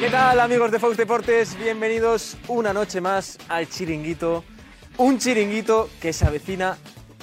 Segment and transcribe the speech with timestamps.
[0.00, 1.56] ¿Qué tal amigos de Fox Deportes?
[1.58, 4.44] Bienvenidos una noche más al chiringuito.
[4.98, 6.76] Un chiringuito que se avecina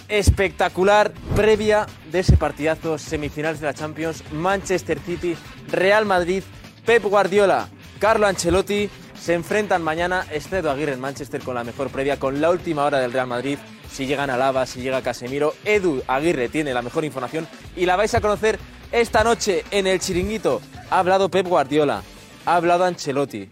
[0.08, 5.36] espectacular previa de ese partidazo semifinales de la Champions Manchester City,
[5.70, 6.44] Real Madrid,
[6.84, 7.70] Pep Guardiola,
[8.00, 12.50] Carlo Ancelotti se enfrentan mañana Estedo Aguirre en Manchester con la mejor previa, con la
[12.50, 13.58] última hora del Real Madrid.
[13.90, 17.96] Si llegan a Lava, si llega Casemiro, Edu Aguirre tiene la mejor información y la
[17.96, 18.60] vais a conocer
[18.92, 20.60] esta noche en el chiringuito.
[20.90, 22.02] Ha hablado Pep Guardiola,
[22.46, 23.50] ha hablado Ancelotti.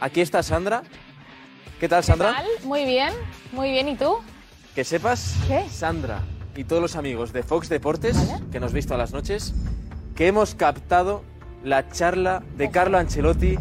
[0.00, 0.82] Aquí está Sandra.
[1.78, 2.28] ¿Qué tal, Sandra?
[2.28, 2.68] ¿Qué tal?
[2.68, 3.12] Muy bien,
[3.52, 3.88] muy bien.
[3.88, 4.18] ¿Y tú?
[4.74, 5.68] Que sepas, ¿Qué?
[5.68, 6.22] Sandra
[6.56, 8.16] y todos los amigos de Fox Deportes,
[8.50, 9.54] que nos visto a las noches,
[10.14, 11.22] que hemos captado
[11.64, 13.56] la charla de Carlo Ancelotti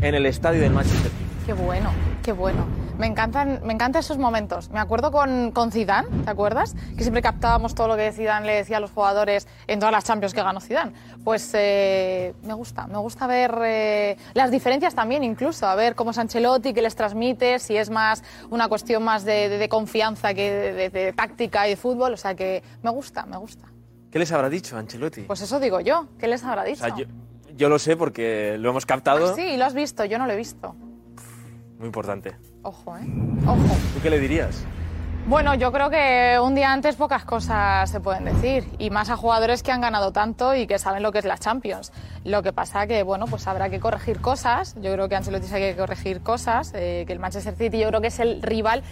[0.00, 1.10] en el estadio del Manchester.
[1.46, 1.90] Qué bueno,
[2.22, 2.66] qué bueno.
[2.98, 4.70] Me encantan, me encantan esos momentos.
[4.70, 6.74] Me acuerdo con, con Zidane, ¿te acuerdas?
[6.96, 10.02] Que siempre captábamos todo lo que Zidane le decía a los jugadores en todas las
[10.04, 10.92] Champions que ganó Zidane.
[11.22, 16.10] Pues eh, me gusta, me gusta ver eh, las diferencias también incluso, a ver cómo
[16.10, 20.34] es Ancelotti, qué les transmite, si es más una cuestión más de, de- de confianza
[20.34, 22.14] que de, de- táctica y de fútbol.
[22.14, 23.68] O sea que me gusta, me gusta.
[24.10, 25.22] ¿Qué les habrá dicho Ancelotti?
[25.22, 26.80] Pues eso digo yo, ¿qué les habrá O dicho?
[26.84, 27.04] sea, yo,
[27.56, 29.30] yo lo sé porque lo hemos captado.
[29.30, 30.74] Ah, sí, lo has visto, yo no lo he visto.
[31.78, 32.34] Muy importante.
[32.68, 33.06] Ojo, ¿eh?
[33.46, 33.76] Ojo.
[33.94, 34.62] ¿Tú qué le dirías?
[35.26, 39.16] Bueno, yo creo que un día antes pocas cosas se pueden decir y más a
[39.16, 41.92] jugadores que han ganado tanto y que saben lo que es la Champions.
[42.24, 44.74] Lo que pasa que, bueno, pues habrá que corregir cosas.
[44.82, 48.02] Yo creo que Ancelotti sabe que corregir cosas, eh, que el Manchester City yo creo
[48.02, 48.82] que es el rival.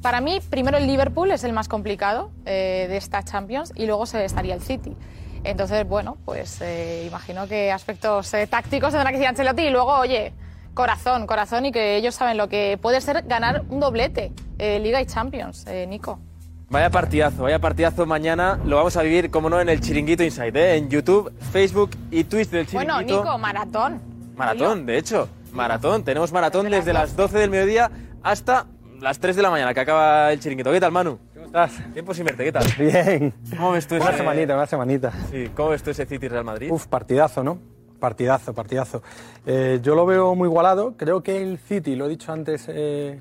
[0.00, 4.06] Para mí, primero el Liverpool es el más complicado eh, de esta Champions y luego
[4.06, 4.96] se estaría el City.
[5.44, 9.92] Entonces, bueno, pues eh, imagino que aspectos eh, tácticos tendrá que decir Ancelotti y luego,
[9.92, 10.32] oye,
[10.76, 15.00] corazón, corazón y que ellos saben lo que puede ser ganar un doblete, eh, Liga
[15.00, 16.20] y Champions, eh, Nico.
[16.68, 18.60] Vaya partidazo, vaya partidazo mañana.
[18.64, 20.76] Lo vamos a vivir, como no, en el Chiringuito Inside, ¿eh?
[20.76, 22.94] en YouTube, Facebook y Twitch del Chiringuito.
[22.94, 24.00] Bueno, Nico, maratón.
[24.36, 25.28] Maratón, de hecho.
[25.52, 26.04] Maratón.
[26.04, 27.90] Tenemos maratón desde las 12 del mediodía
[28.22, 28.66] hasta
[29.00, 30.72] las 3 de la mañana, que acaba el chiringuito.
[30.72, 31.18] ¿Qué tal, Manu?
[31.32, 31.72] ¿Cómo estás?
[31.94, 32.64] Tiempo sin verte, ¿qué tal?
[32.78, 33.32] Bien.
[33.56, 35.12] ¿Cómo ves tú Una ese, semanita, una semanita.
[35.30, 36.70] sí, ¿cómo ves tú ese City Real Madrid?
[36.70, 37.75] Uf, partidazo, ¿no?
[37.98, 39.02] Partidazo, partidazo.
[39.46, 40.94] Eh, yo lo veo muy igualado.
[40.96, 43.20] Creo que el City, lo he dicho antes eh,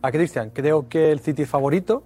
[0.00, 2.04] a Cristian, creo que el City es favorito,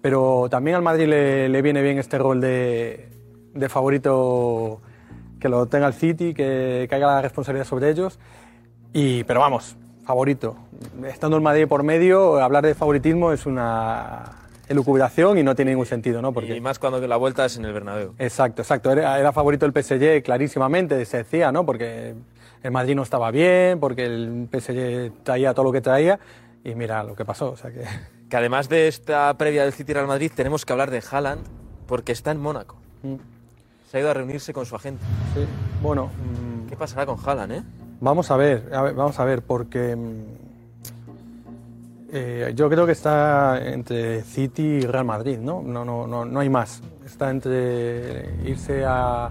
[0.00, 3.08] pero también al Madrid le, viene bien este rol de,
[3.54, 4.80] de favorito
[5.40, 8.18] que lo tenga el City, que caiga la responsabilidad sobre ellos.
[8.92, 10.56] Y, pero vamos, favorito.
[11.06, 14.41] Estando el Madrid por medio, hablar de favoritismo es una
[14.72, 16.32] elucubración y no tiene ningún sentido, ¿no?
[16.32, 18.14] Porque Y más cuando la vuelta es en el Bernabéu.
[18.18, 18.90] Exacto, exacto.
[18.90, 21.64] Era, era favorito el PSG clarísimamente, se decía, ¿no?
[21.64, 22.14] Porque
[22.62, 26.18] el Madrid no estaba bien, porque el PSG traía todo lo que traía
[26.64, 27.50] y mira lo que pasó.
[27.50, 27.84] O sea que
[28.32, 31.42] Que además de esta previa del City Real Madrid, tenemos que hablar de Haaland,
[31.86, 32.78] porque está en Mónaco.
[33.02, 33.16] Mm.
[33.90, 35.04] Se ha ido a reunirse con su agente.
[35.34, 35.44] sí.
[35.82, 37.62] bueno, mm, ¿Qué pasará con Haaland, eh?
[38.00, 40.41] vamos a ver, a ver, vamos a ver, porque mm,
[42.12, 45.62] eh, yo creo que está entre City y Real Madrid, ¿no?
[45.62, 46.82] No, no, no, no hay más.
[47.04, 49.26] Está entre irse a,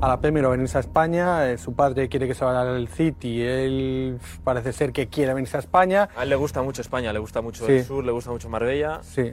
[0.00, 1.50] a la Premier o venirse a España.
[1.50, 5.56] eh, su padre quiere que se vaya al City, él parece ser que quiere venirse
[5.56, 6.08] a España.
[6.16, 7.72] A él le gusta mucho España, le gusta mucho Sí.
[7.72, 9.00] el sur, le gusta mucho Marbella.
[9.02, 9.32] Sí.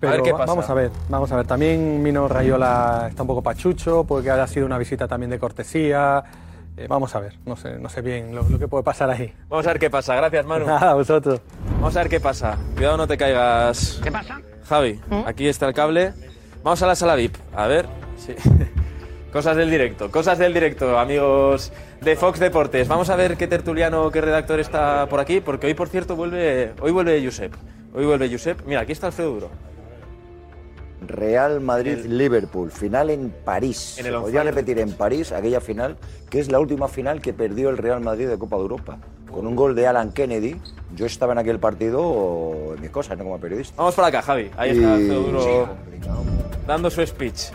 [0.00, 0.46] Pero ver qué pasa.
[0.46, 1.46] vamos a ver, vamos a ver.
[1.46, 6.24] También Mino Rayola está un poco pachucho porque ha sido una visita también de cortesía.
[6.76, 9.32] Eh, vamos a ver, no sé, no sé bien lo, lo que puede pasar ahí.
[9.48, 10.14] Vamos a ver qué pasa.
[10.16, 10.66] Gracias, Manu.
[10.66, 11.40] Nada, a vosotros.
[11.74, 12.56] Vamos a ver qué pasa.
[12.74, 14.00] Cuidado, no te caigas.
[14.02, 14.40] ¿Qué pasa?
[14.64, 16.14] Javi, aquí está el cable.
[16.62, 17.36] Vamos a la sala VIP.
[17.54, 17.86] A ver.
[18.16, 18.34] Sí.
[19.32, 21.72] Cosas del directo, cosas del directo, amigos
[22.02, 22.86] de Fox Deportes.
[22.86, 26.74] Vamos a ver qué tertuliano, qué redactor está por aquí, porque hoy, por cierto, vuelve,
[26.82, 27.50] hoy vuelve Josep.
[27.94, 28.60] Hoy vuelve Josep.
[28.66, 29.50] Mira, aquí está Alfredo Duro.
[31.08, 33.98] Real Madrid-Liverpool, final en París.
[33.98, 35.96] En podría repetir en París aquella final,
[36.30, 38.98] que es la última final que perdió el Real Madrid de Copa de Europa.
[39.30, 40.56] Con un gol de Alan Kennedy.
[40.94, 43.74] Yo estaba en aquel partido en mis cosas, no como periodista.
[43.78, 44.50] Vamos para acá, Javi.
[44.56, 45.68] Ahí está Y- Duro
[46.66, 47.50] dando su speech.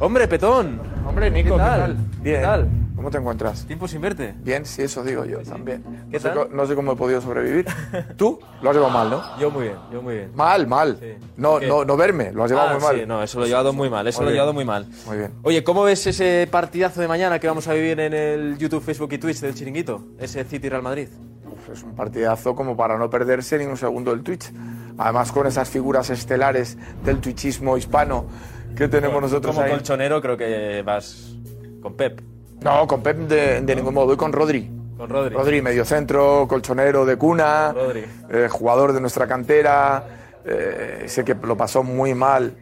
[0.00, 0.78] Hombre, Petón.
[1.08, 1.96] Hombre, Nico, ¿qué tal?
[2.22, 2.68] ¿Qué tal?
[3.06, 3.64] ¿Cómo te encuentras?
[3.68, 4.34] Tiempo sin verte.
[4.42, 5.80] Bien, sí, eso digo yo también.
[6.10, 6.34] ¿Qué no, sé, tal?
[6.34, 7.64] co- no sé cómo he podido sobrevivir.
[8.16, 8.40] ¿Tú?
[8.60, 9.38] Lo has llevado mal, ¿no?
[9.38, 10.32] Yo muy bien, yo muy bien.
[10.34, 10.96] Mal, mal.
[10.98, 11.12] Sí.
[11.36, 12.96] No, no, no verme, lo has llevado Ah, muy mal.
[12.96, 14.88] sí, no, eso lo he llevado muy mal, eso Muy lo he llevado muy mal.
[15.06, 15.30] Muy bien.
[15.44, 19.12] Oye, ¿cómo ves ese partidazo de mañana que vamos a vivir en el YouTube, Facebook
[19.12, 20.02] y Twitch del Chiringuito?
[20.18, 21.06] Ese City Real Madrid.
[21.48, 24.50] Uf, es un partidazo como para no perderse ni un segundo del Twitch.
[24.98, 28.26] Además, con esas figuras estelares del twitchismo hispano
[28.74, 29.70] que tenemos nosotros Como ahí.
[29.70, 31.36] colchonero creo que vas
[31.80, 32.20] con Pep,
[32.66, 34.68] No, con Pep de, de ningún modo, voy con Rodri.
[34.96, 35.34] con Rodri.
[35.34, 38.04] Rodri, mediocentro, colchonero de cuna, Rodri.
[38.30, 40.02] eh, jugador de nuestra cantera,
[40.44, 42.52] eh, sé que lo pasó muy mal,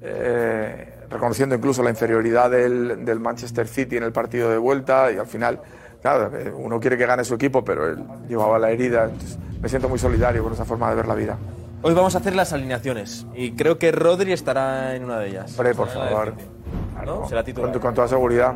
[0.00, 5.18] eh, reconociendo incluso la inferioridad del, del Manchester City en el partido de vuelta y
[5.18, 5.60] al final
[6.02, 7.98] Claro, eh, uno quiere que gane su equipo, pero él
[8.28, 9.04] llevaba la herida.
[9.04, 11.38] entonces me siento muy solidario con esa forma de ver la vida.
[11.82, 15.52] Hoy vamos a hacer las alineaciones y creo que Rodri estará en una de ellas.
[15.56, 16.34] Hombre, por Estará en la favor.
[16.34, 17.06] del City.
[17.06, 17.28] ¿No?
[17.28, 17.70] Será titular.
[17.70, 18.54] Con, con toda seguridad.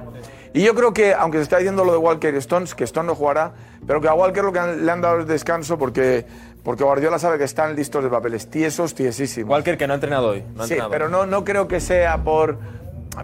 [0.56, 3.08] Y yo creo que, aunque se está diciendo lo de Walker y Stones, que Stone
[3.08, 3.52] no jugará,
[3.86, 6.24] pero que a Walker lo que han- le han dado es descanso porque,
[6.64, 9.50] porque Guardiola sabe que están listos de papeles tiesos, tiesísimos.
[9.50, 10.42] Walker que no ha entrenado hoy.
[10.54, 10.90] No ha Sí, entrenado.
[10.90, 12.56] pero no, no creo que sea por,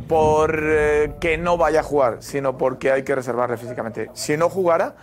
[0.08, 4.10] por eh, que no vaya a jugar, sino porque hay que reservarle físicamente.
[4.12, 4.94] Si no jugara,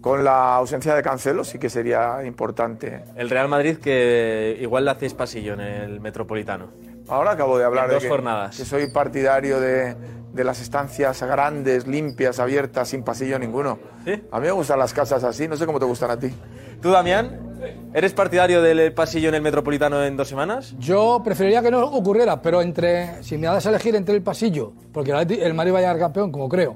[0.00, 3.02] con la ausencia de Cancelo, sí que sería importante.
[3.16, 6.68] El Real Madrid que igual le hacéis pasillo en el Metropolitano.
[7.08, 8.56] Ahora acabo de hablar En de dos que, jornadas.
[8.56, 9.96] que soy partidario de,
[10.32, 13.78] de las estancias grandes, limpias, abiertas, sin pasillo ninguno.
[14.04, 14.22] ¿Sí?
[14.30, 16.32] A mí me gustan las casas así, no sé cómo te gustan a ti.
[16.80, 17.50] ¿Tú, Damián?
[17.94, 20.74] ¿Eres partidario del pasillo en el Metropolitano en dos semanas?
[20.78, 24.72] Yo preferiría que no ocurriera, pero entre si me das a elegir entre el pasillo,
[24.92, 26.74] porque el Madrid va a llegar campeón, como creo,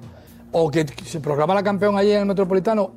[0.53, 2.93] o que se proclamara campeón allí en el Metropolitano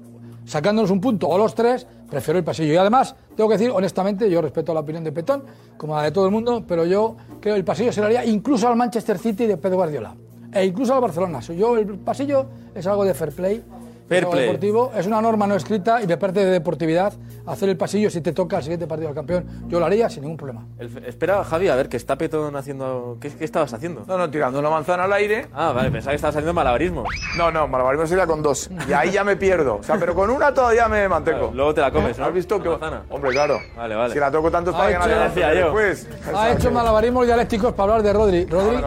[0.49, 2.73] sacándonos un punto o los tres, prefiero el pasillo.
[2.73, 5.43] Y además, tengo que decir, honestamente, yo respeto la opinión de Petón,
[5.77, 8.25] como la de todo el mundo, pero yo creo que el pasillo se lo haría
[8.25, 10.15] incluso al Manchester City de Pedro Guardiola.
[10.51, 11.39] E incluso al Barcelona.
[11.41, 13.63] Yo, el pasillo es algo de fair play.
[14.09, 14.45] Fair es algo play.
[14.45, 17.13] deportivo, es una norma no escrita y me parte de deportividad
[17.45, 19.45] hacer el pasillo si te toca el siguiente partido del campeón.
[19.67, 20.65] Yo lo haría sin ningún problema.
[20.77, 23.17] El- espera, Javi, a ver, que está Petón haciendo...
[23.21, 24.03] ¿Qué, qué estabas haciendo?
[24.07, 25.47] No, no, tirando una manzana al aire.
[25.53, 27.03] Ah, vale, pensaba que estabas haciendo malabarismo.
[27.37, 28.69] No, no, malabarismo sería con dos.
[28.87, 29.75] Y ahí ya me pierdo.
[29.77, 31.37] O sea, pero con una todavía me mantengo.
[31.39, 32.25] Claro, luego te la comes, ¿no?
[32.25, 32.69] ¿Has visto que.?
[32.69, 33.03] manzana.
[33.09, 33.59] Hombre, claro.
[33.77, 34.13] Vale, vale.
[34.13, 35.63] Si la toco tanto es para Ha que hecho- nadie la decía yo.
[35.65, 36.07] después.
[36.35, 38.45] Ha hecho malabarismos dialécticos para hablar de Rodri.
[38.45, 38.77] Rodri.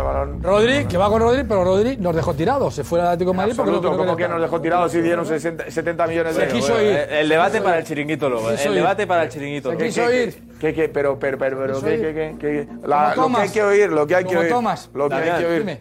[0.42, 2.74] Rodri, que va con Rodri, pero Rodri nos dejó tirados.
[2.74, 5.26] Se fue al Atlético de Madrid porque no Absoluto, que que nos dejó tirados dieron
[5.26, 6.70] 60 70 millones de euros.
[7.10, 10.42] El debate para el chiringuito quiso El debate para el chiringuito quiso ¿Qué, ir.
[10.60, 10.88] qué, qué?
[10.88, 14.50] Pero, pero, pero, lo que hay que oír, lo que hay que oír.
[14.94, 15.78] Lo que hay que oír.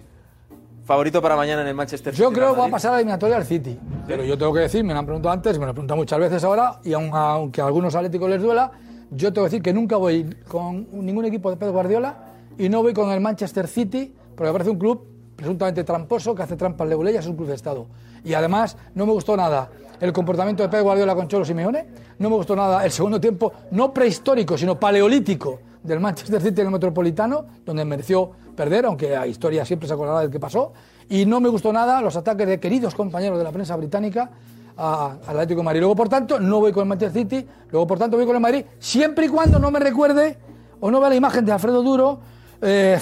[0.85, 2.21] Favorito para mañana en el Manchester City.
[2.23, 3.77] Yo creo que va a pasar a la eliminatoria al City.
[4.07, 6.19] Pero yo tengo que decir, me lo han preguntado antes, me lo han preguntado muchas
[6.19, 8.71] veces ahora, y aun- aunque a algunos atléticos les duela,
[9.11, 12.15] yo tengo que decir que nunca voy con ningún equipo de Pep Guardiola
[12.57, 15.05] y no voy con el Manchester City, porque me parece un club
[15.45, 17.87] presuntamente tramposo que hace trampas leguleyas, es un club de Estado.
[18.23, 21.85] Y además no me gustó nada el comportamiento de Pep Guardiola con Cholo Simeone,
[22.19, 26.67] no me gustó nada el segundo tiempo, no prehistórico, sino paleolítico del Manchester City en
[26.67, 30.73] el Metropolitano, donde mereció perder, aunque la historia siempre se acordará del que pasó,
[31.09, 34.29] y no me gustó nada los ataques de queridos compañeros de la prensa británica
[34.77, 35.79] a- al Atlético de Madrid.
[35.81, 38.41] Luego, por tanto, no voy con el Manchester City, luego, por tanto, voy con el
[38.41, 40.37] Madrid, siempre y cuando no me recuerde
[40.79, 42.19] o no vea la imagen de Alfredo Duro,
[42.61, 42.99] eh,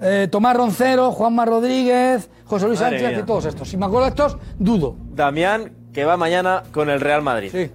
[0.00, 3.22] eh, Tomás Roncero, Juanma Rodríguez, José Luis Madre Sánchez mía.
[3.22, 3.68] y todos estos.
[3.68, 4.96] Si me acuerdo de estos, dudo.
[5.14, 7.50] Damián, que va mañana con el Real Madrid.
[7.52, 7.70] Sí.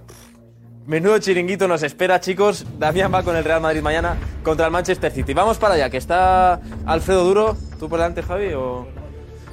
[0.86, 2.64] Menudo chiringuito nos espera, chicos.
[2.78, 5.34] Damián va con el Real Madrid mañana contra el Manchester City.
[5.34, 7.56] Vamos para allá, que está Alfredo Duro.
[7.78, 8.52] ¿Tú por delante, Javi?
[8.54, 8.86] O...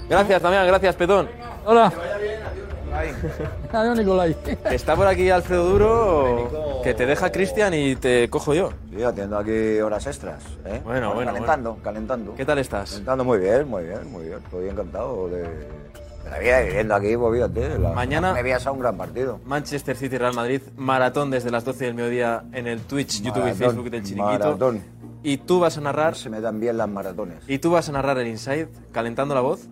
[0.10, 0.68] Gracias, Damián.
[0.68, 1.28] Gracias, Petón.
[1.66, 1.86] Hola.
[1.88, 2.63] Adiós,
[3.96, 4.36] Nicolai.
[4.70, 8.72] Que está por aquí Alfredo Duro, que te deja Cristian y te cojo yo.
[8.96, 10.44] Sí, haciendo aquí horas extras.
[10.66, 10.82] ¿eh?
[10.84, 12.36] Bueno, bueno, Calentando, calentando.
[12.36, 12.92] ¿Qué tal estás?
[12.92, 14.38] Calentando muy bien, muy bien, muy bien.
[14.44, 17.80] Estoy encantado de, de la vida viviendo aquí, pues fíjate.
[17.80, 19.40] La, Mañana- Me a un gran partido.
[19.46, 23.40] Manchester City Real Madrid, maratón desde las 12 del mediodía en el Twitch, YouTube y
[23.40, 24.40] Maratón, Facebook del Chiringuito.
[24.46, 24.82] maratón.
[25.26, 27.38] Y tú vas a narrar, Se me dan bien las maratones.
[27.48, 29.68] y tú vas a narrar el Inside, calentando la voz.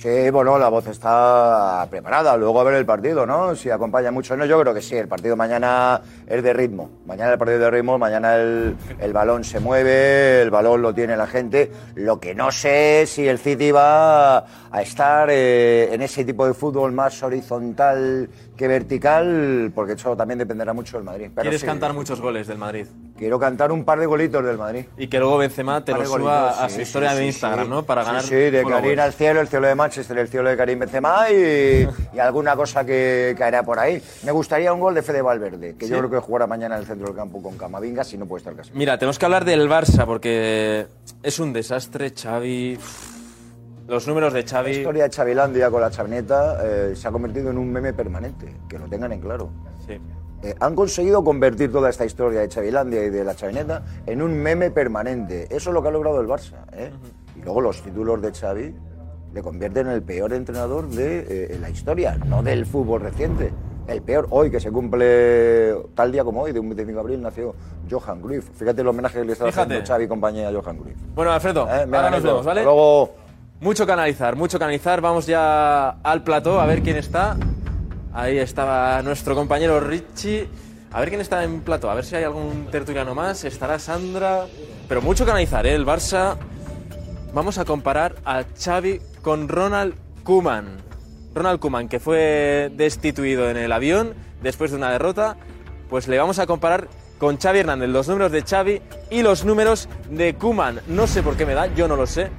[0.00, 2.34] Sí, bueno, la voz está preparada.
[2.34, 3.54] Luego a ver el partido, ¿no?
[3.54, 4.34] Si acompaña mucho.
[4.34, 4.96] No, yo creo que sí.
[4.96, 6.90] El partido mañana es de ritmo.
[7.04, 11.18] Mañana el partido de ritmo, mañana el, el balón se mueve, el balón lo tiene
[11.18, 11.70] la gente.
[11.96, 16.46] Lo que no sé es si el City va a estar eh, en ese tipo
[16.46, 18.30] de fútbol más horizontal
[18.60, 21.30] que vertical, porque eso también dependerá mucho del Madrid.
[21.34, 22.84] Pero Quieres sí, cantar muchos goles del Madrid.
[23.16, 24.84] Quiero cantar un par de golitos del Madrid.
[24.98, 27.24] Y que luego Benzema te lo suba a su sí, historia de.
[27.24, 27.84] Instagram, ¿no?
[27.84, 28.22] Para ganar.
[28.22, 28.62] Sí, de.
[28.62, 32.54] Karim al cielo, el cielo de Manchester, el cielo de Karim Benzema y, y alguna
[32.54, 34.02] cosa que caerá por ahí.
[34.24, 36.86] Me gustaría un gol de Fede Valverde, que yo creo que jugará mañana en el
[36.86, 38.72] centro del campo con Camavinga, si no puede estar casi.
[38.74, 40.86] Mira, tenemos que hablar del Barça porque
[41.22, 42.78] es un desastre, Xavi.
[43.90, 44.70] Los números de La Xavi.
[44.70, 48.78] historia de Chavilandia con la chavineta eh, se ha convertido en un meme permanente, que
[48.78, 49.50] lo tengan en claro.
[49.84, 49.98] Sí.
[50.44, 54.32] Eh, han conseguido convertir toda esta historia de Chavilandia y de la chavineta en un
[54.40, 55.46] meme permanente.
[55.50, 56.66] Eso es lo que ha logrado el Barça.
[56.72, 56.92] ¿eh?
[57.34, 58.72] Y luego los títulos de Xavi
[59.34, 63.52] le convierten en el peor entrenador de la historia, no del fútbol reciente.
[63.88, 67.22] El peor, hoy que se cumple tal día como hoy, de un 25 de abril,
[67.22, 67.56] nació
[67.90, 68.50] Johan Cruyff.
[68.54, 69.62] Fíjate el homenaje que le está Fíjate.
[69.62, 70.96] haciendo Xavi y compañía a Johan Cruyff.
[71.12, 72.62] Bueno, Alfredo, ahora nos vemos, ¿vale?
[72.62, 73.29] Luego.
[73.60, 75.02] Mucho canalizar, mucho canalizar.
[75.02, 77.36] Vamos ya al plató a ver quién está.
[78.14, 80.48] Ahí estaba nuestro compañero Richie.
[80.90, 83.44] A ver quién está en plató, a ver si hay algún tertuliano más.
[83.44, 84.46] Estará Sandra.
[84.88, 85.74] Pero mucho canalizar, ¿eh?
[85.74, 86.36] El Barça.
[87.34, 90.78] Vamos a comparar a Xavi con Ronald Koeman.
[91.34, 95.36] Ronald Koeman, que fue destituido en el avión después de una derrota,
[95.90, 96.88] pues le vamos a comparar
[97.18, 100.80] con Xavi Hernández, los números de Xavi y los números de Koeman.
[100.88, 102.30] No sé por qué me da, yo no lo sé,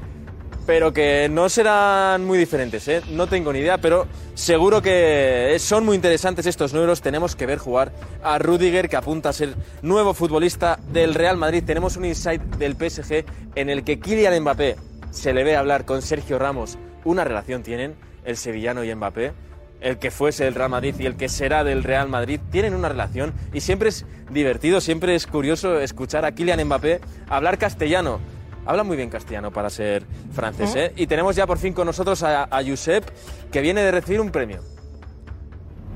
[0.72, 3.02] pero que no serán muy diferentes, ¿eh?
[3.10, 7.02] no tengo ni idea, pero seguro que son muy interesantes estos números.
[7.02, 7.92] Tenemos que ver jugar
[8.24, 11.62] a Rudiger, que apunta a ser nuevo futbolista del Real Madrid.
[11.66, 13.26] Tenemos un insight del PSG
[13.56, 14.78] en el que Kylian Mbappé
[15.10, 16.78] se le ve hablar con Sergio Ramos.
[17.04, 19.34] Una relación tienen el sevillano y Mbappé.
[19.82, 22.88] El que fuese del Real Madrid y el que será del Real Madrid tienen una
[22.88, 28.22] relación y siempre es divertido, siempre es curioso escuchar a Kylian Mbappé hablar castellano.
[28.66, 30.04] Habla muy bien castellano para ser
[30.34, 30.94] francés, ¿eh?
[30.96, 33.04] Y tenemos ya por fin con nosotros a, a Josep,
[33.52, 34.62] que viene de recibir un premio.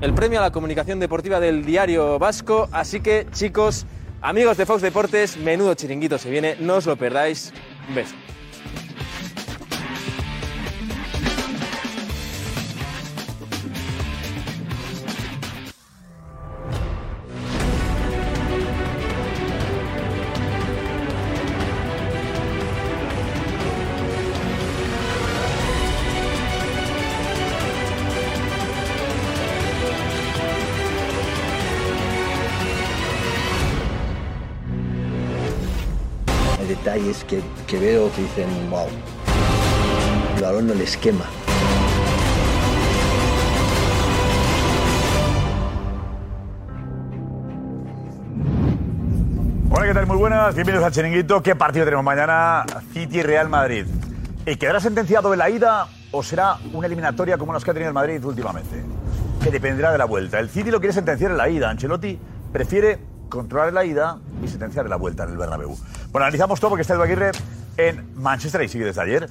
[0.00, 2.68] El premio a la comunicación deportiva del diario vasco.
[2.72, 3.86] Así que, chicos,
[4.20, 7.52] amigos de Fox Deportes, menudo chiringuito se viene, no os lo perdáis.
[7.88, 8.14] Un beso.
[36.66, 38.86] Detalles que, que veo que dicen, wow,
[40.36, 41.24] el balón no les quema.
[49.70, 50.06] Hola, ¿qué tal?
[50.06, 51.42] Muy buenas, bienvenidos al Chiringuito.
[51.42, 52.64] ¿Qué partido tenemos mañana?
[52.92, 53.86] City Real Madrid.
[54.46, 57.88] ¿Y quedará sentenciado en la ida o será una eliminatoria como las que ha tenido
[57.88, 58.82] el Madrid últimamente?
[59.42, 60.38] Que dependerá de la vuelta.
[60.38, 61.68] El City lo quiere sentenciar en la ida.
[61.68, 62.18] Ancelotti
[62.52, 65.76] prefiere controlar la ida y sentenciar en la vuelta en el Bernabéu.
[66.16, 67.30] Bueno, analizamos todo porque está Edu Aguirre
[67.76, 69.28] en Manchester y sigue desde ayer.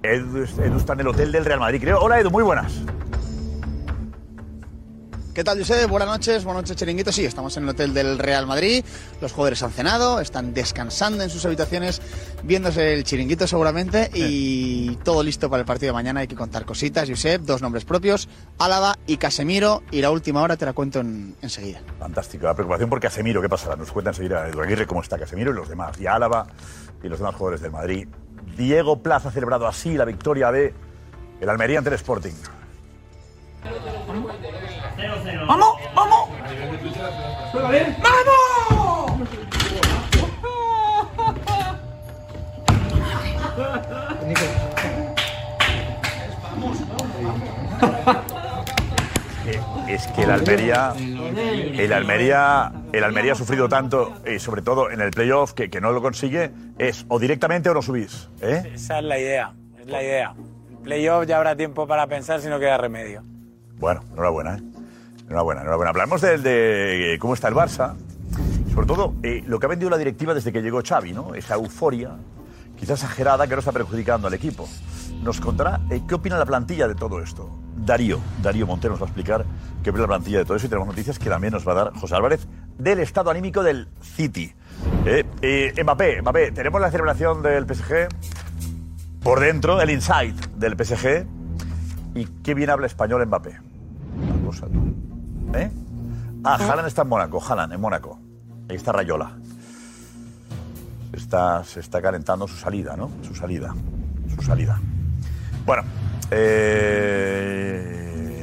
[0.00, 1.98] Edu, Edu está en el hotel del Real Madrid, creo.
[1.98, 2.72] Hola, Edu, muy buenas.
[5.40, 5.86] ¿Qué tal, José?
[5.86, 7.10] Buenas noches, buenas noches, Chiringuito.
[7.10, 8.84] Sí, estamos en el hotel del Real Madrid.
[9.22, 12.02] Los jugadores han cenado, están descansando en sus habitaciones,
[12.42, 16.20] viéndose el Chiringuito seguramente y todo listo para el partido de mañana.
[16.20, 18.28] Hay que contar cositas, Josep, dos nombres propios,
[18.58, 19.82] Álava y Casemiro.
[19.90, 21.80] Y la última hora te la cuento en- enseguida.
[21.98, 22.44] Fantástico.
[22.44, 23.76] La preocupación por Casemiro, ¿qué pasará?
[23.76, 25.98] Nos cuenta enseguida Edu Aguirre cómo está Casemiro y los demás.
[25.98, 26.48] Y Álava
[27.02, 28.06] y los demás jugadores del Madrid.
[28.58, 30.74] Diego Plaza ha celebrado así la victoria de
[31.40, 32.32] el Almería ante el Sporting.
[35.46, 35.76] ¡Vamos!
[35.94, 36.28] ¡Vamos!
[37.54, 37.80] ¡Vamos!
[49.88, 55.00] Es que el Almería, el Almería, el Almería ha sufrido tanto, y sobre todo en
[55.00, 58.28] el playoff, que, que no lo consigue, es o directamente o no subís.
[58.40, 58.70] ¿eh?
[58.74, 60.34] Esa es la idea, es la idea.
[60.70, 63.24] El playoff ya habrá tiempo para pensar si no queda remedio.
[63.80, 64.62] Bueno, enhorabuena, ¿eh?
[65.26, 65.90] Enhorabuena, enhorabuena.
[65.90, 67.94] Hablamos del de, cómo está el Barça.
[68.74, 71.34] Sobre todo, eh, lo que ha vendido la directiva desde que llegó Xavi, ¿no?
[71.34, 72.10] Esa euforia,
[72.76, 74.68] quizás exagerada, que no está perjudicando al equipo.
[75.22, 77.50] Nos contará eh, qué opina la plantilla de todo esto.
[77.76, 79.44] Darío, Darío Montero nos va a explicar
[79.82, 81.74] qué opina la plantilla de todo eso y tenemos noticias que también nos va a
[81.76, 82.46] dar José Álvarez
[82.78, 84.52] del estado anímico del City.
[85.04, 88.08] Eh, eh, Mbappé, Mbappé, tenemos la celebración del PSG
[89.22, 91.26] por dentro, el inside del PSG.
[92.14, 93.69] Y qué bien habla español Mbappé.
[95.54, 95.70] ¿Eh?
[96.44, 98.18] Ah, Haaland está en Mónaco, Haaland en Mónaco.
[98.68, 99.36] Ahí está Rayola.
[101.12, 103.10] Está, se está calentando su salida, ¿no?
[103.22, 103.74] Su salida.
[104.34, 104.80] Su salida.
[105.66, 105.82] Bueno,
[106.30, 107.66] eh,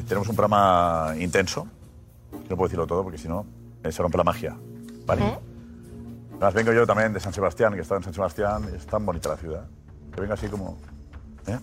[0.08, 1.68] tenemos un programa intenso.
[2.32, 3.46] No puedo decirlo todo porque si no,
[3.84, 4.56] eh, se rompe la magia.
[5.06, 5.24] ¿Vale?
[6.34, 8.70] Además, vengo yo también de San Sebastián, que he estado en San Sebastián.
[8.76, 9.66] Es tan bonita la ciudad.
[10.14, 10.78] Que venga así como.
[11.48, 11.58] ¿eh?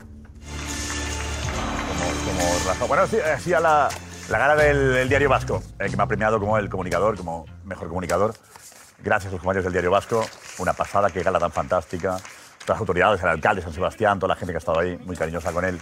[2.24, 2.88] como, como.
[2.88, 3.88] Bueno, sí, así a la,
[4.28, 7.88] la gala del, Diario Vasco, eh, que me ha premiado como el comunicador, como mejor
[7.88, 8.34] comunicador.
[9.02, 10.24] Gracias a los compañeros del Diario Vasco.
[10.58, 12.16] Una pasada, qué gala tan fantástica.
[12.58, 14.96] Todas las autoridades, el alcalde de San Sebastián, toda la gente que ha estado ahí,
[15.04, 15.78] muy cariñosa con él,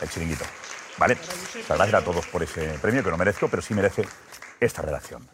[0.00, 0.44] el chiringuito.
[0.98, 1.16] ¿Vale?
[1.16, 4.04] Muchas gracias a todos por ese premio, que no merezco, pero sí merece
[4.58, 5.28] esta redacción.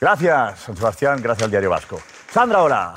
[0.00, 2.00] Gracias, San Sebastián, gracias al Diario Vasco.
[2.30, 2.94] Sandra, hola.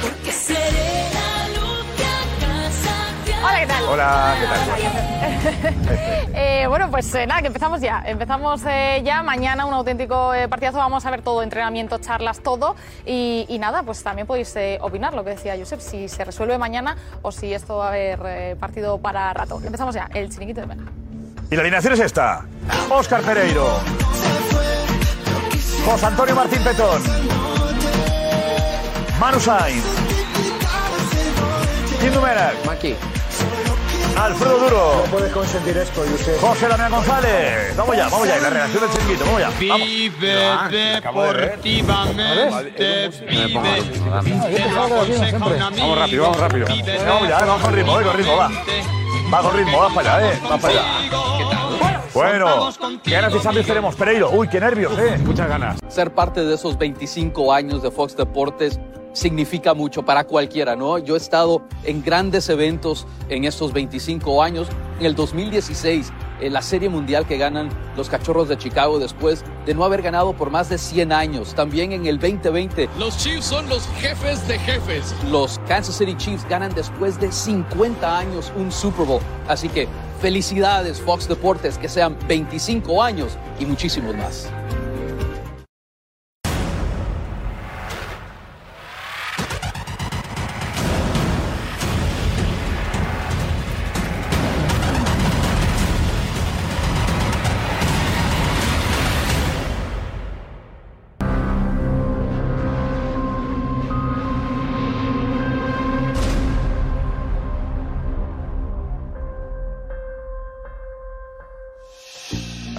[3.89, 5.85] Hola, ¿qué tal?
[6.37, 8.03] Eh, bueno, pues eh, nada, que empezamos ya.
[8.05, 10.79] Empezamos eh, ya mañana, un auténtico eh, partidazo.
[10.79, 12.75] Vamos a ver todo, entrenamiento, charlas, todo.
[13.05, 16.57] Y, y nada, pues también podéis eh, opinar lo que decía Josep, si se resuelve
[16.57, 19.61] mañana o si esto va a haber eh, partido para rato.
[19.63, 20.83] Empezamos ya, el chiringuito de Mena.
[21.51, 22.45] Y la alineación es esta.
[22.89, 23.79] Óscar Pereiro.
[25.85, 27.01] José Antonio Martín Petón.
[29.19, 29.85] Manu Sainz.
[32.01, 33.14] Kim Dumenac.
[34.17, 35.01] Alfredo Duro.
[35.05, 36.39] No puedes consentir esto, Josep.
[36.39, 37.75] José Damián González.
[37.75, 38.37] Vamos ya, vamos ya.
[38.37, 39.25] La reacción del chiringuito.
[39.25, 39.49] Vamos ya.
[39.69, 39.87] Vamos.
[39.87, 43.83] Vive Ah, deportivamente, vive.
[44.75, 45.07] Vamos
[45.97, 46.65] rápido, vamos rápido.
[46.67, 48.51] Vive Vamos ya, vamos con ritmo, eh, con ritmo, va.
[49.33, 50.39] Va con ritmo, va para allá, eh.
[50.49, 50.83] Va para allá.
[52.13, 52.69] Bueno,
[53.03, 54.29] qué ganas de Champions tenemos, Pereiro.
[54.31, 55.17] Uy, qué nervios, eh.
[55.25, 55.77] Muchas ganas.
[55.89, 58.79] Ser parte de esos 25 años de Fox Deportes
[59.15, 60.97] significa mucho para cualquiera, ¿no?
[60.99, 64.67] Yo he estado en grandes eventos en estos 25 años.
[64.99, 69.73] En el 2016, en la Serie Mundial que ganan los Cachorros de Chicago después de
[69.73, 71.55] no haber ganado por más de 100 años.
[71.55, 75.15] También en el 2020, Los Chiefs son los jefes de jefes.
[75.31, 79.21] los Kansas City Chiefs ganan después de 50 años un Super Bowl.
[79.47, 79.87] Así que
[80.21, 84.49] felicidades Fox Deportes, que sean 25 años y muchísimos más.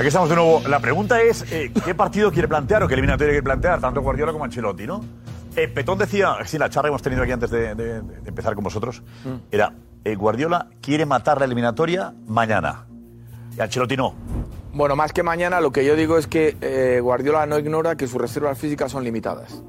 [0.06, 0.62] Aquí estamos de nuevo.
[0.68, 4.30] La pregunta es, eh, ¿qué partido quiere plantear o qué eliminatoria quiere plantear tanto Guardiola
[4.30, 5.00] como Ancelotti, no?
[5.56, 8.54] Eh, Petón decía, sí, la charla que hemos tenido aquí antes de, de- de empezar
[8.54, 9.02] con vosotros,
[9.50, 12.86] era, eh, Guardiola quiere matar la eliminatoria mañana.
[13.58, 14.14] Y Ancelotti no.
[14.72, 18.20] Bueno, más que mañana, lo que yo digo es que Guardiola no ignora que sus
[18.20, 19.60] reservas físicas son limitadas.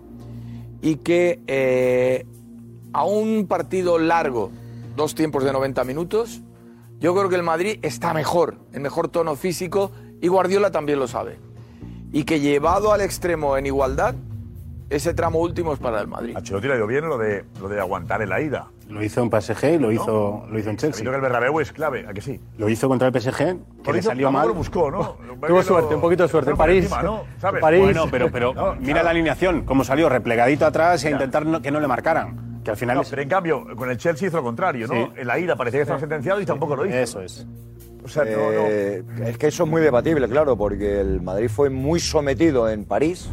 [0.83, 2.27] Y que
[2.93, 4.51] a un partido largo,
[4.95, 6.43] dos tiempos de 90 minutos,
[6.99, 11.07] yo creo que el Madrid está mejor, en mejor tono físico, y Guardiola también lo
[11.07, 11.37] sabe.
[12.11, 14.15] Y que llevado al extremo en igualdad,
[14.89, 16.35] ese tramo último es para el Madrid.
[16.37, 18.67] Ancelotti le dio bien lo de, lo de aguantar en la ida.
[18.87, 21.01] Lo hizo en PSG y lo hizo, lo hizo en Chelsea.
[21.01, 22.39] Creo que el Bernabéu es clave, ¿a que sí?
[22.57, 24.47] Lo hizo contra el PSG, que Lo le hizo- salió mal.
[24.47, 25.17] lo buscó, ¿no?
[25.45, 26.51] Tuvo suerte, un poquito de suerte.
[26.51, 26.89] En París.
[27.59, 27.81] París.
[27.81, 29.03] Bueno, pero, pero No, mira claro.
[29.03, 31.15] la alineación, cómo salió, replegadito atrás y a Ya.
[31.17, 32.61] intentar no- que no le marcaran.
[32.63, 34.93] Que al final No, es- pero en cambio, con el Chelsea hizo lo contrario, ¿no?
[34.93, 35.11] Sí.
[35.17, 36.95] En la ida parecía que estaba sentenciado y tampoco lo hizo.
[36.95, 37.45] Eso es.
[38.07, 38.65] O sea, no, no.
[38.69, 42.85] Eh, Es que eso es muy debatible, claro, porque el Madrid fue muy sometido en
[42.85, 43.27] París,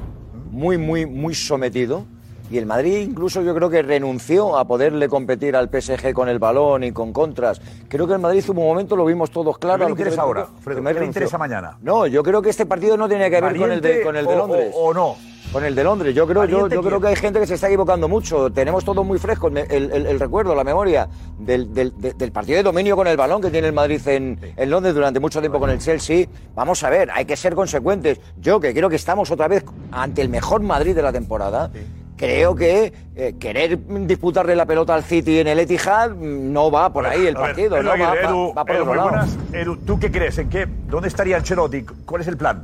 [0.51, 2.05] muy, muy, muy sometido.
[2.51, 6.39] Y el Madrid incluso yo creo que renunció a poderle competir al PSG con el
[6.39, 7.61] balón y con contras.
[7.89, 9.79] Creo que el Madrid hubo un momento, lo vimos todos claro.
[9.79, 11.79] ¿Qué le interesa ahora, ¿Qué le interesa mañana?
[11.81, 14.17] No, yo creo que este partido no tenía que ver con el de, ¿Valiente con
[14.17, 14.75] el de o- Londres.
[14.77, 15.17] o- o no?
[15.55, 16.15] Con el de Londres.
[16.15, 18.51] Yo creo, yo, ¿Valiente yo creo que hay gente que se está equivocando mucho.
[18.53, 22.33] Tenemos todo muy fresco el, el- el- el recuerdo, la memoria del, del- de- del
[22.33, 25.39] partido de dominio con el balón que tiene el Madrid en, en Londres durante mucho
[25.41, 26.27] tiempo con el Chelsea.
[26.57, 28.21] Vamos a ver, hay que ser consecuentes.
[28.37, 31.71] Yo que creo que estamos otra vez ante el mejor Madrid de la temporada.
[32.17, 37.07] Creo que eh, querer disputarle la pelota al City en el Etihad no va por
[37.07, 39.09] ahí el ver, partido, no va, Aguirre, va- Edu, va por Edu, otro muy lado.
[39.11, 39.39] buenas.
[39.53, 40.37] Edu, ¿tú qué crees?
[40.39, 40.67] ¿En qué?
[40.89, 41.83] ¿Dónde estaría Ancelotti?
[42.05, 42.61] ¿Cuál es el plan?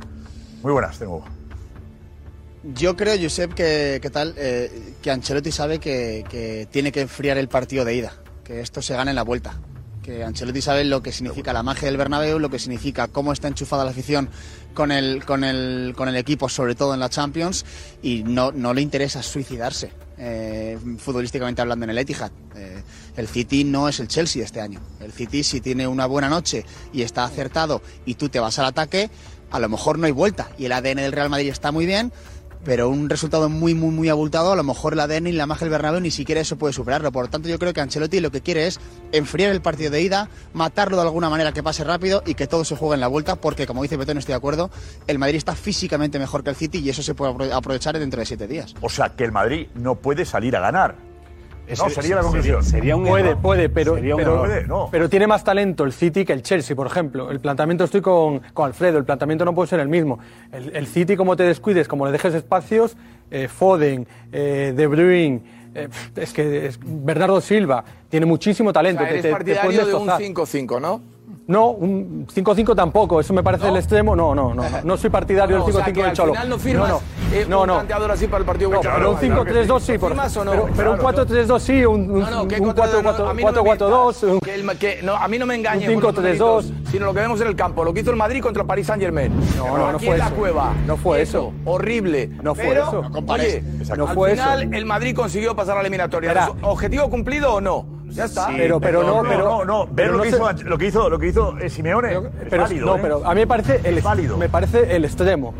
[0.61, 1.23] Muy buenas, de nuevo.
[2.63, 7.37] Yo creo, Josep, que, que tal, eh, que Ancelotti sabe que, que tiene que enfriar
[7.37, 9.59] el partido de ida, que esto se gana en la vuelta.
[10.03, 13.47] Que Ancelotti sabe lo que significa la magia del Bernabéu, lo que significa cómo está
[13.47, 14.29] enchufada la afición
[14.73, 17.65] con el, con el, con el equipo, sobre todo en la Champions,
[18.01, 22.31] y no, no le interesa suicidarse, eh, futbolísticamente hablando, en el Etihad.
[22.55, 22.83] Eh,
[23.17, 24.81] el City no es el Chelsea este año.
[24.99, 28.65] El City, si tiene una buena noche y está acertado y tú te vas al
[28.65, 29.09] ataque,
[29.51, 30.49] a lo mejor no hay vuelta.
[30.57, 32.11] Y el ADN del Real Madrid está muy bien,
[32.63, 35.65] pero un resultado muy, muy, muy abultado, a lo mejor el ADN y la magia
[35.65, 37.11] del Bernabéu ni siquiera eso puede superarlo.
[37.11, 38.79] Por lo tanto, yo creo que Ancelotti lo que quiere es
[39.11, 42.63] enfriar el partido de ida, matarlo de alguna manera que pase rápido y que todo
[42.63, 44.69] se juegue en la vuelta, porque como dice Petón, estoy de acuerdo,
[45.07, 48.19] el Madrid está físicamente mejor que el City y eso se puede apro- aprovechar dentro
[48.19, 48.73] de siete días.
[48.81, 51.10] O sea, que el Madrid no puede salir a ganar.
[51.77, 52.63] No, sería la conclusión.
[52.63, 54.67] sería un puede, puede, pero, Sería un pero, error.
[54.67, 54.89] No.
[54.91, 57.31] pero tiene más talento el City que el Chelsea, por ejemplo.
[57.31, 60.19] El planteamiento estoy con, con Alfredo, el planteamiento no puede ser el mismo.
[60.51, 62.95] El, el City, como te descuides, como le dejes espacios,
[63.29, 65.41] eh, Foden, eh, De Bruyne,
[65.73, 68.99] eh, es que es- Bernardo Silva tiene muchísimo O talento.
[68.99, 70.21] sea, te- eres te- te partidario de un destrozar.
[70.21, 71.01] 5-5, ¿no?
[71.47, 74.15] No, un 5-5 tampoco, eso me parece el extremo.
[74.15, 76.33] No, no, no, no, no soy partidario No, del o sea, 5-5 del al Cholo.
[76.33, 77.01] final no firmas no,
[77.33, 77.73] eh, no, un no.
[77.75, 80.51] planteador así para el partido No, que pero un 5-3-2 sí, por ¿Firmas o no?
[80.51, 81.25] Pero, pero un Claro.
[81.25, 84.23] 4-3-2 sí, un, un, No, no, un contra- no, a mí no me 4-4-2.
[84.23, 85.89] un- Que el- que no, a mí no me engañe.
[85.89, 86.63] Un por los 5-3-2.
[86.65, 87.83] numeritos, Sino lo que vemos en el campo.
[87.83, 89.33] Lo que hizo el Madrid contra el Paris Saint Germain.
[89.57, 90.35] No, no, no fue eso.
[90.35, 90.73] cueva.
[90.85, 92.27] No fue Quieto, Horrible.
[92.43, 93.01] No fue Pero, eso.
[93.09, 93.63] No Oye.
[93.97, 94.71] No al fue final eso.
[94.73, 96.49] el Madrid consiguió pasar a la eliminatoria.
[96.61, 98.00] ¿Objetivo cumplido o no?
[98.11, 98.47] Ya está.
[98.55, 101.09] pero- pero no, pero- no, no, ver pero lo, no que hizo, lo que hizo,
[101.09, 102.13] lo que hizo eh, Simeone.
[102.13, 102.19] es
[102.49, 102.99] pero, válido, no, ¿eh?
[103.01, 104.37] pero a mí me parece el, Es válido.
[104.37, 105.53] me parece el extremo.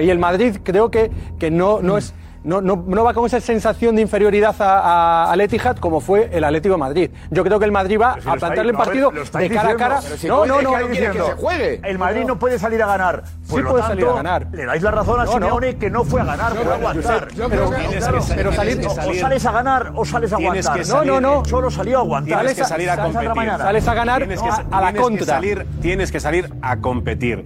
[0.00, 3.40] Y el Madrid creo que, que no, no es no, no, no va con esa
[3.40, 7.10] sensación de inferioridad a- a- al Etihad como fue el Atlético de Madrid.
[7.30, 9.76] Yo creo que el Madrid va si a lo plantearle el partido de cara a
[9.76, 10.00] cara.
[10.02, 11.80] Si no, no, no, que no que se juegue.
[11.82, 13.22] El Madrid no puede salir a ganar.
[13.48, 14.46] Por Sí lo puede tanto, salir a ganar.
[14.52, 15.46] Le dais la razón a No, no.
[15.46, 17.28] Simeone que no fue a ganar, fue a aguantar.
[17.34, 20.78] yo Pero, claro, pero salir- o sales a ganar o sales a Tienes aguantar.
[20.78, 21.44] que salir- no, no, no.
[21.44, 22.38] Solo salió a aguantar.
[22.40, 23.50] Tienes que salir a Sales competir.
[23.58, 25.40] Sales a ganar a- la contra.
[25.80, 27.44] tienes que salir a competir.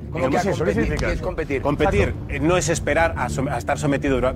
[0.99, 1.63] ¿Qué es competir?
[1.63, 4.35] Competir eh, no es esperar a, estar sometido dura-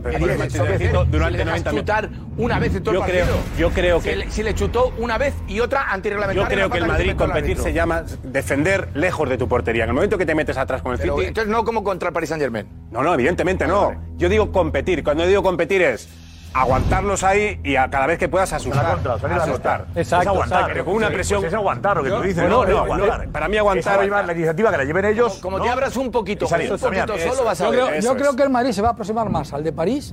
[0.58, 1.72] Durante Si le dejas 90 minutos.
[1.74, 3.44] chutar una vez en todo yo el creo, partido.
[3.58, 6.48] yo creo Si que le- si le chutó una vez y otra yo antirreglamentaria.
[6.48, 9.84] creo una que el Madrid competir se llama defender lejos de tu portería.
[9.84, 12.08] En el momento que te metes atrás con el Pero City, entonces no como contra
[12.08, 12.66] el Paris Saint Germain.
[12.90, 13.94] no, no, evidentemente no.
[14.16, 15.02] Yo digo competir.
[15.04, 16.08] Cuando digo competir es
[16.54, 18.92] aguantarlos ahí y a cada vez que puedas asustar.
[18.94, 19.84] contra, salir a la asustar.
[19.84, 20.02] contra.
[20.02, 20.66] Es aguantar.
[20.72, 21.40] Pero con una Sí, presión.
[21.40, 22.42] pues es aguantar lo que Yo- tú dices.
[22.42, 23.28] Bueno, no, no, no, aguantar.
[23.30, 25.38] para mí aguantar- Es llevar la iniciativa que la lleven ellos.
[25.38, 25.64] Como ¿no?
[25.64, 27.30] te abras un poquito, salir, un poquito Damián.
[27.30, 29.52] solo vas a Yo creo, yo creo que el Madrid se va a aproximar más
[29.54, 30.12] al de París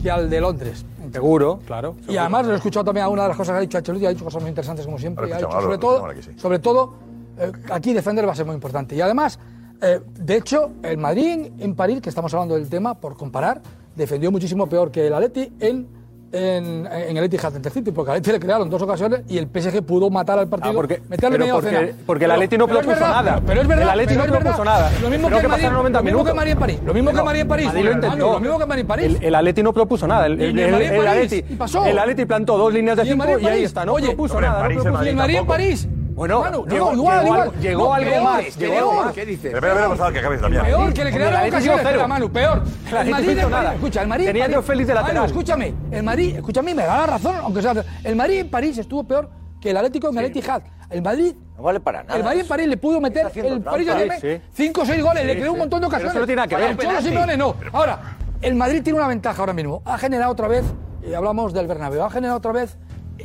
[0.00, 0.84] que al de Londres.
[1.12, 1.96] Seguro, claro.
[2.08, 4.06] Y además lo he escuchado también a una de las cosas que ha dicho Ancelotti,
[4.06, 5.24] ha dicho cosas muy interesantes como siempre.
[5.24, 6.30] Lo y ha escuchamos, dicho, lo sobre todo, sí.
[6.38, 6.94] sobre todo
[7.38, 8.94] eh, aquí defender va a ser muy importante.
[8.94, 9.38] Y además,
[9.82, 13.60] eh, de hecho, el Madrid en, en París, que estamos hablando del tema, por comparar,
[13.96, 15.86] defendió muchísimo peor que el Atleti en,
[16.32, 19.46] en, en el Etihad el City, porque al Atleti le crearon dos ocasiones y el
[19.48, 21.92] PSG pudo matar al partido, Ah, porque- meterle pero media porque- docena.
[22.06, 23.42] porque el Atleti no propuso verdad, nada.
[23.46, 24.90] Pero, es verdad, El Atleti no propuso nada.
[25.02, 26.36] Lo mismo que, que Madrid, pasaron 90 lo mismo que minutos.
[26.36, 26.78] Madrid en París.
[26.84, 27.74] Lo mismo que Madrid en París.
[27.74, 28.16] Lo intentó.
[28.32, 29.16] Lo mismo que Madrid en París.
[29.20, 30.26] El, el Atleti no propuso nada.
[30.26, 33.84] El, el, el Atleti, plantó dos líneas de cinco y ahí está.
[33.84, 34.68] No Oye, propuso nada.
[34.72, 34.76] Y
[35.08, 35.46] el Madrid en.
[35.46, 35.88] París.
[36.20, 37.40] Bueno, Manu, llegó- no, igual, llegó igual.
[37.40, 39.04] algo- llegó No, algo peor, más, llegó algo peor.
[39.06, 39.14] más.
[39.14, 39.54] ¿Qué dices?
[39.54, 40.40] Espera, espera, que acabes.
[40.40, 41.62] Peor, que le crearon ocasiones.
[41.62, 41.88] cero.
[41.88, 42.62] Espera, Manu, peor.
[43.00, 43.74] El Madrid, no nada.
[43.74, 44.26] escucha, el Madrid.
[44.26, 45.26] en Tenía Joe Félix de Manu, lateral.
[45.30, 47.84] escúchame, el Madrid, escúchame, me da la razón, aunque sea.
[48.04, 49.30] El Madrid en París estuvo peor
[49.62, 50.62] que el Atlético en el Etihad.
[50.90, 51.34] El Madrid.
[51.56, 52.16] No vale para nada.
[52.18, 53.94] El Madrid en París le pudo meter el París trampa.
[53.94, 55.60] Saint-Germain Sí, 5 o 6 goles, le Sí, creó un sí.
[55.60, 56.12] montón de Pero ocasiones.
[56.12, 56.76] eso no tiene nada que Para ver.
[56.78, 57.00] el Cholo.
[57.00, 57.54] Simeone no.
[57.72, 57.98] Ahora,
[58.42, 59.80] el Madrid tiene una ventaja ahora mismo.
[59.86, 60.64] Ha generado otra vez,
[61.02, 62.76] y hablamos del Bernabéu, ha generado otra vez,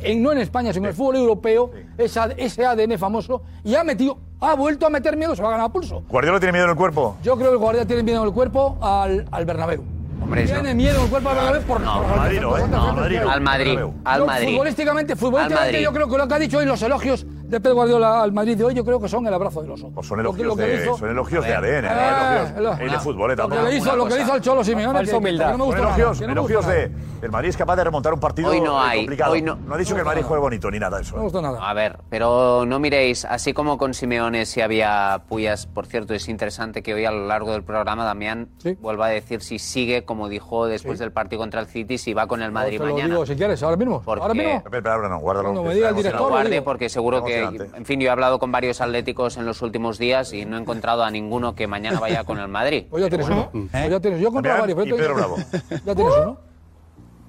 [0.02, 3.84] en, no en España, sino en el fútbol europeo, esa- ese ADN famoso, y ha
[3.84, 6.02] metido, ha vuelto a meter miedo, se va a ganar a pulso.
[6.08, 7.16] ¿Guardiola tiene miedo en el cuerpo?
[7.22, 9.82] Yo creo que el Guardia tiene miedo en el cuerpo al, al Bernabéu.
[10.22, 12.56] Hombre, eso- tiene miedo en el cuerpo al Bernabéu por, No, por- al Madrid no,
[12.58, 12.62] ¿eh?
[12.70, 13.18] No, al Madrid.
[13.18, 14.48] Al Madrid, al Yo, Madrid.
[14.50, 15.84] Futbolísticamente, futbolísticamente Madrid.
[15.84, 18.56] yo creo que lo que ha dicho hoy, los elogios de Pep Guardiola al Madrid
[18.56, 19.90] de hoy, yo creo que son el abrazo del oso.
[19.94, 21.54] Pues son Lo que- elogios, lo que de, hizo- son elogios de.
[21.54, 22.60] ADN, Eh, ¿no?
[22.60, 23.36] elogios lo- y de fútbol, ¿eh?
[23.36, 23.62] Lo que Tampoco.
[23.70, 25.56] le hizo, lo que le hizo al Cholo Simeone, que- que humildad.
[25.56, 26.90] no me nada, elogios, no elogios de.
[27.22, 29.32] El Madrid es capaz de remontar un partido Hoy no eh, hay, complicado.
[29.32, 31.12] hoy no- ha dicho que el Madrid juegue bonito ni nada de eso.
[31.12, 31.58] No me gustó nada.
[31.68, 36.28] A ver, pero no miréis, así como con Simeone si había pullas, por cierto, es
[36.28, 38.76] interesante que hoy a lo largo del programa Damián Sí.
[38.80, 42.26] vuelva a decir si sigue, como dijo después del partido contra el City, si va
[42.26, 43.14] con el Madrid Te lo mañana.
[43.14, 44.02] digo si quieres, ahora mismo.
[44.04, 44.62] Porque- Ahora mismo.
[44.64, 45.48] Espera, ahora no, guárdalo.
[45.48, 47.35] Cuando me diga el director, guarde porque seguro que,
[47.74, 50.60] En fin, yo he hablado con varios atléticos en los últimos días y no he
[50.60, 52.86] encontrado a ninguno que mañana vaya con el Madrid.
[52.90, 53.50] Pues ya tienes uno.
[53.52, 54.20] Pues ya tienes.
[54.20, 54.96] Yo he comprado Damián varios.
[54.96, 55.36] y pero Pedro Bravo.
[55.84, 56.38] Ya tienes uno.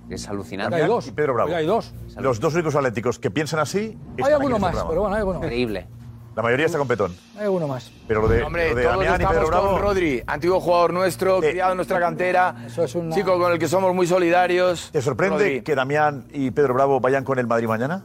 [0.10, 0.76] Es alucinante.
[0.78, 1.08] hay dos.
[1.08, 1.54] y Pedro Bravo.
[1.56, 1.93] Hay dos.
[2.17, 3.98] Los dos únicos atléticos que piensan así.
[4.24, 5.38] Hay alguno este más, pero bueno, hay alguno.
[5.39, 5.88] Increíble.
[6.36, 7.15] La mayoría está con Petón.
[7.36, 7.91] Hay alguno más.
[8.08, 9.72] Pero lo de, Hombre, lo de todos Damián y estamos Pedro Bravo.
[9.72, 13.52] con Rodri, antiguo jugador nuestro, Eh, criado en nuestra cantera, Eso es una- chico con
[13.52, 14.91] el que somos muy solidarios.
[14.91, 15.62] ¿Te sorprende Rodri.
[15.63, 18.04] que Damián y Pedro Bravo vayan con el Madrid mañana?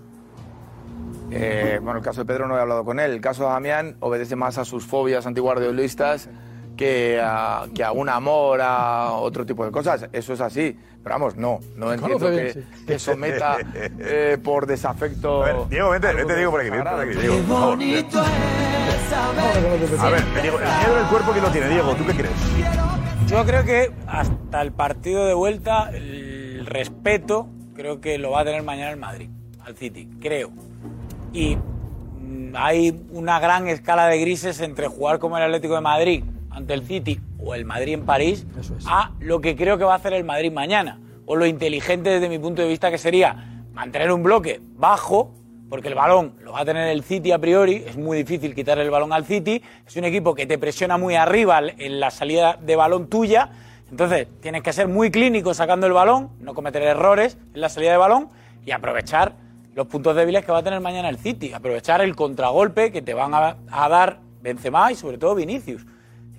[1.34, 3.10] Eh, bueno, el caso de Pedro no he hablado con él.
[3.12, 6.28] El caso de Damián obedece más a sus fobias antiguardiolistas
[6.76, 10.08] que a, que a un amor, a otro tipo de cosas.
[10.12, 10.76] Eso es así.
[11.02, 12.84] Pero vamos, no, no entiendo que, bien, sí.
[12.86, 13.56] que someta
[13.98, 15.42] eh, por desafecto.
[15.42, 16.70] A ver, Diego, vente, vente, Diego, por aquí.
[16.70, 17.72] Vente por aquí, Diego, por favor.
[19.98, 21.68] A ver, Diego, el miedo en el cuerpo, ¿quién lo tiene?
[21.68, 22.32] Diego, ¿tú qué crees?
[23.26, 28.44] Yo creo que hasta el partido de vuelta, el respeto, creo que lo va a
[28.44, 29.28] tener mañana el Madrid,
[29.64, 30.52] al City, creo.
[31.32, 36.24] Y mm, hay una gran escala de grises entre jugar como el Atlético de Madrid
[36.50, 38.46] ante el City o el Madrid en París
[38.86, 41.00] a lo que creo que va a hacer el Madrid mañana.
[41.24, 45.32] O lo inteligente desde mi punto de vista que sería mantener un bloque bajo,
[45.70, 48.78] porque el balón lo va a tener el City a priori, es muy difícil quitar
[48.78, 52.58] el balón al City, es un equipo que te presiona muy arriba en la salida
[52.60, 53.50] de balón tuya,
[53.90, 57.92] entonces tienes que ser muy clínico sacando el balón, no cometer errores en la salida
[57.92, 58.28] de balón
[58.66, 59.34] y aprovechar
[59.74, 63.14] los puntos débiles que va a tener mañana el City, aprovechar el contragolpe que te
[63.14, 65.84] van a, a dar Benzema y sobre todo Vinicius.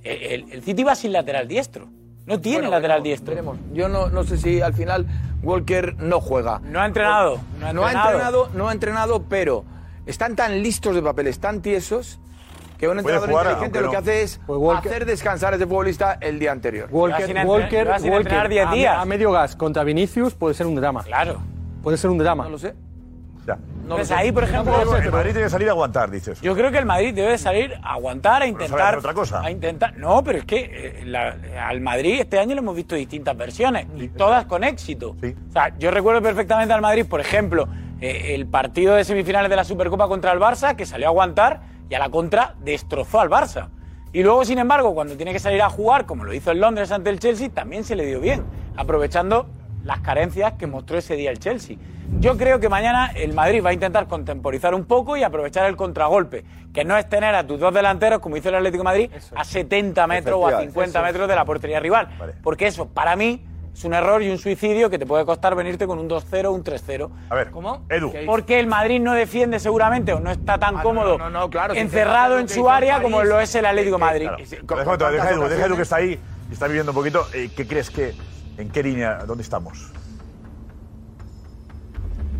[0.03, 1.87] El, el- el City va sin lateral diestro,
[2.25, 3.31] no tiene Bueno, lateral veremos, diestro.
[3.33, 3.57] veremos.
[3.73, 5.07] Yo no, no sé si al final
[5.41, 6.59] Walker no juega.
[6.63, 8.49] No ha entrenado, no ha No ha entrenado.
[8.53, 9.63] no ha entrenado, pero
[10.05, 12.19] están tan listos de papeles, tan tiesos,
[12.77, 15.65] que un entrenador jugar, inteligente lo que hace es Pues Walker- hacer descansar a ese
[15.65, 16.89] futbolista el día anterior.
[16.91, 18.97] Walker, sin Walker, Walker entrenar 10 a- días.
[18.97, 21.01] A, medio gas contra Vinicius puede ser un drama.
[21.03, 21.39] Claro.
[21.81, 22.43] Puede ser un drama.
[22.43, 22.73] No lo sé.
[23.45, 23.57] Ya.
[23.81, 26.39] Entonces ahí, por ejemplo, el Madrid tiene que salir a aguantar, dices.
[26.39, 28.97] yo creo que el Madrid debe salir a aguantar, a intentar.
[28.97, 29.41] otra cosa.
[29.41, 29.97] A intentar.
[29.97, 31.35] No, pero es que eh, la-
[31.67, 35.17] al Madrid este año le hemos visto distintas versiones y todas con éxito.
[35.21, 37.67] O sea, yo recuerdo perfectamente al Madrid, por ejemplo,
[37.99, 41.61] eh, el partido de semifinales de la Supercopa contra el Barça, que salió a aguantar
[41.89, 43.67] y a la contra destrozó al Barça.
[44.13, 46.91] Y luego, sin embargo, cuando tiene que salir a jugar, como lo hizo en Londres
[46.91, 48.43] ante el Chelsea, también se le dio bien,
[48.77, 49.49] aprovechando
[49.83, 51.77] las carencias que mostró ese día el Chelsea.
[52.19, 55.75] Yo creo que mañana el Madrid va a intentar contemporizar un poco y aprovechar el
[55.75, 59.11] contragolpe, que no es tener a tus dos delanteros, como hizo el Atlético de Madrid,
[59.35, 61.11] a 70 metros o a Efectivamente, 50 eso es.
[61.13, 62.09] metros de la portería rival.
[62.41, 63.43] Porque eso, para mí,
[63.73, 66.51] es un error y un suicidio que te puede costar venirte con un 2-0 o
[66.51, 67.09] un 3-0.
[67.29, 67.83] A ver, ¿Cómo?
[67.89, 68.13] Edu.
[68.25, 71.79] Porque el Madrid no defiende seguramente o no está tan cómodo no, no, claro, si
[71.79, 74.29] encerrado en su área París, como lo es el Atlético de Madrid.
[74.67, 75.11] Claro.
[75.11, 76.19] Deja Edu, deja Edu que está ahí
[76.49, 77.25] y está viviendo un poquito.
[77.33, 78.13] Eh, ¿Qué crees que,
[78.57, 79.91] en qué línea, dónde estamos?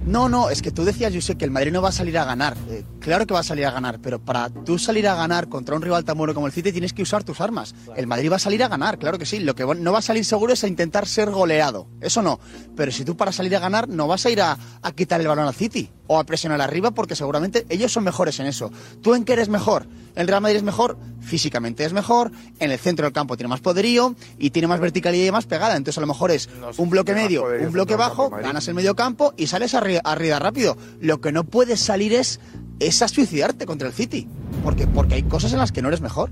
[0.05, 2.25] No, no, es que tú decías, José, que el Madrid no va a salir a
[2.25, 2.57] ganar.
[2.69, 5.77] Eh, claro que va a salir a ganar, pero para tú salir a ganar contra
[5.77, 7.73] un rival tan bueno como el City tienes que usar tus armas.
[7.95, 9.39] El Madrid va a salir a ganar, claro que sí.
[9.39, 11.87] Lo que no va a salir seguro es a intentar ser goleado.
[12.01, 12.37] Eso no.
[12.75, 15.27] Pero si tú para salir a ganar no vas a ir a, a quitar el
[15.27, 18.71] balón al City o a presionar arriba porque seguramente ellos son mejores en eso.
[19.01, 19.85] ¿Tú en qué eres mejor?
[20.15, 23.61] El Real Madrid es mejor, físicamente es mejor, en el centro del campo tiene más
[23.61, 25.75] poderío y tiene más verticalidad y más pegada.
[25.75, 29.33] Entonces a lo mejor es un bloque medio, un bloque bajo, ganas el medio campo
[29.37, 30.77] y sales arri- arriba rápido.
[30.99, 32.39] Lo que no puedes salir es,
[32.79, 34.27] es a suicidarte contra el City.
[34.63, 36.29] Porque, porque hay cosas en las que no eres mejor.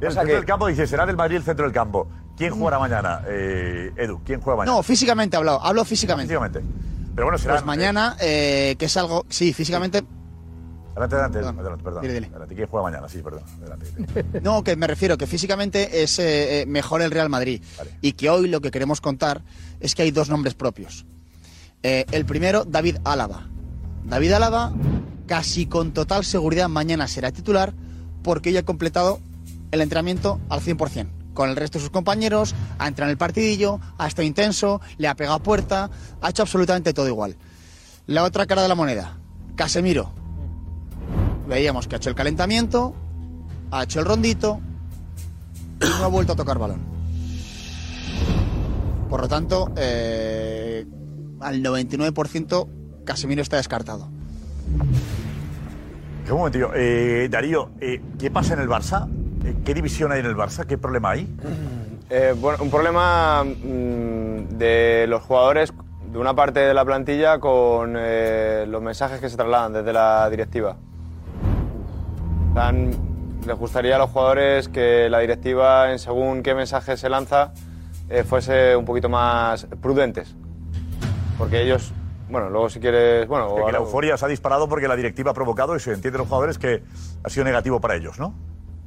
[0.00, 2.06] El centro del campo dice, será del Madrid el centro del campo.
[2.36, 4.20] ¿Quién jugará mañana, eh, Edu?
[4.24, 4.76] ¿Quién juega mañana?
[4.76, 6.32] No, físicamente hablo, hablo físicamente.
[6.32, 6.60] Físicamente.
[7.14, 7.54] Pero bueno, será...
[7.54, 10.04] Pues mañana, eh, que es algo, sí, físicamente,
[11.08, 12.02] Adelante, adelante, adelante, perdón.
[12.02, 12.26] Dile, dile.
[12.26, 13.08] Adelante, ¿quién juega mañana?
[13.08, 13.42] Sí, perdón.
[13.60, 14.40] Adelante.
[14.42, 17.62] No, que me refiero que físicamente es eh, eh, mejor el Real Madrid.
[18.00, 19.42] Y que hoy lo que queremos contar
[19.78, 21.06] es que hay dos nombres propios.
[21.82, 23.46] Eh, el primero, David Álava.
[24.04, 24.72] David Álava,
[25.26, 27.72] casi con total seguridad, mañana será titular
[28.22, 29.20] porque ya ha completado
[29.70, 31.19] el entrenamiento al 100%.
[31.34, 35.08] Con el resto de sus compañeros, ha entrado en el partidillo, ha estado intenso, le
[35.08, 35.90] ha pegado puerta,
[36.20, 37.36] ha hecho absolutamente todo igual.
[38.06, 39.16] La otra cara de la moneda,
[39.56, 40.12] Casemiro.
[41.46, 42.94] Veíamos que ha hecho el calentamiento,
[43.70, 44.60] ha hecho el rondito
[45.80, 46.80] y no ha vuelto a tocar balón.
[49.08, 50.86] Por lo tanto, eh,
[51.40, 52.68] al 99%
[53.04, 54.08] Casemiro está descartado.
[56.30, 56.70] Un momentillo.
[56.74, 59.08] Eh, Darío, eh, ¿qué pasa en el Barça?
[59.44, 60.66] Eh, ¿Qué división hay en el Barça?
[60.66, 61.28] ¿Qué problema hay?
[62.10, 65.72] Eh, bueno, un problema mm, de los jugadores
[66.12, 70.28] de una parte de la plantilla con eh, los mensajes que se trasladan desde la
[70.28, 70.76] directiva.
[72.54, 73.08] Dan-
[73.46, 77.52] les gustaría a los jugadores que la directiva, en según qué mensaje se lanza,
[78.10, 80.34] eh, fuese un poquito más prudentes.
[81.38, 81.90] Porque ellos,
[82.28, 84.96] bueno, luego si quieres, bueno, Que, que ahora- la euforia se ha disparado porque la
[84.96, 86.82] directiva ha provocado y se entiende los jugadores que
[87.24, 88.34] ha sido negativo para ellos, ¿no?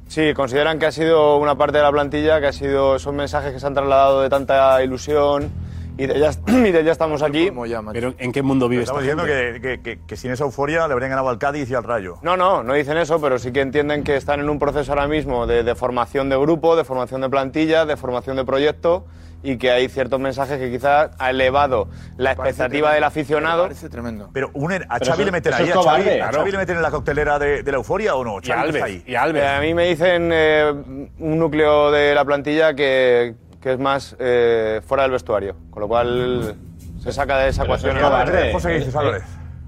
[0.08, 3.52] Sí, consideran que ha sido una parte de la plantilla, que ha sido esos mensajes
[3.52, 5.50] que se han trasladado de tanta ilusión
[5.96, 7.50] y de ya, y de ya estamos aquí.
[7.92, 9.60] Pero ¿en qué mundo vive esta Estamos diciendo gente?
[9.60, 12.16] que, que- que- que sin esa euforia le habrían ganado al Cádiz y al Rayo.
[12.22, 15.06] No, no, no dicen eso, pero sí que entienden que están en un proceso ahora
[15.08, 19.04] mismo de, de formación de grupo, de formación de plantilla, de formación de proyecto
[19.46, 23.64] y que hay ciertos mensajes que quizás ha elevado la expectativa del aficionado.
[23.64, 24.30] Parece tremendo.
[24.32, 26.38] Pero un, a Pero Xavi eso- le meten eso ahí, a Xavi, cobarde, a claro.
[26.38, 28.38] Xavi le meten en la coctelera de, de la euforia o no.
[28.42, 29.04] Y Xavi Alves, está ahí.
[29.06, 30.72] Eh, a mí me dicen eh,
[31.18, 35.88] un núcleo de la plantilla que, que es más eh, fuera del vestuario, con lo
[35.88, 36.54] cual
[37.02, 37.96] se saca de esa ecuación.
[38.52, 39.22] José, ¿qué dices, Álvarez?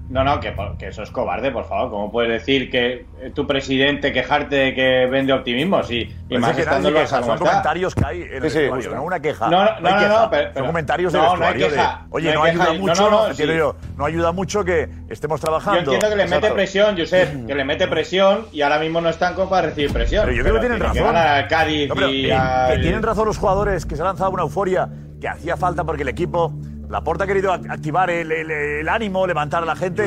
[0.09, 1.89] No, no, que, por- que eso es cobarde, por favor.
[1.89, 5.83] ¿Cómo puedes decir que eh, tu presidente quejarte de que vende optimismo?
[5.83, 7.35] Sí, y más que estando los son está.
[7.37, 8.59] comentarios que hay en el Sí, sí.
[8.59, 9.49] vestuario, no una queja.
[9.49, 10.21] No, no, hay no, no, queja.
[10.21, 12.79] no, pero- son comentarios del no, hay queja, de, oye, no hay no, queja ayuda
[12.87, 13.59] mucho, no, no, entiendo sí.
[13.59, 15.81] yo, no ayuda mucho que estemos trabajando.
[15.81, 19.09] Yo entiendo que le mete presión, Josep, que le mete presión y ahora mismo no
[19.09, 20.23] están como para recibir presión.
[20.25, 21.13] Pero yo creo que tienen tiene razón.
[21.13, 24.07] ganar al Cádiz No, pero, y al- que tienen razón los jugadores que se han
[24.07, 24.87] lanzado una euforia
[25.19, 26.53] que hacía falta porque el equipo,
[26.89, 30.05] la porta ha querido act- activar el, el- el ánimo, levantar a la gente.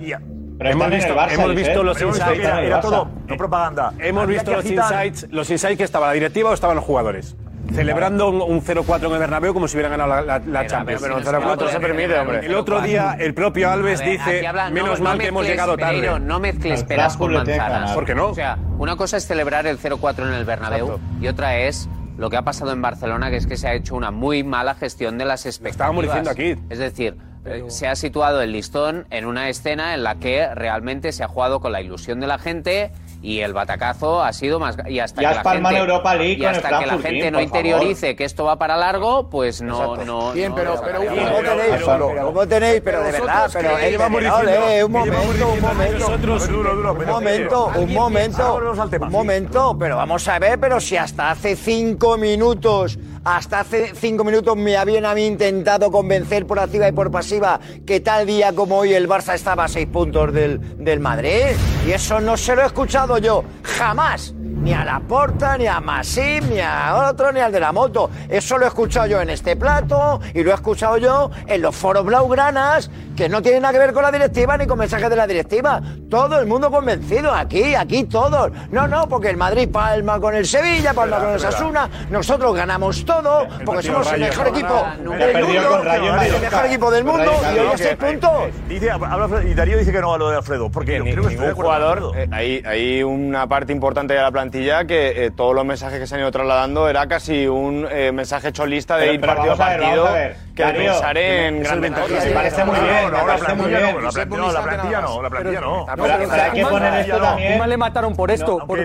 [0.00, 0.12] y-
[0.58, 2.58] Pero hemos visto, hemos visto los Hemos visto que insights.
[2.58, 3.92] era, era todo, no propaganda.
[3.98, 5.06] Hemos Había visto que los agitar.
[5.06, 7.36] insights, los insights que estaba la directiva o estaban los jugadores.
[7.74, 10.70] Celebrando un, un 0-4 en el Bernabéu como si hubieran ganado la, la- la Pero,
[10.70, 11.02] Champions.
[11.02, 12.46] pero un 0-4 se permite, hombre.
[12.46, 15.18] El otro día, el propio Alves A ver, dice, aquí habla- no- menos no mal
[15.18, 15.94] que hemos mezcles, llegado tarde.
[15.94, 17.90] Pereiro, no mezcles peras con manzanas.
[17.92, 18.28] ¿Por qué no?
[18.28, 22.30] O sea, una cosa es celebrar el 0-4 en el Bernabéu y otra es lo
[22.30, 25.18] que ha pasado en Barcelona, que es que se ha hecho una muy mala gestión
[25.18, 25.72] de las expectativas.
[25.72, 26.56] estábamos diciendo aquí.
[26.70, 31.12] Es decir, eh, se ha situado el listón en una escena en la que realmente
[31.12, 32.90] se ha jugado con la ilusión de la gente
[33.26, 34.76] Y el batacazo ha sido más.
[34.88, 36.98] Y hasta Ya que la en gente, Europa League y con el hasta que la
[36.98, 39.80] gente no interiorice que esto va para largo, pues no.
[39.80, 40.04] Exacto.
[40.04, 41.32] no Bien, no pero- pero- sacaría.
[41.32, 41.74] ¿Cómo tenéis?
[41.84, 42.80] Pero, ¿Cómo tenéis?
[42.84, 47.72] Pero de verdad, pero eh, pero, un momento, un momento, nosotros- Duro, duro, un momento,
[47.76, 48.60] un momento,
[49.00, 54.22] un momento, pero vamos a ver, pero si hasta hace cinco minutos, hasta hace cinco
[54.22, 58.52] minutos me habían a mí intentado convencer por activa y por pasiva que tal día
[58.52, 62.54] como hoy el Barça estaba a seis puntos del, del Madrid, y eso no se
[62.54, 64.35] lo he escuchado yo, jamás.
[64.56, 68.10] Ni a la Porta, ni a Masip, ni a otro, ni al de la moto.
[68.28, 71.76] Eso lo he escuchado yo en este plato y lo he escuchado yo en los
[71.76, 75.16] foros blaugranas, que no tienen nada que ver con la directiva ni con mensajes de
[75.16, 75.80] la directiva.
[76.10, 78.50] Todo el mundo convencido, aquí, aquí todos.
[78.70, 83.04] No, no, porque el Madrid palma con el Sevilla, palma con el Sasuna, nosotros ganamos
[83.04, 86.40] todo, porque partido somos el mejor no, equipo no, del mundo, con Rayo en el
[86.40, 88.32] mejor equipo del mundo Rayo y hoy a seis puntos.
[88.68, 91.28] Dice, habla Alfredo- y Darío dice que no a lo de Alfredo, porque yo creo
[91.28, 92.24] que jugador, con Alfredo.
[92.24, 96.06] eh, hay, hay una parte importante de la plantilla que eh, todos los mensajes que
[96.06, 99.52] se han ido trasladando era casi un eh, mensaje cholista de Pero- ir pero partido
[99.52, 100.36] a vamos a ver, partido vamos a ver.
[100.56, 101.90] que Darío, pensar en grandes.
[101.90, 105.60] Me parece muy bien, No, la plantilla no, la plantilla no, la plantilla no, plantilla.
[105.96, 107.48] Pero- hay que poner esto también.
[107.52, 108.78] Koeman le mataron por esto, por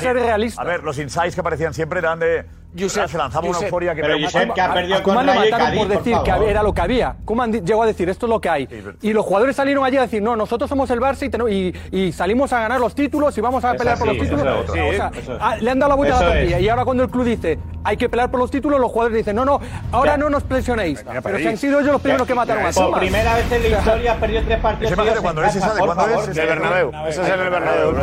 [0.00, 0.62] ser realista.
[0.62, 2.44] A ver, los insights que aparecían siempre eran de.
[2.78, 5.26] Josep, se lanzaba una Josep, euforia que pero pero- Josep, que ha perdido a Koeman
[5.26, 6.48] con y mataron Cádiz, por por decir que favor.
[6.48, 7.16] era lo que había.
[7.24, 8.68] Koeman di- llegó a decir esto es lo que hay.
[9.00, 11.74] Y los jugadores salieron allí a decir, no, nosotros somos el Barça y, tenemos- y,
[11.90, 14.64] y salimos a ganar los títulos y vamos a Es pelear por los así, títulos.
[14.64, 15.28] es, O sea, sí, es.
[15.40, 16.56] ah, le han dado la vuelta a la tortilla.
[16.58, 16.62] es.
[16.62, 19.34] Y ahora cuando el club dice, hay que pelear por los títulos, los jugadores dicen,
[19.34, 20.16] no, no, ahora Ya.
[20.18, 21.04] no nos presionéis.
[21.22, 21.42] Pero ahí.
[21.42, 24.12] si han sido ellos los primeros que mataron a Por primera vez en la historia
[24.12, 26.92] has perdido tres partidos Ese cuando es esa de por cuando es el Bernabéu.
[27.08, 27.94] eso es en el Bernabéu.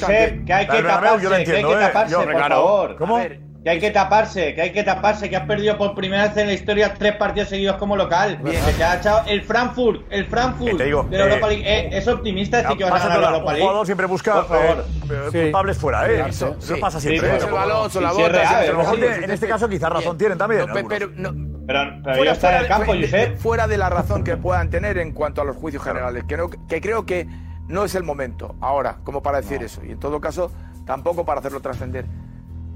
[0.00, 1.86] Josep, que hay que taparse, yo lo que hay que entiendo, ¿eh?
[1.86, 2.96] taparse, Yo, por favor.
[2.96, 3.20] ¿Cómo?
[3.62, 6.46] Que hay que taparse, que hay que taparse, que has perdido por primera vez en
[6.46, 8.40] la historia tres partidos seguidos como local.
[8.42, 11.64] Que te ha echado el Frankfurt, el Frankfurt te digo, de la Europa eh, League.
[11.68, 13.62] Eh, es optimista decir que vas a ganar la un Europa League.
[13.66, 14.78] jugador siempre busca Por favor.
[14.78, 15.38] eh, eh, Sí.
[15.42, 16.20] culpables fuera, ¿eh?
[16.20, 16.80] Eso, Eso, eso sí.
[16.80, 17.50] pasa Sí, siempre.
[17.50, 19.90] balón, la Sí, sí, es bota, real, sí, A lo mejor en este caso quizás
[19.90, 20.60] razón tienen también.
[20.66, 21.30] No, pero, no,
[21.66, 24.70] Pero, pero fuera, ya está en el campo, de- fuera de la razón que puedan
[24.70, 27.26] tener en cuanto a los juicios generales, que, no- que creo que
[27.68, 30.50] no es el momento ahora como para decir eso, y en todo caso
[30.86, 32.06] tampoco para hacerlo trascender.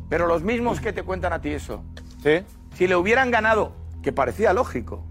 [0.09, 1.83] Pero los mismos que te cuentan a ti eso,
[2.23, 2.43] Sí.
[2.75, 5.05] si le hubieran ganado, que parecía lógico,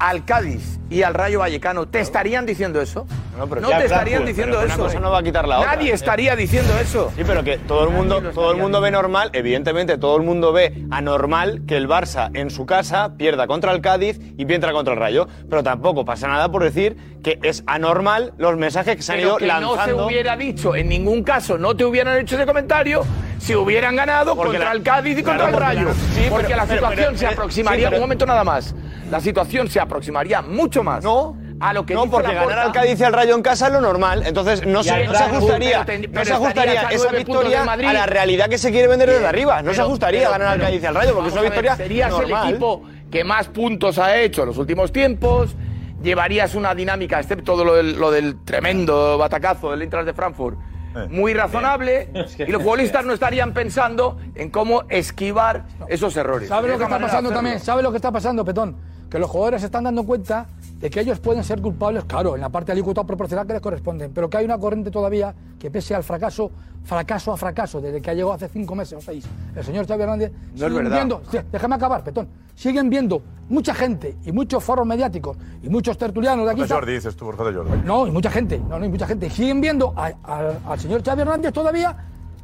[0.00, 3.06] al Cádiz y al Rayo Vallecano, ¿te estarían diciendo eso?
[3.38, 4.82] No, pero No te estarían Frankfurt, diciendo pero una eso.
[4.82, 5.76] cosa no va a quitar la otra.
[5.76, 7.12] Nadie estaría diciendo eso.
[7.16, 10.52] Sí, pero que todo el mundo, todo el mundo ve normal, evidentemente todo el mundo
[10.52, 14.94] ve anormal que el Barça en su casa pierda contra el Cádiz y pierda contra
[14.94, 19.12] el Rayo, pero tampoco pasa nada por decir que es anormal los mensajes que se
[19.12, 20.06] han ido que no se lanzando.
[20.06, 23.04] hubiera dicho, en ningún caso no te hubieran hecho ese comentario
[23.38, 25.88] si hubieran ganado Porque contra la- el Cádiz y contra el Rayo.
[25.88, 28.74] la- sí, porque pero- la situación pero- se pero- aproximaría, sí, un momento nada más,
[29.10, 32.48] la situación se aproximaría mucho más No, a lo que no, dice porque Laporta.
[32.54, 34.22] ganar al Cádiz y al Rayo en casa es lo normal.
[34.26, 38.58] Entonces no se, no ajustaría, pero no se ajustaría esa victoria a la realidad que
[38.58, 39.60] se quiere vender desde arriba.
[39.62, 41.60] No se ajustaría pero- ganar al Cádiz y al Rayo porque es una vamos a
[41.60, 42.42] ver, victoria Serías normal.
[42.44, 45.54] el equipo que más puntos ha hecho en los últimos tiempos,
[46.02, 50.56] llevarías una dinámica, excepto lo del, lo del tremendo batacazo del Eintracht de Frankfurt,
[50.96, 51.06] Eh.
[51.08, 56.48] muy razonable, y los futbolistas no estarían pensando en cómo esquivar esos errores.
[56.48, 57.60] ¿Sabe lo que está pasando también?
[57.60, 58.76] ¿Sabe lo que está pasando, Petón?
[59.10, 60.46] Que los jugadores se están dando cuenta
[60.78, 64.12] de que ellos pueden ser culpables, claro, en la parte alícuota proporcional que les corresponden,
[64.14, 66.50] pero que hay una corriente todavía que pese al fracaso,
[66.84, 70.02] fracaso a fracaso, desde que ha llegado hace cinco meses o seis, el señor Xavi
[70.04, 70.96] Hernández, No es siguen verdad.
[70.96, 76.46] viendo, déjame acabar, Petón, siguen viendo mucha gente y muchos foros mediáticos y muchos tertulianos
[76.46, 76.62] de aquí.
[76.72, 77.82] Jordi, dices tú, por Jorge Jordi.
[77.84, 79.28] No, y mucha gente, no, no, y mucha gente.
[79.28, 81.96] Siguen viendo a- a- al señor Xavi Hernández todavía.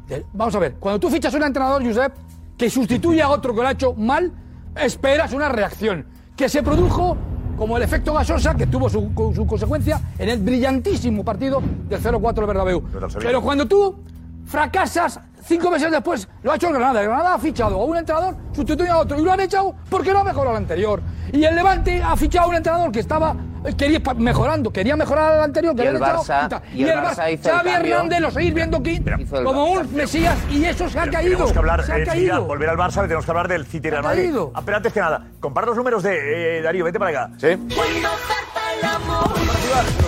[0.09, 2.13] de- vamos a ver, cuando tú fichas a un entrenador, Josep,
[2.57, 4.31] que sustituye a otro que lo ha hecho mal,
[4.75, 6.05] esperas una reacción.
[6.37, 7.17] Que se produjo
[7.57, 12.33] como el efecto gasosa que tuvo su, su consecuencia en el brillantísimo partido del 0-4
[12.35, 12.83] del Bernabéu.
[13.19, 13.95] Pero cuando tú
[14.45, 17.01] fracasas, cinco meses después, lo ha hecho el Granada.
[17.01, 20.11] El Granada ha fichado a un entrenador, sustituye a otro y lo han echado porque
[20.13, 21.01] no ha mejorado al anterior.
[21.31, 25.33] Y el Levante ha fichado a un entrenador que estaba eh, quería, mejorando, quería mejorar
[25.33, 25.75] al anterior.
[25.75, 27.69] Que Y el echado, Barça- y el Barça hizo el Xavi.
[27.69, 29.79] Hernández lo seguís viendo aquí el como Barça.
[29.87, 31.31] un mesías y eso se ha Pero caído.
[31.31, 34.03] Tenemos que hablar, se ha eh, volver al Barça, tenemos que hablar del City Real
[34.03, 34.31] Madrid.
[34.53, 37.31] Ah, pero antes que nada, compara los números de eh, Darío, vete para acá.
[37.37, 37.47] Sí.
[37.47, 37.59] Los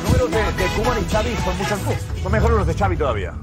[0.04, 1.80] números de, de y Xavi son, muchos,
[2.24, 3.34] son mejores los de Xavi todavía.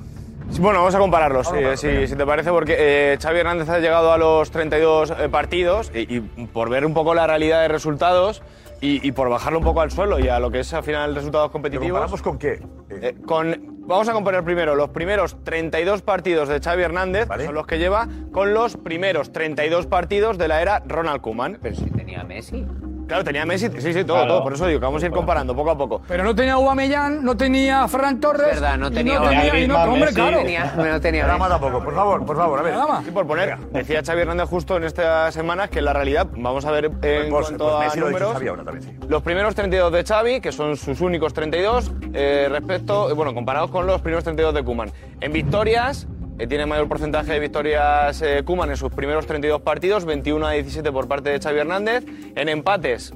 [0.60, 3.38] Bueno, vamos a compararlos, Vamos a sí, compararlos, si, si te parece, porque eh, Xavi
[3.40, 7.26] Hernández ha llegado a los 32 eh, partidos y, y por ver un poco la
[7.26, 8.42] realidad de resultados
[8.80, 11.14] y, y por bajarlo un poco al suelo y a lo que es al final
[11.14, 11.88] resultados ¿Lo competitivos.
[11.90, 12.60] comparamos con qué?
[12.90, 17.42] Eh, con, vamos a comparar primero los primeros 32 partidos de Xavi Hernández, Vale.
[17.42, 21.58] que son los que lleva, con los primeros 32 partidos de la era Ronald Koeman.
[21.60, 22.64] Pero si tenía Messi.
[23.06, 24.42] Claro, tenía Messi, sí, sí, todo, todo.
[24.42, 26.02] Por eso digo que vamos a ir comparando poco a poco.
[26.08, 28.46] Pero no tenía Aubameyang, no tenía Ferran Torres.
[28.54, 30.38] verdad, no y tenía no tenía, y no- hombre, claro.
[30.38, 31.40] Tenía- no tenía Nada Messi.
[31.40, 32.74] más tampoco, por favor, por favor, a ver.
[33.04, 36.70] Sí, por poner, decía Xavi Hernández justo en estas semanas que la realidad, vamos a
[36.72, 39.06] ver eh, en Pues- cuanto pues a Messi lo números, Xavi ahora también, sí.
[39.08, 43.70] los primeros 32 de Xavi, que son sus únicos 32, eh, respecto, eh, bueno, comparados
[43.70, 44.90] con los primeros 32 de Kuman.
[45.20, 46.08] En victorias,
[46.46, 50.92] tiene mayor porcentaje de victorias eh, Koeman en sus primeros 32 partidos, 21 a 17
[50.92, 52.04] por parte de Xavi Hernández.
[52.34, 53.14] En empates,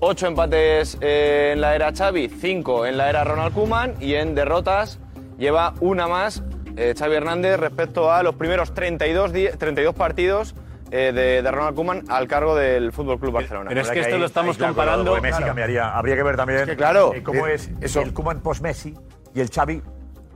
[0.00, 4.34] 8 empates eh, en la era Xavi, 5 en la era Ronald Koeman y en
[4.34, 4.98] derrotas
[5.38, 6.42] lleva una más
[6.76, 10.54] eh, Xavi Hernández respecto a los primeros 32, di- 32 partidos
[10.90, 13.70] eh, de, de Ronald Koeman al cargo del Fútbol Club Barcelona.
[13.76, 14.12] Verdad ahí-
[14.50, 15.46] ahí, claro, lo de Messi Claro.
[15.50, 15.96] cambiaría.
[15.96, 18.94] Habría que ver también Es que, claro, eh, cómo eh, es eso- el Kuman post-Messi
[19.34, 19.82] y el Xavi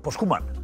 [0.03, 0.64] post-Kuman.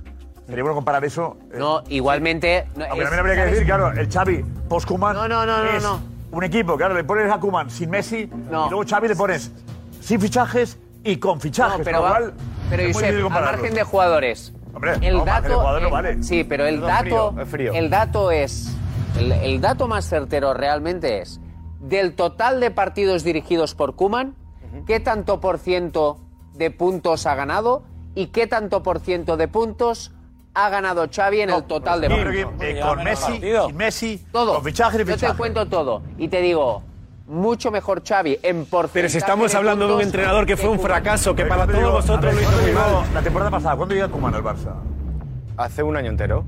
[0.51, 1.37] Sería bueno comparar eso.
[1.53, 2.67] eh, No, igualmente.
[2.77, 5.71] no, Aunque es- también habría que decir, claro, el Xavi post-Kuman No, no, no, no,
[5.71, 6.01] es no.
[6.33, 9.53] un equipo, claro, le pones a Kuman sin Messi y luego Xavi le pones
[10.01, 11.79] sin fichajes y con fichajes.
[11.79, 12.21] No, pero, va-
[12.69, 13.61] pero Josep, compararlos.
[13.61, 14.53] margen de jugadores.
[14.75, 16.23] Hombre, el no, margen de dato, jugadores no el- vale.
[16.23, 17.73] Sí, pero el Es dato, frío, es frío.
[17.73, 18.77] el dato es,
[19.19, 21.41] el, el dato más certero realmente es
[21.81, 24.35] del total de partidos dirigidos por Kuman,
[24.87, 26.19] qué tanto por ciento
[26.55, 27.83] de puntos ha ganado
[28.15, 30.13] y qué tanto por ciento de puntos
[30.55, 34.55] ha ganado Xavi en el total de que, eh, con Messi, sin Messi, todo.
[34.55, 35.37] con fichajes y Yo te fichajes.
[35.37, 36.83] cuento todo y te digo
[37.29, 38.93] mucho mejor Xavi en porcentaje.
[38.95, 40.93] Pero si estamos de hablando de un puntos entrenador que fue un Koeman.
[41.03, 42.73] fracaso, que Pero para todos vosotros a lo hizo ¿cuándo muy
[43.03, 43.15] mal.
[43.15, 44.75] La temporada pasada, ¿cuándo llegó Kuman al Barça?
[45.57, 46.45] Hace un año entero.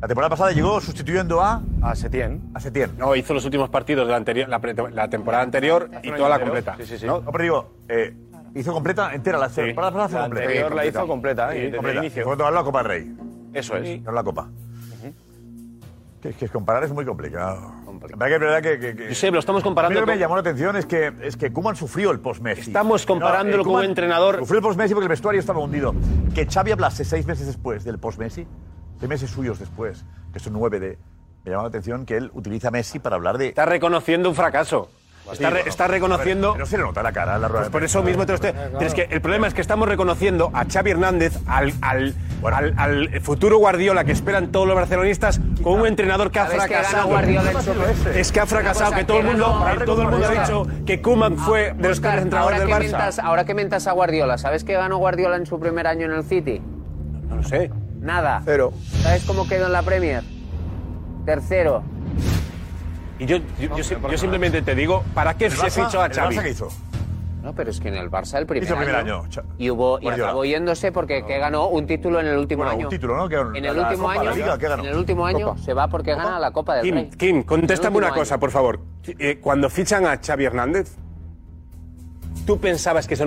[0.00, 1.60] La temporada pasada llegó sustituyendo a.
[1.82, 2.40] A Setién.
[2.54, 2.92] A Setién.
[2.96, 6.28] No, hizo los últimos partidos de la, anterior, la, pre- la temporada anterior y toda
[6.28, 6.76] la completa.
[6.78, 7.06] Sí, sí, sí.
[7.06, 8.14] No, pero digo, eh,
[8.54, 10.08] hizo completa entera la temporada pasada.
[10.08, 10.44] fue La completa.
[10.48, 11.70] anterior la hizo completa, ¿eh?
[11.72, 12.22] desde el inicio.
[12.22, 13.14] Fue cuando ganó la Copa del Rey.
[13.52, 14.02] Eso es.
[14.04, 14.48] Ganó la Copa.
[16.22, 17.72] Que, es que comparar es muy complicado.
[18.06, 18.78] Que es verdad que.
[18.78, 20.84] que, que- Josep, lo estamos comparando A mí lo que me llamó la atención es
[20.84, 22.60] que, es que Koeman sufrió el post-Messi.
[22.70, 25.94] Estamos comparándolo con un entrenador- Sufrió el post-Messi porque el vestuario estaba hundido.
[26.34, 28.46] Que Xavi hablase seis meses después del post-Messi,
[28.98, 30.98] seis meses suyos después, que son nueve de.
[31.44, 33.48] Me llama la atención que él utiliza a Messi para hablar de.
[33.48, 34.90] Está reconociendo un fracaso.
[35.32, 36.54] Está, re- está reconociendo.
[36.54, 38.52] Pero se le nota la cara la rueda Pues por eso mismo te lo estoy.
[38.52, 42.74] Pero es que el problema es que estamos reconociendo a Xavi Hernández, al, al, al,
[42.76, 46.74] al futuro Guardiola que esperan todos los barcelonistas, con un entrenador que ha ¿Sabes que
[46.74, 47.08] fracasado.
[47.62, 50.30] Su- Es que ha fracasado, que todo el que mundo, que todo el mundo ha
[50.32, 52.80] dicho que Koeman fue de los Oscar, peores entrenadores del que Barça.
[52.90, 56.12] mentas- ahora que mentas a Guardiola, ¿sabes qué ganó Guardiola en su primer año en
[56.12, 56.60] el City?
[57.28, 57.70] No lo sé.
[58.00, 58.42] Nada.
[58.44, 58.72] Cero.
[59.02, 60.24] ¿Sabes cómo quedó en la Premier?
[61.26, 61.82] Tercero.
[63.20, 66.06] Y yo, yo, yo sim- yo simplemente te digo, ¿para qué ¿El se fichó a
[66.06, 66.38] ¿El Xavi?
[66.38, 66.68] Qué hizo?
[67.42, 69.70] No, pero es que en el Barça el primer, Hizo el primer año, año, y
[69.70, 70.28] hubo y Guardiola.
[70.28, 72.86] acabó yéndose porque que ganó un título en el último Bueno, año.
[72.86, 73.28] un título, ¿no?
[73.28, 74.82] Que- en el último Copa, año, Liga, ¿qué ganó?
[74.82, 77.10] en el último año se va porque gana la Copa del Kim, Rey.
[77.16, 78.40] Kim, contéstame una cosa, año.
[78.40, 78.80] por favor.
[79.06, 80.96] Eh, Cuando fichan a Xavi Hernández,
[82.46, 83.24] ¿tú pensabas que ese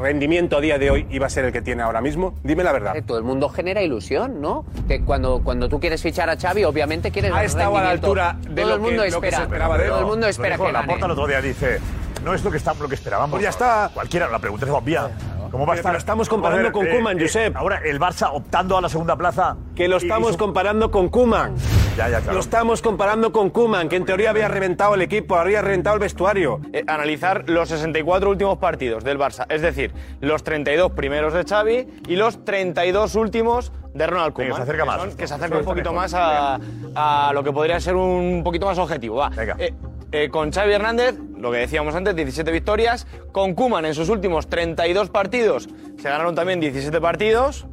[0.00, 2.34] rendimiento a día de hoy iba a ser el que tiene ahora mismo?
[2.42, 2.96] Dime la verdad.
[2.96, 4.64] Eh, Todo el mundo genera ilusión, ¿no?
[4.88, 8.36] Que cuando, cuando tú quieres fichar a Xavi, obviamente quieres Ha estado a la altura
[8.40, 9.36] de Todo lo el mundo que- lo que espera.
[9.38, 9.90] se esperaba de él.
[9.90, 10.86] Todo el mundo Lo espera dijo que gane.
[10.86, 11.78] Laporta el otro día dice,
[12.24, 13.30] no es lo que, está, lo que esperábamos.
[13.32, 13.90] Pues ya está.
[13.92, 15.10] Cualquiera, la pregunta es obvia.
[15.54, 15.92] ¿Cómo va a estar?
[15.92, 17.56] pero estamos comparando Vamos a ver, con Koeman, Josep.
[17.56, 19.56] Ahora el Barça optando a la segunda plaza.
[19.76, 21.54] Que lo estamos comparando con Kuman.
[21.96, 22.32] Ya, ya, claro.
[22.32, 26.00] Lo estamos comparando con Kuman, que en teoría había reventado el equipo, había reventado el
[26.00, 26.60] vestuario.
[26.72, 31.86] Eh, analizar los 64 últimos partidos del Barça, es decir, los 32 primeros de Xavi
[32.08, 34.52] y los 32 últimos de Ronald Koeman.
[34.52, 36.58] Venga, se acerca que más son- que se acerca un poquito más a,
[36.94, 39.16] a lo que podría ser un poquito más objetivo.
[39.16, 39.30] Va.
[39.58, 39.72] Eh,
[40.12, 43.06] eh, con Xavi Hernández, lo que decíamos antes, 17 victorias.
[43.32, 45.68] Con Kuman en sus últimos 32 partidos,
[46.00, 47.66] se ganaron también 17 partidos.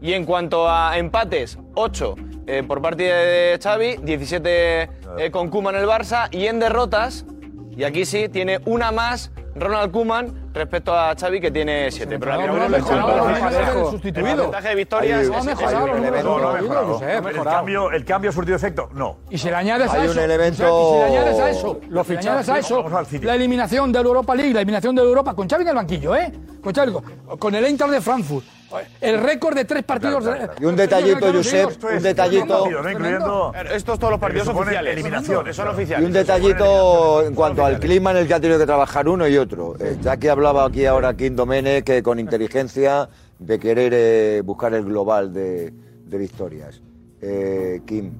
[0.00, 2.14] Y en cuanto a empates, 8
[2.46, 6.28] eh, por parte de Xavi, 17 eh, con Kuman el Barça.
[6.30, 7.24] Y en derrotas,
[7.78, 12.18] y aquí sí, tiene una más Ronald Koeman respecto a Xavi, que tiene 7.
[12.18, 12.96] Pero la No, miramos no, mejor.
[12.96, 13.28] no, no, no, no,
[14.02, 15.30] El porcentaje de victorias El
[17.22, 17.44] mejorado.
[17.44, 18.88] cambio, ¿El cambio ha surtido efecto?
[18.94, 19.18] No.
[19.30, 22.06] Y si le añades Hay a un eso, elemento- si le añades a eso, Los
[22.06, 22.84] si añades a eso,
[23.22, 25.74] la eliminación de la Europa League, la eliminación de la Europa con Xavi en el
[25.74, 26.32] banquillo, ¿eh?
[26.62, 26.92] Con Xavi,
[27.38, 28.44] con el Eintracht de Frankfurt,
[29.00, 30.24] el récord de tres partidos.
[30.60, 32.66] Y un detallito, Josep, un detallito.
[32.90, 33.52] incluyendo.
[33.72, 34.92] Estos todos los partidos oficiales.
[34.92, 35.78] eliminaciones, Son claro.
[35.78, 36.06] Y oficiales.
[36.06, 39.36] un detallito en cuanto al clima en el que ha tenido que trabajar uno y
[39.36, 39.76] otro.
[39.80, 43.08] Eh, ya que hablaba aquí ahora Kim Domene que con inteligencia
[43.38, 45.72] de querer eh, buscar el global de,
[46.06, 46.80] de victorias.
[47.20, 48.12] Eh, Kim,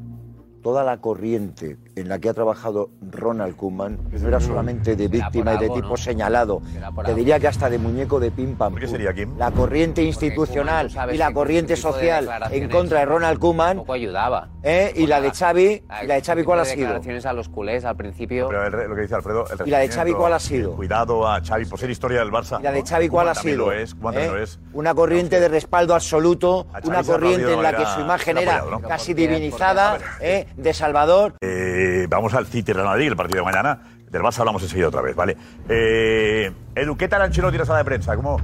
[0.62, 5.54] toda la corriente en la que ha trabajado Ronald Koeman no era solamente de víctima
[5.54, 5.96] y de tipo ¿no?
[5.96, 6.62] señalado,
[7.04, 8.72] te diría que hasta de muñeco de pim pam.
[8.72, 9.36] ¿Por qué sería, Kim?
[9.38, 14.48] La corriente institucional y la que corriente social en contra de Ronald Koeman Poco ayudaba.
[14.62, 14.92] ¿eh?
[14.96, 16.80] y la de Xavi, y la de Xavi cuál ha sido.
[16.86, 18.48] declaraciones a los culés al principio.
[18.48, 20.74] Pero el- lo que dice Alfredo, el ¿Y la de Xavi cuál ha sido?
[20.76, 22.58] Cuidado a Xavi por ser historia del Barça.
[22.60, 22.82] ¿Y la de.
[22.82, 23.70] Xavi cuál ha sido?
[23.72, 23.96] Es, ¿Eh?
[24.00, 24.58] lo es.
[24.72, 29.98] Una corriente de respaldo absoluto, una corriente en la que su imagen era casi divinizada,
[30.20, 30.46] ¿eh?
[30.56, 31.34] de Salvador.
[31.40, 33.80] Eh, vamos al City Real Madrid, el partido de mañana.
[34.10, 35.36] Del Barça hablamos enseguida otra vez, ¿vale?
[35.68, 38.16] Eh, Edu, ¿qué tal Ancelotti en la sala de prensa?
[38.16, 38.38] ¿Cómo,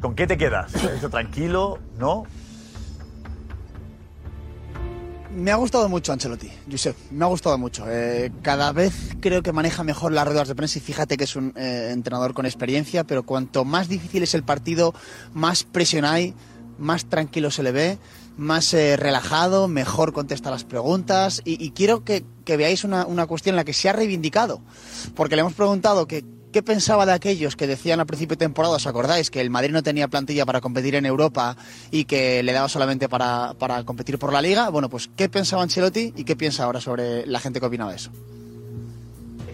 [0.00, 0.72] ¿Con qué te quedas?
[0.72, 1.78] ¿Te has dicho tranquilo?
[1.98, 2.24] ¿No?
[5.34, 7.84] Me ha gustado mucho Ancelotti, Josep, me ha gustado mucho.
[7.88, 11.36] Eh, cada vez creo que maneja mejor las ruedas de prensa y fíjate que es
[11.36, 14.92] un eh, entrenador con experiencia, pero cuanto más difícil es el partido,
[15.32, 16.34] más presión hay,
[16.78, 17.98] más tranquilo se le ve,
[18.36, 23.64] más eh, relajado, mejor contesta las preguntas y, quiero que, veáis una, cuestión en la
[23.64, 24.60] que se ha reivindicado,
[25.14, 28.74] porque le hemos preguntado que ¿Qué pensaba de aquellos que decían al principio de temporada,
[28.74, 31.56] os acordáis, que el Madrid no tenía plantilla para competir en Europa
[31.92, 34.68] y que le daba solamente para, para competir por la Liga?
[34.68, 38.10] Bueno, pues ¿qué pensaba Ancelotti y qué piensa ahora sobre la gente que opinaba eso?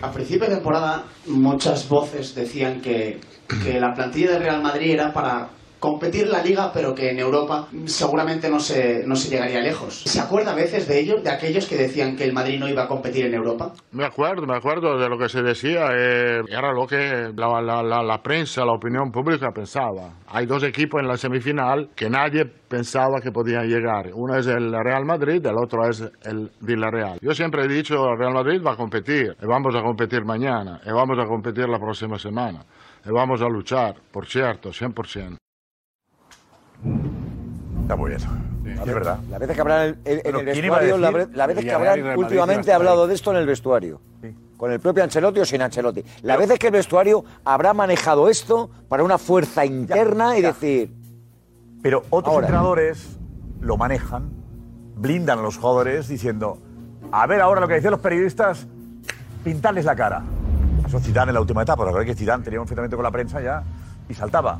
[0.00, 3.20] A principio de temporada muchas voces decían que,
[3.62, 5.50] que la plantilla de Real Madrid era para
[5.90, 10.02] competir la liga, pero que en Europa seguramente no se, no se llegaría lejos.
[10.04, 12.82] ¿Se acuerda a veces de ellos, de aquellos que decían que el Madrid no iba
[12.82, 13.72] a competir en Europa?
[13.92, 17.82] Me acuerdo, me acuerdo de lo que se decía, eh, era lo que la, la-
[17.82, 20.10] la- la prensa, la opinión pública pensaba.
[20.28, 24.10] Hay dos equipos en la semifinal que nadie pensaba que podían llegar.
[24.12, 27.18] Uno es el Real Madrid, el otro es el Villarreal.
[27.22, 30.80] Yo siempre he dicho, el Real Madrid va a competir, y vamos a competir mañana,
[30.84, 32.60] y vamos a competir la próxima semana,
[33.04, 35.36] y vamos a luchar, por cierto, 100%.
[37.82, 38.20] Está muy bien.
[38.80, 39.18] es verdad.
[39.30, 41.46] La vez que habrá en, en- en Pero el ¿quién iba a vestuario, la, la
[41.46, 43.08] vez que habrán últimamente hablado ahí.
[43.08, 44.00] de esto en el vestuario.
[44.56, 46.02] Con el propio Ancelotti o sin Ancelotti.
[46.22, 50.94] La vez que el vestuario habrá manejado esto para una fuerza interna y decir.
[51.82, 52.46] Pero otros Ahora.
[52.46, 53.18] entrenadores
[53.60, 54.30] lo manejan,
[54.96, 56.58] blindan a los jugadores diciendo,
[57.12, 58.66] a ver ahora lo que decían los periodistas,
[59.44, 60.22] pintarles la cara.
[60.86, 63.10] Eso Zidane en la última etapa, la verdad que Zidane tenía un enfrentamiento con la
[63.10, 63.62] prensa ya
[64.08, 64.56] y saltaba.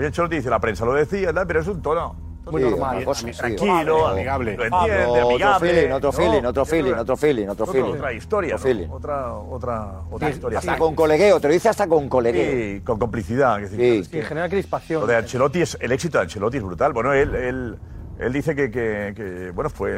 [0.00, 2.16] Oye, Ancelotti dice, la prensa lo decía, tal, pero es un tono
[2.50, 4.56] muy Sí, normal, cosa tranquilo, amigable.
[4.56, 5.68] lo entiende, Otro amigable.
[5.72, 7.92] feeling, otro feeling, otro feeling, otro feeling, otro feeling.
[7.92, 8.94] Otra historia, Otro ¿no?
[8.94, 10.58] otra, otra, otra historia.
[10.58, 12.50] Hasta con colegueo, te lo dice hasta con colegueo.
[12.78, 13.62] Sí, con complicidad.
[13.62, 15.02] es decir, es Sí, que genera crispación.
[15.02, 16.94] Lo de Ancelotti es, el éxito de Ancelotti es brutal.
[16.94, 17.76] Bueno, él, él,
[18.18, 19.92] él dice que, que, que, bueno, fue,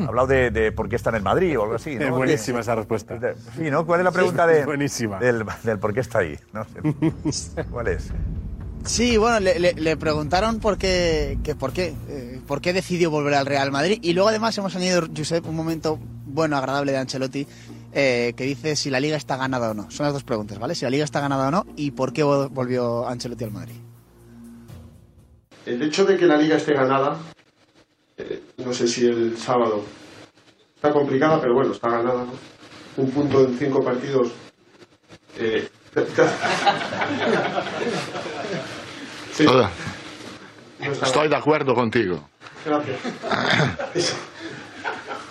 [0.00, 1.94] ha hablado de, de por qué está en el Madrid o algo así.
[1.96, 2.04] ¿no?
[2.06, 3.18] Es buenísima esa respuesta.
[3.54, 3.84] Sí, ¿no?
[3.84, 5.18] ¿Cuál es la pregunta Sí, de, buenísima.
[5.20, 6.38] Del, del por qué está ahí?
[6.54, 7.64] No sé.
[7.70, 8.10] ¿Cuál es?
[8.84, 13.34] Sí, bueno, le, le- preguntaron por qué, que por qué, eh, por qué decidió volver
[13.34, 17.46] al Real Madrid y luego además hemos añadido, Josep, un momento bueno, agradable de Ancelotti
[17.92, 19.90] eh, que dice si la Liga está ganada o no.
[19.90, 20.74] Son las dos preguntas, ¿vale?
[20.74, 23.76] Si la Liga está ganada o no y por qué vol- volvió Ancelotti al Madrid.
[25.64, 27.18] El hecho de que la liga esté ganada,
[28.16, 29.84] eh, no sé si el sábado
[30.74, 32.24] está complicada, pero bueno, está ganada.
[32.96, 34.32] Un punto en cinco partidos.
[39.32, 39.44] sí,
[40.80, 42.26] Estoy de acuerdo contigo.
[42.64, 42.98] Gracias.
[43.94, 44.16] Eso,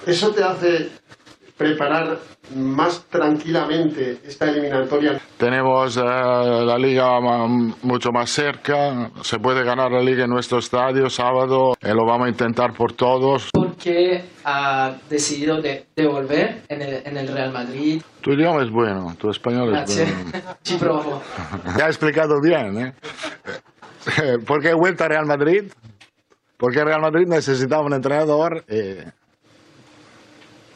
[0.06, 0.92] eso te hace
[1.58, 2.20] preparar
[2.56, 5.20] más tranquilamente esta eliminatoria.
[5.38, 7.20] Tenemos eh, la liga
[7.82, 12.28] mucho más cerca, se puede ganar la liga en nuestro estadio sábado, y lo vamos
[12.28, 13.50] a intentar por todos.
[13.82, 18.00] ¿Por qué ha decidido de, de volver en el, en el Real Madrid?
[18.22, 20.06] Tu idioma es bueno, tu español es Grazie.
[20.06, 20.56] bueno.
[20.64, 21.22] Ci provo.
[21.78, 22.94] Ya he explicado bien, ¿eh?
[24.46, 25.72] ¿Por qué he vuelto a Real Madrid?
[26.58, 28.64] Porque Real Madrid necesitaba un entrenador.
[28.68, 29.04] eh,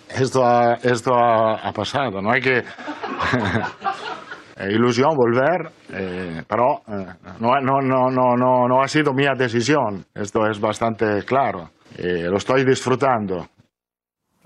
[0.10, 2.58] esto ha, esto ha, ha pasado, no hay que.
[4.58, 7.06] eh, ilusión volver, eh, pero eh,
[7.40, 10.06] no, no, no, no, no, no ha sido mi decisión.
[10.16, 11.70] Esto es bastante claro.
[11.98, 13.48] Eh, lo estoy disfrutando.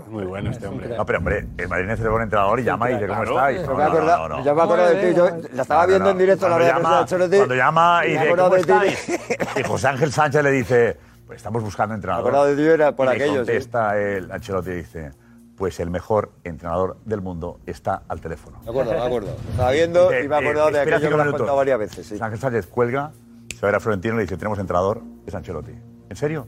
[0.07, 0.95] Muy bueno este hombre.
[0.95, 3.35] No, pero hombre, el Madrid necesita un entrenador y llama y dice, ¿cómo Claro.
[3.49, 3.57] estáis?
[3.67, 6.47] Me he acordado- ya me he acordado de ti, yo la estaba viendo en directo
[6.47, 6.57] la cuando
[7.05, 9.19] rueda de de cuando llama y dice, ¿cómo de estáis?
[9.57, 10.97] Y José Ángel Sánchez le dice,
[11.27, 12.23] pues estamos buscando entrenador.
[12.23, 13.37] Me he acordado de ti, era por y le aquello, sí.
[13.51, 15.11] contesta el Ancelotti y dice,
[15.57, 18.59] pues el mejor entrenador del mundo está al teléfono.
[18.63, 19.35] Me acuerdo, me acuerdo.
[19.51, 22.05] Estaba viendo y me he acordado de aquello que me has contado varias veces.
[22.07, 22.13] Sí.
[22.13, 23.11] José Ángel Sánchez cuelga,
[23.53, 25.73] se va a ir a Florentino y le dice, tenemos entrenador, es Ancelotti.
[26.09, 26.47] ¿En serio?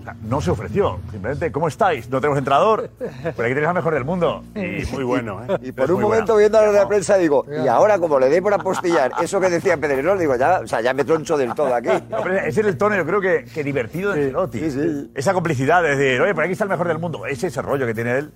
[0.00, 2.10] O sea, no se ofreció, simplemente, ¿cómo estáis?
[2.10, 2.90] ¿No tenemos entrenador?
[2.98, 4.44] Pues aquí tenéis al mejor del mundo.
[4.54, 5.58] Y muy bueno, ¿eh?
[5.62, 8.42] Y por un momento viendo la rueda de prensa digo, y ahora como le dé
[8.42, 11.74] por apostillar eso que decía Pedrerol, digo, ya, o sea, ya me troncho del todo
[11.74, 11.88] aquí.
[12.10, 15.08] No, pero ese es el tono, yo creo que, que divertido de Ancelotti.
[15.14, 17.24] Esa complicidad de decir, oye, por aquí está el mejor del mundo.
[17.24, 18.32] Ese es el rollo que tiene él.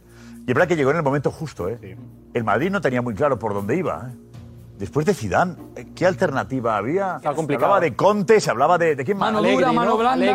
[0.46, 1.96] Y es verdad que llegó en el momento justo, ¿eh?
[2.32, 4.28] El Madrid no tenía muy claro por dónde iba, ¿eh?
[4.79, 5.87] Después de Zidane, ¿eh?
[5.95, 7.18] ¿qué alternativa había?
[7.20, 7.66] Se complicado.
[7.74, 8.95] hablaba de Conte, se hablaba de...
[8.95, 9.33] ¿De quién más?
[9.33, 9.97] Mano dura, Allegri, mano ¿no?
[9.99, 10.33] blanda.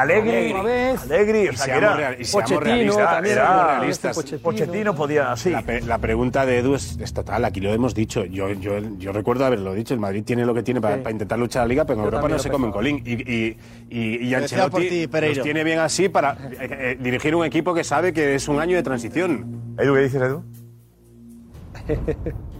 [0.00, 1.02] Alegri, Otra vez.
[1.02, 3.26] Alegri, o Y sea, que seamos, era, real- y seamos Pochettino realistas.
[3.26, 4.14] era-.
[4.14, 4.42] Pochettino.
[4.42, 5.50] Pochettino podía, sí.
[5.50, 8.24] La, pe- la pregunta de Edu es, es total, aquí lo hemos dicho.
[8.24, 11.00] Yo, yo, yo recuerdo haberlo dicho, el Madrid tiene lo que tiene para, Sí.
[11.02, 12.82] para intentar luchar a la Liga, pero en Yo Europa no se come un pensaba.
[12.82, 13.02] colín.
[13.04, 13.58] Y, y,
[13.90, 18.34] y, y ti, tiene bien así para eh, eh, dirigir un equipo que sabe que
[18.36, 19.74] es un año de transición.
[19.78, 20.42] Edu, ¿qué dices, Edu?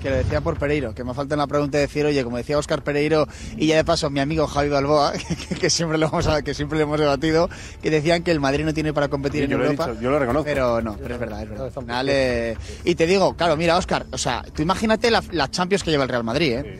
[0.00, 2.56] Que lo decía por Pereiro, que me falta una pregunta de decir, oye, como decía
[2.56, 3.26] Óscar Pereiro
[3.58, 5.12] y ya de paso mi amigo Javi Balboa,
[5.48, 7.50] que, que siempre lo hemos que siempre lo hemos debatido,
[7.82, 9.86] que decían que el Madrid no tiene para competir Sí, en yo lo he Europa.
[9.88, 10.44] dicho, yo lo reconozco.
[10.46, 11.66] Pero no, pero es verdad, es verdad.
[11.66, 15.50] Al final, eh, y te digo, claro, mira, Óscar, o sea, tú imagínate la, la
[15.50, 16.78] Champions que lleva el Real Madrid, ¿eh?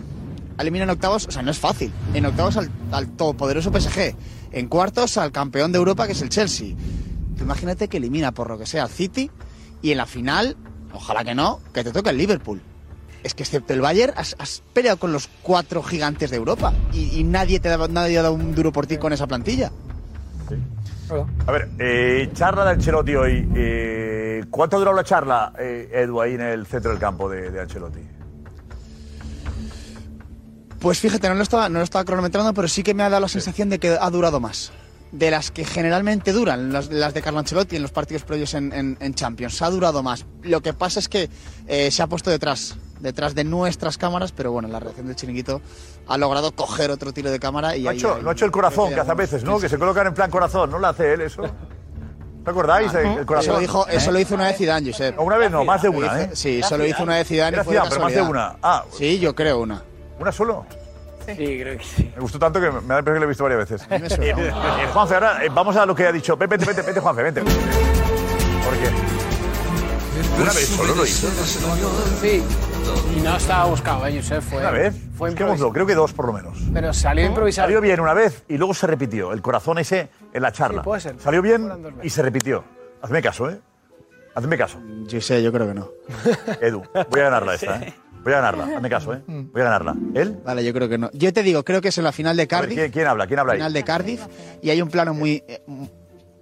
[0.58, 1.92] Elimina en octavos, o sea, no es fácil.
[2.14, 4.14] En octavos al, al todopoderoso PSG.
[4.52, 6.74] En cuartos al campeón de Europa, que es el Chelsea.
[7.36, 9.30] Tú imagínate que elimina por lo que sea al City
[9.82, 10.56] y en la final,
[10.92, 12.60] ojalá que no, que te toque el Liverpool.
[13.22, 17.18] Es que excepto el Bayern, has, has peleado con los cuatro gigantes de Europa y,
[17.18, 19.70] y nadie te ha dado- nadie ha dado un duro por ti con esa plantilla.
[21.46, 23.48] A ver, eh, charla de Ancelotti hoy.
[23.56, 27.50] Eh, ¿Cuánto ha durado la charla, eh, Edu, ahí en el centro del campo de,
[27.50, 28.00] de Ancelotti?
[30.78, 33.20] Pues fíjate, no lo, estaba, no lo estaba cronometrando, pero sí que me ha dado
[33.20, 34.72] la sensación de que ha durado más.
[35.12, 38.72] De las que generalmente duran, las, las de Carlo Ancelotti en los partidos previos en,
[38.72, 39.60] en- en Champions.
[39.60, 40.24] Ha durado más.
[40.42, 41.28] Lo que pasa es que
[41.66, 45.60] eh, se ha puesto detrás, detrás de nuestras cámaras, pero bueno, la reacción del chiringuito
[46.06, 48.32] ha logrado coger otro tiro de cámara y No ha ahí- hecho, ahí- no ha
[48.32, 49.58] hecho el corazón creo que hace a veces, ¿no?
[49.58, 51.42] Que se colocan en plan corazón, ¿no lo hace él eso?
[52.44, 52.92] ¿Te acordáis?
[52.94, 53.44] El, el corazón.
[53.50, 55.18] Eso lo, dijo, eso lo hizo una vez Zidane, Josep.
[55.20, 56.30] Una vez no, más de Lo una, ¿eh?
[56.32, 58.56] Sí, eso lo hizo una vez Zidane Era Zidane, pero más de una.
[58.62, 59.82] Ah, Sí, yo creo una.
[60.18, 60.64] ¿una solo?
[61.26, 62.10] Sí, creo que sí.
[62.16, 63.88] Me gustó tanto que me da la impresión que lo he visto varias veces.
[63.90, 63.96] me
[64.26, 66.34] Eh, eh, Juanfe, ahora eh, vamos a lo que ha dicho.
[66.36, 67.42] Vete, vete, vete, Juanfe, vete.
[67.42, 68.88] Porque
[70.42, 71.28] una vez solo lo hizo.
[72.22, 72.42] Sí.
[73.16, 74.42] Y no estaba buscado, ¿eh, Josep?
[74.42, 74.94] Fue, Una vez.
[75.16, 76.58] Fue Es que hemos dado, creo que dos por lo menos.
[76.72, 77.66] Pero salió improvisado.
[77.66, 79.32] Salió bien una vez y luego se repitió.
[79.32, 80.82] El corazón ese en la charla.
[80.82, 81.16] Sí, puede ser.
[81.18, 81.68] Salió bien
[82.02, 82.64] y se repitió.
[83.02, 83.60] Hazme caso, ¿eh?
[84.34, 84.78] Hazme caso.
[85.06, 85.88] Yo sé, yo creo que no.
[86.60, 87.94] Edu, voy a ganarla esta, ¿eh?
[88.22, 88.76] Voy a ganarla.
[88.76, 89.22] Hazme caso, ¿eh?
[89.26, 89.96] Voy a ganarla.
[90.14, 90.40] ¿Él?
[90.44, 91.10] Vale, yo creo que no.
[91.12, 92.78] Yo te digo, creo que es en la final de A ver, Cardiff.
[92.78, 93.26] ¿quién, quién habla?
[93.26, 93.58] ¿Quién habla ahí?
[93.58, 94.26] final de Cardiff
[94.62, 95.62] y hay un plano muy eh,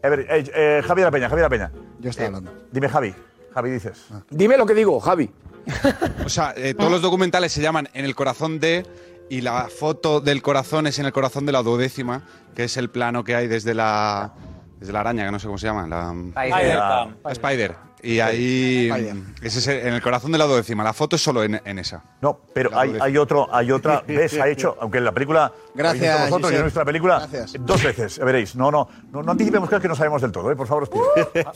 [0.03, 1.73] A ver, eh, eh, Javi de la Peña, Javi de la Peña.
[1.99, 3.15] yo estoy hablando Dime, Javi.
[3.55, 4.07] Javi, dices.
[4.31, 5.31] Dime lo que digo, Javi.
[6.25, 8.87] O sea, eh, todos los documentales se llaman En el corazón de
[9.31, 12.23] y la foto del corazón es en el corazón de la duodécima,
[12.55, 14.33] que es el plano que hay desde la
[14.79, 16.15] desde la araña, que no sé cómo se llama, la
[16.45, 16.77] Spider.
[16.77, 17.77] la Spider.
[18.01, 19.17] Y ahí Spider.
[19.43, 20.85] ese es en el corazón de la duodécima.
[20.85, 22.05] La foto es solo en, en esa.
[22.23, 25.53] No, pero hay, hay otro, hay otra vez, ha hecho, aunque en la película.
[25.79, 26.65] Gracias, habéis visto vosotros, yo he Josep.
[26.67, 27.55] visto la película Gracias.
[27.61, 28.57] dos veces, veréis.
[28.57, 30.57] No, no, no, no anticipemos cosas que no sabemos del todo, ¿eh?
[30.57, 31.05] por favor, os pido.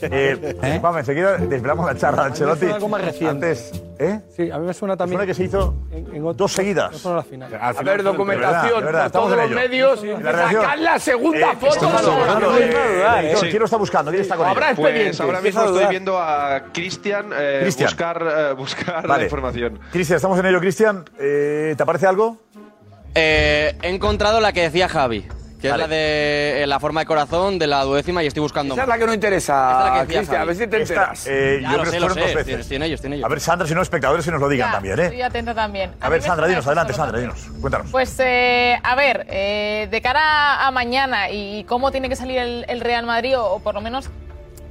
[0.01, 2.65] Eh, Vamos, enseguida desvelamos la charla de Ancelotti.
[2.67, 3.33] algo más reciente.
[3.49, 4.21] Antes, ¿eh?
[4.35, 5.17] Sí, a mí me suena también.
[5.19, 6.91] Suena que se hizo en, en otro- dos seguidas.
[6.93, 7.53] No solo la final.
[7.59, 9.69] A ver, documentación de verdad, por estamos todos en los ello.
[9.99, 10.23] medios.
[10.23, 10.51] La.
[10.51, 11.87] Sacar la segunda Eh, foto.
[11.87, 14.11] de de- eh, ¿Quién lo está buscando?
[14.11, 15.17] ¿Quién está con Habrá expedientes.
[15.17, 15.89] Pues ahora mismo estoy dudar.
[15.89, 19.79] viendo a Cristian eh, buscar, eh, buscar la información.
[19.91, 21.03] Cristian, estamos en ello, Cristian.
[21.19, 22.37] Eh, ¿Te aparece algo?
[23.15, 25.21] Eh, he encontrado la que decía Javi,
[25.61, 25.83] que Vale.
[25.83, 28.83] es la de eh, la forma de corazón de la duodécima y estoy buscando Esa
[28.83, 28.97] es más.
[28.97, 30.41] la que no Esta es la interesa, que decía Cristian.
[30.41, 31.27] A ver si te enteras.
[31.27, 32.45] eh, yo lo creo sé, que lo fueron dos sé, veces.
[32.47, 33.25] tiene- tiene ellos, tiene ellos.
[33.25, 35.03] A ver, Sandra, si no, espectadores, si nos lo digan Ya, también, ¿eh?
[35.05, 35.91] Estoy atenta también.
[36.01, 37.47] A ver, Sandra, dinos, adelante, Sandra, dinos.
[37.61, 37.91] Cuéntanos.
[37.91, 42.65] Pues, eh, a ver, eh, de cara a mañana y cómo tiene que salir el,
[42.67, 44.09] el Real Madrid, o, o por lo menos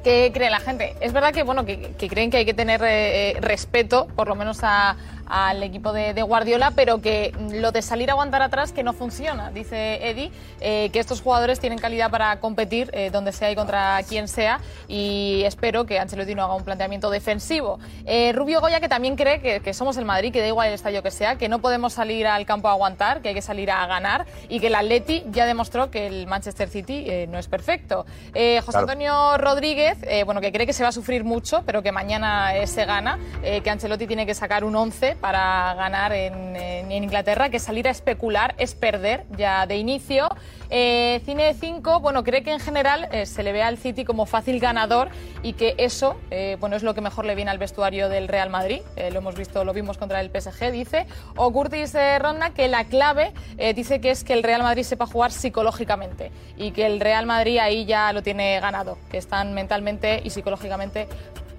[0.04, 0.94] qué cree la gente.
[1.00, 4.34] Es verdad que, bueno, que, que creen que hay que tener eh, respeto, por lo
[4.34, 4.96] menos a-
[5.26, 8.92] al equipo de, de Guardiola, pero que lo de salir a aguantar atrás que no
[8.92, 9.50] funciona.
[9.50, 14.00] Dice Eddie eh, que estos jugadores tienen calidad para competir eh, donde sea y contra
[14.08, 17.78] quien sea y espero que Ancelotti no haga un planteamiento defensivo.
[18.04, 20.74] Eh, Rubio Goya que también cree que, que somos el Madrid, que da igual el
[20.74, 23.70] estadio que sea, que no podemos salir al campo a aguantar, que hay que salir
[23.70, 28.04] a ganar y que el Atleti ya demostró que el Manchester City no es perfecto.
[28.32, 28.80] José Claro.
[28.80, 32.84] Antonio Rodríguez, bueno, que cree que se va a sufrir mucho, pero que mañana se
[32.84, 37.90] gana, que Ancelotti tiene que sacar un 11 para ganar en, Inglaterra, que salir a
[37.90, 40.28] especular es perder ya de inicio.
[40.68, 44.26] Eh, Cine 5, bueno, cree que en general eh, se le ve al City como
[44.26, 45.08] fácil ganador
[45.42, 48.50] y que eso, eh, bueno, es lo que mejor le viene al vestuario del Real
[48.50, 48.80] Madrid.
[48.96, 51.06] Eh, lo hemos visto, lo vimos contra el PSG, dice.
[51.36, 53.32] O Curtis eh, Ronda que la clave
[53.74, 57.58] dice que es que el Real Madrid sepa jugar psicológicamente y que el Real Madrid
[57.58, 61.08] ahí ya lo tiene ganado, que están mentalmente y psicológicamente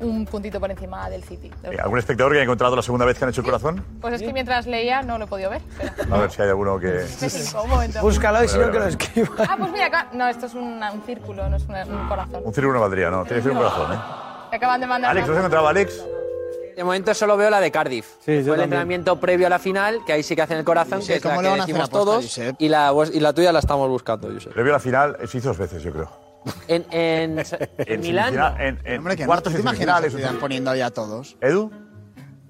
[0.04, 1.52] un puntito por encima del City.
[1.64, 3.84] Eh, ¿Algún espectador que ha encontrado la segunda vez que han hecho el corazón?
[4.02, 5.62] Pues es que mientras leía no lo he podido ver.
[5.80, 5.94] Espera.
[6.16, 7.00] A ver si hay alguno que.
[7.08, 8.02] Cine 5, un momento.
[8.02, 9.30] Búscalo y si no, que lo escriba.
[9.50, 10.08] Ah, pues mira, acá.
[10.14, 12.42] No, esto es un, un círculo, no es una- un corazón.
[12.46, 13.24] Un círculo no valdría, no.
[13.24, 13.98] Tiene que ser un corazón, ¿eh?
[14.52, 15.12] Te acaban de mandar.
[15.12, 16.06] Alex, ¿no has encontrado a Alex?
[16.76, 18.08] De momento solo veo la de Cardiff.
[18.26, 18.64] Fue el también.
[18.64, 21.24] entrenamiento previo a la final, que ahí sí que hacen el corazón, Josep, que es
[21.26, 22.24] la ¿cómo que decimos aposta, todos.
[22.26, 22.56] Josep?
[22.58, 24.54] Y la, y la tuya la estamos buscando, Josep.
[24.54, 26.10] Previo a la final, eh, se hizo dos veces, yo creo.
[26.68, 27.44] En, en,
[27.78, 28.60] en Milán.
[28.60, 29.28] en, en Hombre, que no.
[29.28, 30.14] cuartos ¿Te imaginas a semifinales.
[30.16, 31.38] Zidane poniendo ahí a todos?
[31.42, 31.72] ¿Edu?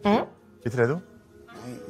[0.04, 0.26] ¿Qué
[0.66, 1.02] dices, Edu?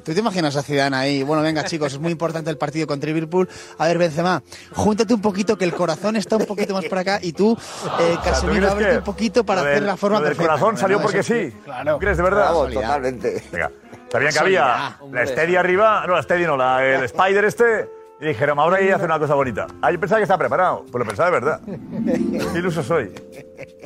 [0.04, 1.24] ¿Tú te imaginas a Zidane ahí?
[1.24, 3.48] Bueno, venga, chicos, es muy importante el partido contra Liverpool.
[3.78, 4.44] A ver, Benzema,
[4.74, 7.58] júntate un poquito, que el corazón está un poquito más por acá y tú,
[8.02, 10.52] eh, Casemiro, ábrete que un poquito para lo hacer la forma lo del perfecta.
[10.54, 11.54] corazón No, salió no, porque sí.
[11.86, 12.44] ¿Tú crees de verdad?
[12.52, 13.44] Bravo, totalmente.
[13.52, 13.72] Venga.
[14.12, 17.90] Sabían que había la Steady arriba, no, la Steady no, la, el Spider este,
[18.24, 19.68] y dijeron, ahora hay que hacer una cosa bonita.
[19.82, 21.62] Ah, yo pensaba que estaba preparado, pues lo pensaba de verdad.
[22.54, 23.12] Qué iluso soy.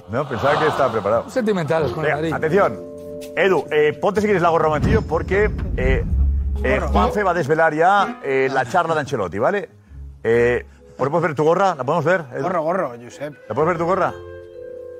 [0.10, 1.30] No, pensaba que estaba preparado.
[1.30, 2.80] Sentimental con Venga, atención.
[3.36, 6.04] Edu, eh, ponte si quieres la gorra un momentillo, porque eh,
[6.64, 9.70] eh, Juanfe va a desvelar ya eh, la charla de Ancelotti, ¿vale?
[10.24, 10.66] Eh,
[10.98, 11.76] ¿Podemos ver tu gorra?
[11.76, 12.26] ¿La podemos ver?
[12.34, 12.44] Edu?
[12.44, 13.34] Gorro, gorro, Josep.
[13.50, 14.14] ¿La puedes ver tu gorra?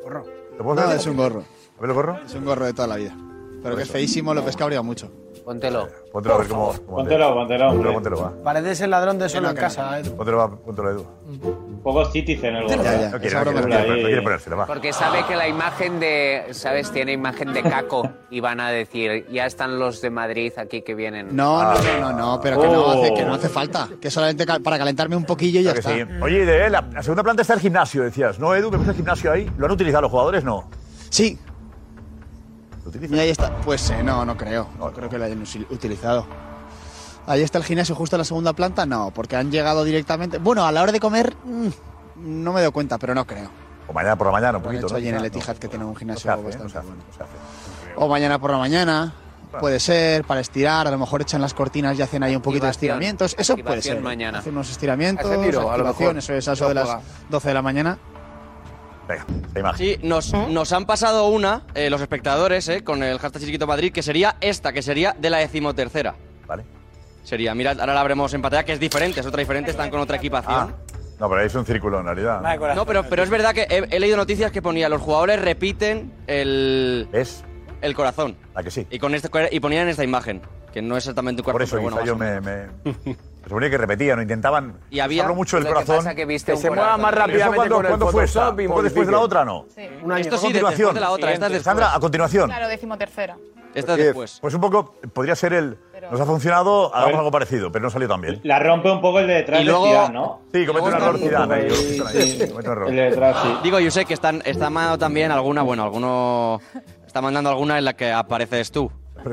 [0.04, 0.26] Gorro.
[0.58, 0.98] ¿La puedes No, ver?
[0.98, 1.40] es un gorro.
[1.78, 2.20] ¿A ver el gorro?
[2.26, 3.16] Es un gorro de toda la vida.
[3.64, 5.12] Pero que es feísimo, López que abriga mucho.
[5.48, 5.88] Póntelo.
[6.12, 6.74] Póntelo a ver cómo.
[6.86, 8.34] cómo Póntelo, póntelo, Póntelo, va.
[8.44, 10.14] Paredes el ladrón de solo en casa, Edu.
[10.18, 11.06] Póntelo, va, póntelo, Edu.
[11.26, 12.84] Un poco citizen el gorro.
[12.84, 14.02] Ya, ya, No quiere, esa no broma quiere, es no quiere, ahí.
[14.02, 14.66] no quiere ponérsela, va.
[14.66, 16.92] Porque sabe que la imagen de, ¿sabes?
[16.92, 20.94] Tiene imagen de Caco y van a decir, ya están los de Madrid aquí que
[20.96, 21.34] vienen.
[21.34, 23.02] No, no, no, no, no, pero que no, Oh.
[23.02, 23.88] hace, que no hace falta.
[24.02, 25.94] Que solamente para calentarme un poquillo y ya está.
[25.94, 26.02] sí.
[26.22, 28.70] Oye, de la, la segunda planta está el gimnasio, decías, ¿no, Edu?
[28.70, 29.50] ¿Que ves el gimnasio ahí?
[29.58, 30.44] ¿Lo han utilizado los jugadores?
[30.44, 30.70] No.
[31.10, 31.40] Sí,
[32.88, 33.18] ¿Lo utilizan?
[33.18, 33.56] y ahí está.
[33.58, 34.70] Pues eh, no, no creo.
[34.80, 36.26] No creo que lo hayan utilizado.
[37.26, 40.38] Ahí está el gimnasio justo en la segunda planta, no, porque han llegado directamente.
[40.38, 41.68] Bueno, a la hora de comer, mm,
[42.16, 43.50] no me doy cuenta, pero no creo.
[43.90, 44.86] O mañana por la mañana, un Lo poquito.
[44.88, 44.98] hecho ¿no?
[44.98, 46.88] allí en el No, Etihad, que tiene un no gimnasio hace, bastante no se hace,
[46.88, 47.04] bueno.
[47.06, 47.94] no se hace.
[47.98, 49.14] O mañana por la mañana,
[49.60, 52.64] puede ser, para estirar, a lo mejor echan las cortinas y hacen ahí un poquito
[52.66, 53.36] de estiramientos.
[53.38, 54.00] Eso puede ser.
[54.02, 54.40] mañana.
[54.40, 56.18] Hacen unos estiramientos, tiro, a lo mejor.
[56.18, 57.02] eso es eso de No las juega.
[57.30, 57.98] 12 de la mañana.
[59.54, 59.76] Venga.
[59.76, 63.92] Sí, nos, nos han pasado una, eh, los espectadores, eh, con el hashtag Chiquito Madrid,
[63.92, 66.16] que sería esta, que sería de la decimotercera.
[66.46, 66.64] Vale.
[67.24, 70.00] Sería, mira, ahora la veremos en pantalla, que es diferente, es otra diferente, están con
[70.00, 70.56] otra equipación.
[70.56, 70.76] Ah,
[71.20, 72.42] no, pero ahí es un círculo en realidad.
[72.42, 72.78] Vale, corazón.
[72.78, 76.14] No, pero, pero es verdad que he, he leído noticias que ponía los jugadores repiten
[76.28, 77.44] el, ¿Es?
[77.82, 78.38] el corazón.
[78.56, 78.86] ¿A que sí?
[78.90, 80.42] Y, con este, y ponían esta imagen,
[80.74, 83.18] que no es exactamente un Por corazón, eso pero quizá bueno, yo me, me, me
[83.44, 85.98] suponía que repetían o intentaban Y había- usarlo mucho el Lo que corazón.
[85.98, 88.40] pasa que viste Que se mueva más ¿Eso rápidamente cuándo, con el ¿cuándo fue esta?
[88.42, 89.66] Photoshop y ¿Un poco después de la otra no?
[90.04, 90.22] Un año.
[90.22, 90.94] Esto sí, después continuación.
[90.96, 91.64] de la otra, esta es después.
[91.66, 92.48] Sandra, a continuación.
[92.48, 93.38] Claro, decimotercera.
[93.74, 94.40] Esta es después.
[94.42, 95.78] Pues un poco, podría ser el.
[96.12, 98.40] Nos ha funcionado, hagamos algo parecido, pero no salió tan bien.
[98.44, 100.42] La rompe un poco el de detrás Y de luego- Zidane, ¿no?
[100.54, 101.70] Sí, comete un error están- Zidane ahí.
[101.72, 101.98] Sí,
[102.40, 102.48] sí.
[102.50, 102.90] comete un error.
[102.90, 103.50] El de detrás, sí.
[103.64, 106.62] Digo, yo sé que están, está mandando también alguna, bueno, alguno
[107.06, 108.90] está mandando alguna en la que apareces tú.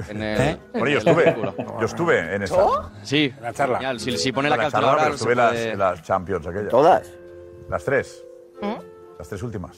[0.09, 0.51] En el, ¿Eh?
[0.51, 1.37] en Bueno, yo estuve,
[1.81, 2.57] yo estuve en esa.
[3.03, 3.79] Sí, la charla.
[3.79, 4.01] genial.
[4.01, 6.47] Si, si pone la, la charla, calculadora, pero se estuve las, puede- en las Champions
[6.47, 6.69] aquellas.
[6.71, 7.11] ¿Todas?
[7.69, 8.25] Las tres.
[9.19, 9.77] Las tres últimas.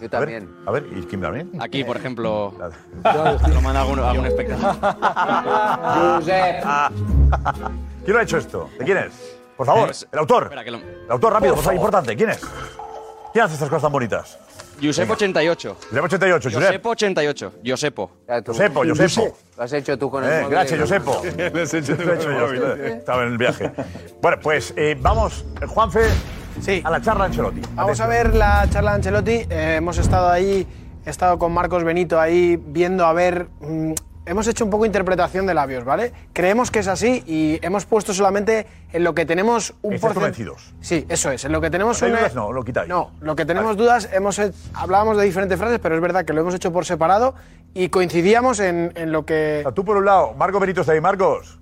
[0.00, 0.54] Yo A ver, también.
[0.66, 1.50] A ver, ¿y Kim también?
[1.60, 2.52] Aquí, por ejemplo,
[3.54, 4.76] lo manda algún, algún espectador.
[8.04, 8.68] ¿Quién lo ha hecho esto?
[8.78, 9.36] ¿De quién es?
[9.56, 10.42] Por favor, el autor.
[10.44, 12.14] Espera, que lo- El autor, rápido, por favor, importante.
[12.16, 12.40] ¿Quién es?
[13.32, 14.38] ¿Quién hace estas cosas tan bonitas?
[14.82, 15.76] Josep 88.
[15.90, 16.62] Josep 88, Josep.
[16.62, 17.52] Josepo 88.
[17.64, 18.10] Josepo.
[18.28, 19.36] Ya, tú- Josepo, Josepo.
[19.56, 20.50] Lo has hecho tú con el Eh, móvil.
[20.50, 21.22] gracias, Josepo.
[21.36, 22.88] Le has hecho Lo he hecho yo, eh.
[22.98, 23.72] Estaba en el viaje.
[24.20, 26.00] Bueno, pues eh, vamos, eh, Juanfe,
[26.60, 26.80] Sí.
[26.84, 27.60] a la charla de Ancelotti.
[27.74, 29.32] Vamos a ver la charla de Ancelotti.
[29.50, 30.66] Eh, hemos estado ahí,
[31.04, 33.48] he estado con Marcos Benito ahí viendo a ver.
[33.60, 33.92] mm,
[34.26, 36.12] hemos hecho un poco interpretación de labios, ¿vale?
[36.32, 40.44] Creemos que es así y hemos puesto solamente en lo que tenemos un Estáis porcentaje.
[40.44, 40.74] convencidos.
[40.80, 41.44] Sí, eso es.
[41.44, 42.34] En lo que tenemos ¿No hay una- dudas?
[42.34, 42.88] No, lo quitáis.
[42.88, 46.32] No, lo que tenemos dudas, hemos he- hablábamos de diferentes frases, pero es verdad que
[46.32, 47.34] lo hemos hecho por separado
[47.72, 49.60] y coincidíamos en, en lo que.
[49.60, 51.58] O sea, tú por un lado, Marcos Benito está ahí, Marcos.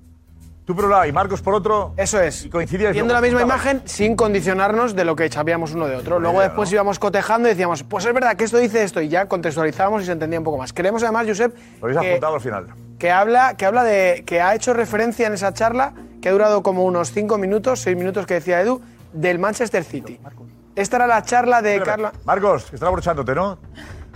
[0.64, 1.92] Tú por un lado y Marcos por otro.
[1.96, 2.46] Eso es.
[2.46, 2.94] Y coincidíais.
[2.94, 6.18] Viendo luego, la misma imagen sin condicionarnos de lo que sabíamos uno de otro.
[6.18, 6.76] Luego idea, después ¿no?
[6.76, 10.06] íbamos cotejando y decíamos, pues es verdad que esto dice esto y ya contextualizábamos y
[10.06, 10.72] se entendía un poco más.
[10.72, 12.66] Creemos además, Josep, Lo habéis que, apuntado al final.
[12.98, 15.92] que habla, que habla de que ha hecho referencia en esa charla,
[16.22, 18.80] que ha durado como unos cinco minutos, seis minutos que decía Edu,
[19.12, 20.18] del Manchester City.
[20.76, 22.12] Esta era la charla de Carla.
[22.24, 23.58] Marcos, que estás abrochándote, ¿no?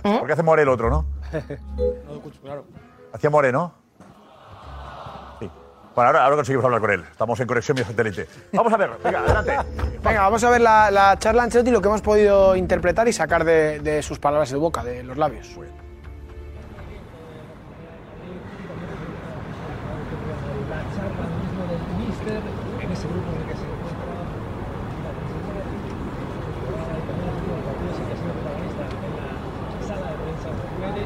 [0.03, 0.15] ¿Eh?
[0.17, 1.05] Porque hace more el otro, ¿no?
[3.13, 3.73] Hacía more, ¿no?
[3.73, 3.78] Sí.
[5.95, 7.03] Bueno, ahora, ahora conseguimos hablar con él.
[7.11, 8.27] Estamos en conexión vía satélite.
[8.53, 9.57] Vamos a ver, venga, adelante.
[10.03, 13.13] Venga, vamos a ver la, la charla Ancelotti y lo que hemos podido interpretar y
[13.13, 15.49] sacar de, de sus palabras de boca, de los labios.
[20.69, 22.41] la charla mismo del míster
[22.81, 24.13] en ese grupo en el que se encuentra
[27.95, 31.03] sí que ha sido protagonista en la sala de prensa puede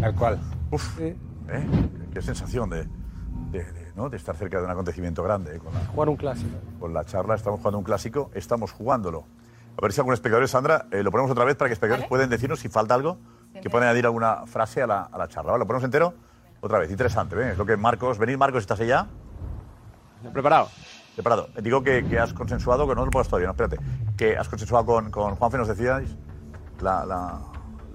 [0.00, 0.38] Tal cual.
[0.76, 1.16] Uf, ¿eh?
[2.12, 2.84] Qué sensación de,
[3.50, 4.10] de- de, ¿no?
[4.10, 5.56] de estar cerca de un acontecimiento grande.
[5.56, 6.50] eh, Con la, Jugar un clásico.
[6.78, 9.24] con la charla, estamos jugando un clásico, estamos jugándolo.
[9.78, 12.28] A ver si algún espectador, Sandra, eh, lo ponemos otra vez para que espectadores pueden
[12.30, 13.18] decirnos si falta algo,
[13.62, 15.52] que pueden añadir alguna frase a la, a la charla.
[15.52, 15.60] ¿vale?
[15.62, 16.12] ¿Lo ponemos entero?
[16.60, 17.36] Otra vez, interesante.
[17.36, 17.48] ¿ven?
[17.48, 19.06] Es lo que Marcos, venid Marcos, ¿estás ya?
[20.32, 20.68] Preparado.
[21.14, 21.48] Preparado.
[21.56, 23.78] Eh, Digo que, que has consensuado, que no lo puedo todavía, no, espérate,
[24.16, 26.16] que has consensuado con, con Juanfe, nos decíais,
[26.80, 27.38] la, la-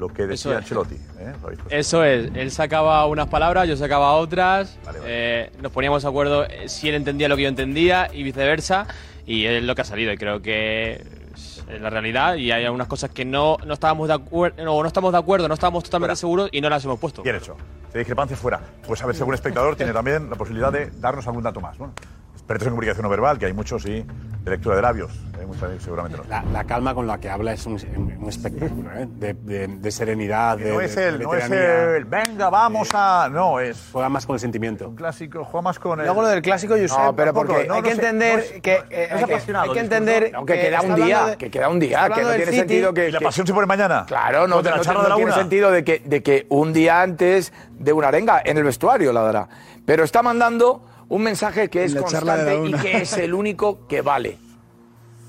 [0.01, 0.57] lo que decía Eso es.
[0.57, 0.95] Ancelotti.
[0.95, 1.33] ¿eh?
[1.69, 6.67] Eso es, él sacaba unas palabras, yo sacaba otras, eh, nos poníamos de acuerdo eh,
[6.67, 8.87] si él entendía lo que yo entendía y viceversa,
[9.27, 11.03] y es lo que ha salido, y creo que
[11.35, 14.87] es la realidad, y hay algunas cosas que no, no estábamos de acuerdo, no, no
[14.87, 17.21] estamos de acuerdo, no estábamos totalmente seguros y no las hemos puesto.
[17.21, 17.55] Bien hecho.
[17.93, 18.59] De discrepancias fuera.
[18.87, 21.77] Pues a ver si algún espectador tiene también la posibilidad de darnos algún dato más.
[21.77, 21.93] ¿no?
[22.41, 24.01] Expertos en comunicación no verbal, que hay muchos, y
[24.43, 25.11] de lectura de labios.
[25.39, 26.23] Hay muchos, seguramente no.
[26.27, 27.73] La, la calma con la que habla es un,
[28.19, 29.07] un espectáculo, ¿eh?
[29.09, 30.57] de, de- de serenidad.
[30.57, 33.29] Que de, no es el, de no es el, venga, vamos a.
[33.31, 33.89] No, es.
[33.93, 34.89] Juega más con el sentimiento.
[34.89, 36.05] Un clásico, juega más con el.
[36.07, 38.83] Luego lo del clásico, Josep, No, pero porque- no, hay no que entender que, no-
[38.89, 40.31] eh, no es hay que- apasionado hay que entender.
[40.35, 43.07] Aunque queda un día, de- que queda un día, que no tiene sentido que...
[43.07, 44.03] ¿Y la que- pasión se pone mañana?
[44.07, 46.21] Claro, no, ¿Lo de la no- charla no de la tiene sentido de que, de
[46.21, 49.47] que un día antes de una arenga en el vestuario la dará.
[49.85, 54.37] Pero está mandando un mensaje que es constante y que es el único que vale.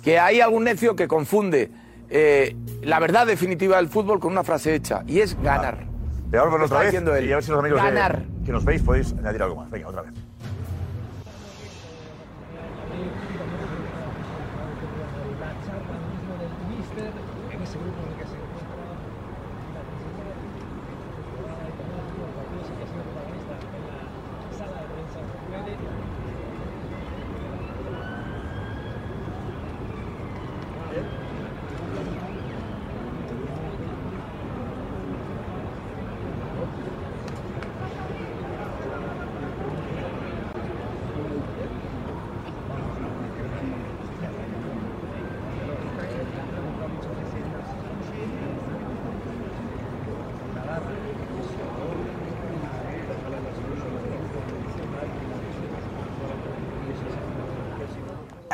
[0.03, 1.71] Que hay algún necio que confunde
[2.09, 5.85] eh, la verdad definitiva del fútbol con una frase hecha, y es ganar.
[6.29, 6.87] Ve ahora otra está vez.
[6.87, 7.27] diciendo él.
[7.29, 8.23] Y a ver si los amigos de- Ganar.
[8.47, 9.71] que nos veis podéis añadir algo más.
[9.71, 10.13] Venga, otra vez.
[15.41, 17.11] La charla mismo del míster
[17.51, 18.85] en ese grupo en el que se encuentra
[19.75, 20.31] la presidenta
[21.67, 23.99] y también el último partido sí que ha sido protagonista en la
[24.55, 25.19] sala de prensa
[25.51, 25.73] puede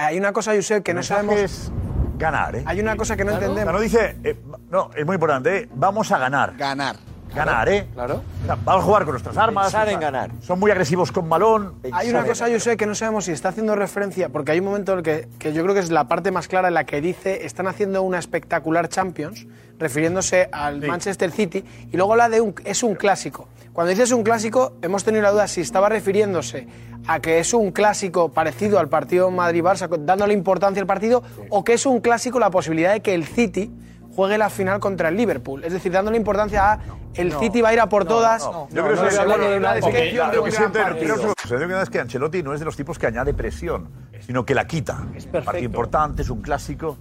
[0.07, 1.34] Hay una cosa, Josep, que El no sabemos.
[1.36, 1.72] es
[2.16, 2.62] ganar, ¿eh?
[2.66, 3.46] Hay una cosa que no Claro.
[3.46, 3.74] entendemos.
[3.74, 4.16] No dice.
[4.24, 4.36] eh,
[4.70, 5.68] no, es muy importante, ¿eh?
[5.74, 6.55] Vamos a ganar.
[6.57, 6.96] Ganar.
[7.34, 7.86] Ganar, ¿eh?
[7.92, 8.22] Claro.
[8.42, 9.66] O sea, vamos a jugar con nuestras armas.
[9.66, 10.30] Pensar en o sea, ganar.
[10.40, 11.74] Son muy agresivos con balón.
[11.92, 14.64] Hay una cosa, yo sé que no sabemos si está haciendo referencia, porque hay un
[14.64, 16.84] momento en el que, que yo creo que es la parte más clara en la
[16.84, 19.46] que dice están haciendo una espectacular Champions,
[19.78, 23.46] refiriéndose al Manchester City, y luego habla de un es un clásico.
[23.79, 26.66] Cuando dices un clásico, hemos tenido la duda si estaba refiriéndose
[27.07, 31.74] a que es un clásico parecido al partido Madrid-Barça, dándole importancia al partido, o que
[31.74, 33.70] es un clásico la posibilidad de que el City
[34.16, 35.62] juegue la final contra el Liverpool.
[35.62, 36.81] Es decir, dándole importancia a
[37.14, 37.39] el No.
[37.39, 38.43] City va a ir a por No, todas.
[38.43, 38.66] no.
[38.72, 40.72] Yo creo que no, es hablando de una no, descripción no, de no, un gran
[40.72, 41.16] partido.
[41.16, 43.91] Lo que es que Ancelotti no es de los tipos que añade presión,
[44.26, 45.07] sino que la quita.
[45.14, 46.99] Es partido importante, es un clásico.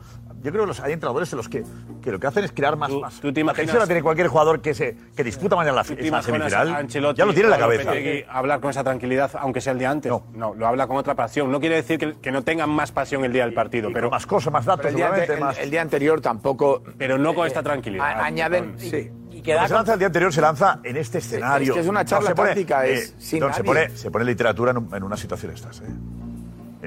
[0.48, 1.62] Yo creo que los, hay entrenadores en los que,
[2.02, 4.30] que lo que hacen es crear más, más tú te imaginas- Eso la tiene cualquier
[4.30, 6.88] jugador que, se, que disputa mañana la, ¿Tú esa semifinal.
[6.88, 7.92] ya lo tiene en la cabeza.
[8.30, 10.10] Hablar con esa tranquilidad, aunque sea el día antes.
[10.34, 11.52] No, lo habla con otra pasión.
[11.52, 14.26] No quiere decir que, que no tengan más pasión el día del partido, pero más
[14.26, 16.82] cosas, más datos, el, día ante- el- el día anterior tampoco.
[16.98, 18.06] Pero no con esta tranquilidad.
[18.06, 18.76] a- añaden.
[18.80, 19.12] Sí.
[19.44, 21.68] Cuando se lanza el día anterior, se lanza en este escenario.
[21.74, 24.24] es que es una No, charla pone- eh, es sin don, se, pone, se pone
[24.24, 25.82] literatura en, un- en una situación de estas.
[25.82, 25.84] ¿eh?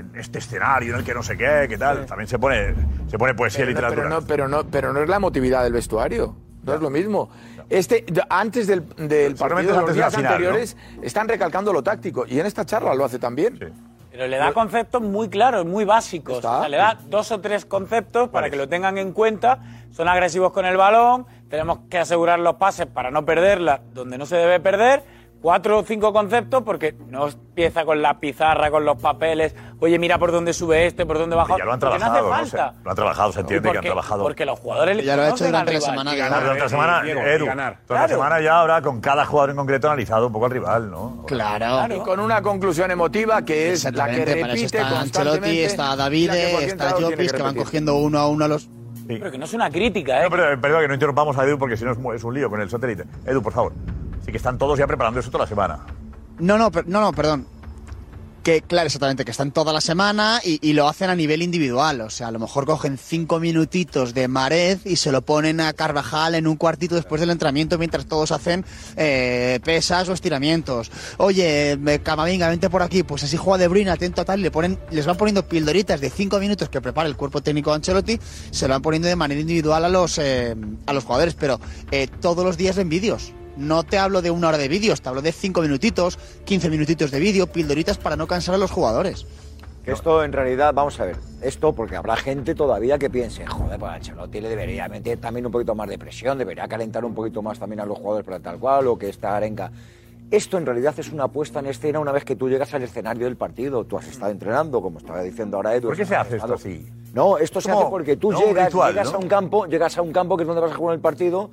[0.00, 2.06] En este escenario en el que no sé qué, qué tal.
[2.06, 2.74] También se pone,
[3.08, 4.02] se pone poesía y Pero no- literatura.
[4.08, 6.34] Pero no, pero, no, pero no es la emotividad del vestuario.
[6.62, 7.30] No es lo mismo.
[7.68, 12.24] Este, antes del, del partido, los días final, anteriores, están recalcando lo táctico.
[12.26, 13.58] Y en esta charla lo hace también.
[14.10, 16.38] Pero le da conceptos muy claros, muy básicos.
[16.38, 19.60] O sea, le da dos o tres conceptos para que lo tengan en cuenta.
[19.92, 24.26] Son agresivos con el balón, tenemos que asegurar los pases para no perderla donde no
[24.26, 25.02] se debe perder.
[25.40, 29.54] Cuatro o cinco conceptos porque no empieza con la pizarra, con los papeles.
[29.78, 31.56] Oye, mira por dónde sube este, por dónde baja.
[31.58, 32.34] Ya lo han porque trabajado, no ¿no?
[32.34, 32.72] hace falta.
[32.78, 34.22] Se- lo han trabajado, se entiende que han porque- trabajado.
[34.22, 36.10] Porque los jugadores Ya lo ha hecho durante la semana.
[36.10, 36.40] Que ganar.
[36.42, 38.08] Durante la semana, Edu, durante la Claro.
[38.08, 41.24] semana ya habrá con cada jugador en concreto analizado un poco al rival, ¿no?
[41.26, 41.94] Claro.
[41.94, 45.60] Y con una conclusión emotiva que es la que Exactamente, para eso repite está Ancelotti,
[45.60, 47.62] está que Davide, está Llopis, que van repetir.
[47.64, 48.68] cogiendo uno a uno a los...
[49.08, 50.24] Pero que no es una crítica, ¿eh?
[50.24, 52.60] No, pero perdón que no interrumpamos a Edu porque si no es un lío con
[52.60, 53.04] el satélite.
[53.26, 53.72] Edu, por favor.
[54.30, 55.86] Que están todos ya preparando eso toda la semana.
[56.38, 57.46] No, no, no, no, perdón.
[58.42, 62.00] Que, claro, exactamente, que están toda la semana y, lo hacen a nivel individual.
[62.00, 65.74] O sea, a lo mejor cogen cinco minutitos de Marez y se lo ponen a
[65.74, 68.64] Carvajal en un cuartito después del entrenamiento mientras todos hacen
[68.96, 70.90] eh, pesas o estiramientos.
[71.18, 73.02] Oye, eh, Camavinga, vente por aquí.
[73.02, 74.40] Pues así juega De Bruyne, atento a tal.
[74.40, 77.70] y Le ponen, les van poniendo pildoritas de cinco minutos que prepara el cuerpo técnico
[77.70, 78.18] de Ancelotti.
[78.50, 80.56] Se lo van poniendo de manera individual a los, eh,
[80.86, 81.34] a los jugadores.
[81.34, 81.60] Pero
[82.22, 83.34] todos los días ven vídeos.
[83.60, 87.10] No te hablo de una hora de vídeos, te hablo de cinco minutitos, 15 minutitos
[87.10, 89.26] de vídeo, pildoritas para no cansar a los jugadores.
[89.84, 93.78] Que esto en realidad, vamos a ver, esto porque habrá gente todavía que piense, joder,
[93.78, 97.42] pues Ancelotti le debería meter también un poquito más de presión, debería calentar un poquito
[97.42, 99.70] más también a los jugadores para tal cual, o que esta arenca.
[100.30, 103.26] Esto en realidad es una puesta en escena una vez que tú llegas al escenario
[103.26, 103.84] del partido.
[103.84, 105.88] Tú has estado entrenando, como estaba diciendo ahora Edu.
[105.88, 106.86] ¿Por qué se hace esto así?
[107.12, 109.18] No, esto se hace porque tú no, llegas, ritual, llegas ¿no?
[109.18, 111.50] a un campo, llegas a un campo que es donde vas a jugar el partido.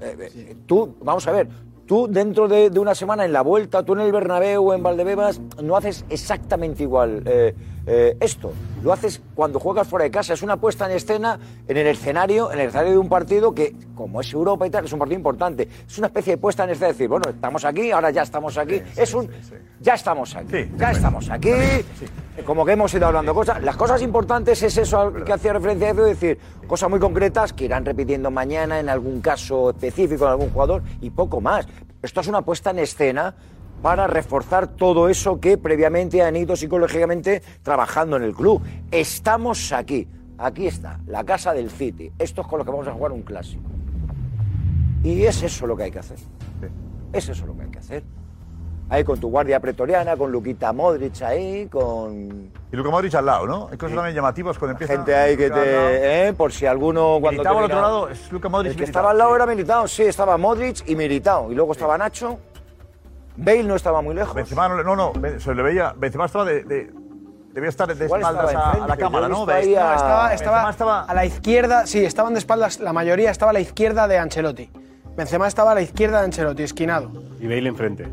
[0.00, 1.48] Eh, Tú, vamos a ver,
[1.86, 4.82] tú dentro de, de una semana en la vuelta, tú en el Bernabéu o en
[4.82, 7.54] Valdebebas, no haces exactamente igual eh,
[7.92, 8.52] eh, esto.
[8.84, 10.32] Lo haces cuando juegas fuera de casa.
[10.32, 13.74] Es una puesta en escena en el escenario, en el escenario de un partido que,
[13.96, 15.68] como es Europa y tal, es un partido importante.
[15.88, 18.56] Es una especie de puesta en escena de decir, bueno, estamos aquí, ahora ya estamos
[18.58, 18.80] aquí.
[18.96, 19.28] es un,
[19.80, 21.50] ya estamos aquí, ya estamos aquí.
[22.46, 23.60] Como que hemos ido hablando cosas.
[23.60, 26.38] Las cosas importantes es eso al que hacía referencia a Edu, decir,
[26.68, 31.10] cosas muy concretas que irán repitiendo mañana en algún caso específico en algún jugador y
[31.10, 31.66] poco más.
[32.02, 33.34] Esto es una puesta en escena
[33.82, 38.62] para reforzar todo eso que previamente han ido psicológicamente trabajando en el club.
[38.90, 40.06] Estamos aquí.
[40.38, 42.10] Aquí está, la casa del City.
[42.18, 43.62] Esto es con lo que vamos a jugar un clásico.
[45.02, 46.18] Y es eso lo que hay que hacer.
[47.12, 48.02] Es eso lo que hay que hacer.
[48.88, 53.46] Ahí con tu guardia pretoriana, con Luquita Modric ahí, con Y Luka Modric al lado,
[53.46, 53.68] ¿no?
[53.70, 54.94] Hay cosas también llamativas cuando empieza.
[54.94, 56.28] gente ahí que te...
[56.28, 56.32] ¿eh?
[56.32, 57.18] Por si alguno...
[57.20, 60.36] cuando al otro lado es Modric El que estaba al lado era Militao, sí, estaba
[60.36, 61.52] Modric y Militao.
[61.52, 62.38] Y luego estaba Nacho.
[63.36, 64.34] Bale no estaba muy lejos.
[64.34, 65.94] Benzema no, no, se le veía.
[65.96, 66.64] Benzema estaba de.
[66.64, 66.92] de-
[67.52, 69.42] debía estar de Igual espaldas a, a la cámara, ¿no?
[69.42, 73.52] a- No, estaba, estaba a la izquierda, sí, estaban de espaldas, la mayoría estaba a
[73.52, 74.70] la izquierda de Ancelotti.
[75.16, 77.10] Benzema estaba a la izquierda de Ancelotti, esquinado.
[77.40, 78.08] Y Bale enfrente.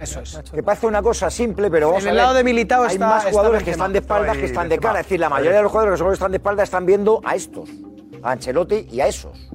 [0.00, 0.40] Eso es.
[0.52, 2.92] Que parece una cosa simple, pero vamos En a el ver, lado de Militao Hay
[2.94, 4.88] está- más está jugadores que están de espaldas que están de Benzema.
[4.90, 5.00] cara.
[5.00, 7.34] Es decir, la mayoría de los jugadores que solo están de espaldas están viendo a
[7.34, 7.68] estos.
[8.22, 9.50] A Ancelotti y a esos.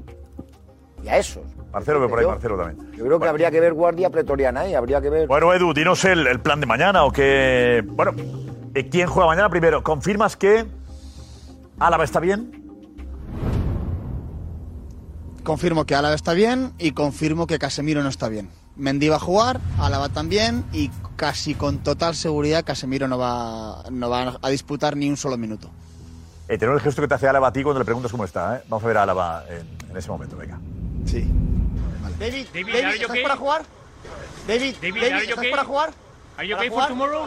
[1.01, 1.43] Y a esos.
[1.74, 2.91] Marcelo ve por ahí, Marcelo también.
[2.95, 5.28] Yo creo que habría que ver guardia pretoriana ahí, habría que ver...
[5.28, 7.84] Bueno, Edu, dinos el, el plan de mañana o que.
[7.88, 8.13] Bueno,
[8.91, 9.84] ¿quién juega mañana primero?
[9.84, 10.65] ¿Confirmas que
[11.80, 12.61] Álava está bien?
[15.43, 18.49] Confirmo que Álava está bien y confirmo que Casemiro no está bien.
[18.76, 24.09] Mendy va a jugar, Álava también y casi con total seguridad Casemiro no va, no
[24.09, 25.69] va a disputar ni un solo minuto.
[26.47, 28.57] Eh, tenemos el gesto que te hace Álava a ti cuando le preguntas cómo está.
[28.57, 28.61] ¿eh?
[28.69, 30.59] Vamos a ver a Álava en, en ese momento, venga.
[31.06, 31.30] Sí.
[32.20, 33.24] David, David, you ¿estás okay?
[33.24, 33.62] para jugar?
[34.47, 35.51] David, David, David, ¿estás okay?
[35.51, 35.89] para jugar?
[36.38, 37.26] Are you ¿Para okay for tomorrow?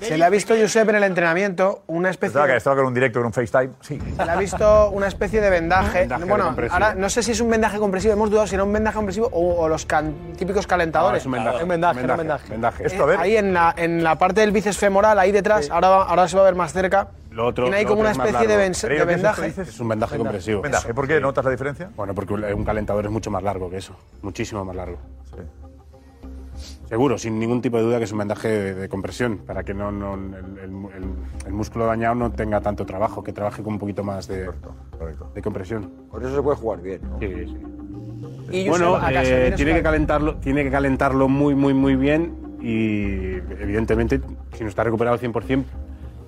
[0.00, 2.58] Se le ha visto, Josep, en el entrenamiento una especie Estaba, que de...
[2.58, 3.74] estaba con un directo, con un FaceTime.
[3.82, 4.00] Sí.
[4.16, 6.00] Se le ha visto una especie de vendaje.
[6.00, 6.72] Vendaje bueno, compresivo.
[6.74, 9.28] ahora no sé si es un vendaje compresivo, hemos dudado si era un vendaje compresivo
[9.30, 11.16] o, o los can- típicos calentadores.
[11.16, 11.62] No, es un vendaje.
[11.64, 12.50] Un vendaje, Vendaje, un vendaje.
[12.50, 12.82] vendaje.
[12.82, 13.20] Eh, Esto, a ver.
[13.20, 16.42] Ahí en la, en la parte del bíceps femoral, ahí detrás, ahora, ahora se va
[16.42, 17.08] a ver más cerca.
[17.40, 19.46] Lo otro, Tiene ahí lo como otro una especie de, ven- vendaje.
[19.46, 20.60] dices, Es un vendaje compresivo.
[20.60, 21.90] Vendaje, ¿por qué notas la diferencia?
[21.96, 23.94] Bueno, porque un calentador es mucho más largo que eso.
[24.20, 24.98] Muchísimo más largo.
[26.86, 29.72] Seguro, sin ningún tipo de duda que es un vendaje de, de compresión, para que
[29.72, 30.64] no, no- el, el-
[30.96, 34.50] el- el músculo dañado no tenga tanto trabajo, que trabaje con un poquito más de,
[35.34, 35.90] de compresión.
[36.10, 37.00] Por eso se puede jugar bien.
[37.08, 37.18] ¿no?
[37.20, 37.56] Sí, sí.
[38.52, 44.20] Y bueno, eh, tiene, que calentarlo, tiene que calentarlo muy, muy, muy bien y evidentemente,
[44.54, 45.64] si no está recuperado al 100%,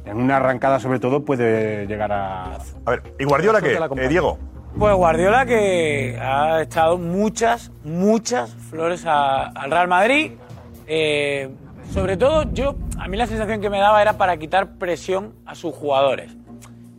[0.05, 2.55] en una arrancada sobre todo puede llegar a...
[2.85, 3.79] A ver, ¿y Guardiola qué?
[3.97, 4.39] Eh, Diego.
[4.79, 10.33] Pues Guardiola que ha echado muchas, muchas flores a- al Real Madrid.
[10.87, 11.51] Eh,
[11.93, 15.55] sobre todo, yo a mí la sensación que me daba era para quitar presión a
[15.55, 16.35] sus jugadores.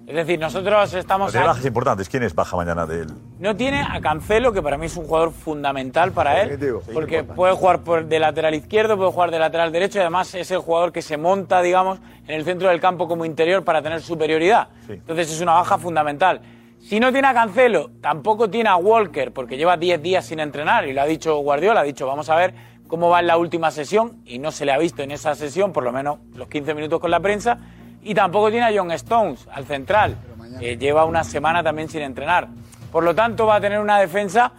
[0.06, 1.32] Es decir, nosotros estamos...
[1.32, 2.10] Tiene a- bajas importantes.
[2.10, 3.08] ¿Quién es baja mañana del.?
[3.40, 6.60] no tiene a Cancelo, que para mí es un jugador fundamental para él,
[6.94, 10.52] porque puede jugar por de lateral izquierdo, puede jugar de lateral derecho y además es
[10.52, 14.02] el jugador que se monta, digamos, en el centro del campo como interior para tener
[14.02, 14.68] superioridad.
[14.88, 16.42] Entonces es una baja fundamental.
[16.82, 20.86] Si no tiene a Cancelo, tampoco tiene a Walker, porque lleva 10 días sin entrenar
[20.86, 22.54] y lo ha dicho Guardiola, ha dicho, vamos a ver
[22.88, 25.72] cómo va en la última sesión y no se le ha visto en esa sesión,
[25.72, 27.58] por lo menos los 15 minutos con la prensa.
[28.04, 30.18] Y tampoco tiene a John Stones, al central,
[30.60, 32.48] que lleva una semana también sin entrenar.
[32.92, 34.52] Por lo tanto, va a tener una defensa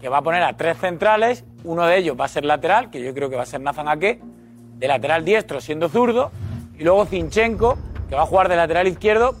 [0.00, 3.02] que va a poner a tres centrales, uno de ellos va a ser lateral, que
[3.02, 4.20] yo creo que va a ser Nathan Ake,
[4.78, 6.30] de lateral diestro siendo zurdo,
[6.78, 7.76] y luego Zinchenko,
[8.08, 9.36] que va a jugar de lateral izquierdo,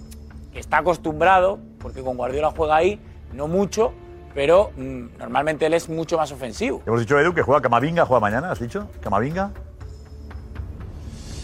[0.52, 3.00] que está acostumbrado, porque con Guardiola juega ahí,
[3.32, 3.92] no mucho,
[4.34, 6.82] pero mm, normalmente él es mucho más ofensivo.
[6.86, 8.88] Hemos dicho, Edu, que juega Camavinga, juega mañana, ¿has dicho?
[9.00, 9.50] ¿Camavinga?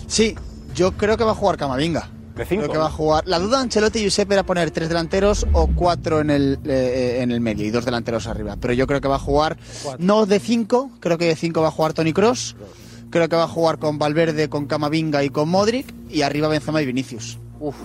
[0.06, 0.36] Sí,
[0.76, 2.10] yo creo que va a jugar Camavinga.
[2.46, 3.26] cinco, Creo que va a jugar.
[3.26, 7.20] La duda de Ancelotti y Giuseppe era poner tres delanteros o cuatro en el, eh,
[7.22, 8.56] en el medio y dos delanteros arriba.
[8.60, 9.56] Pero yo creo que va a jugar
[9.98, 12.56] no de cinco, creo que de cinco va a jugar Tony Cross.
[13.08, 16.82] Creo que va a jugar con Valverde, con Camavinga y con Modric y arriba Benzema
[16.82, 17.38] y Vinicius.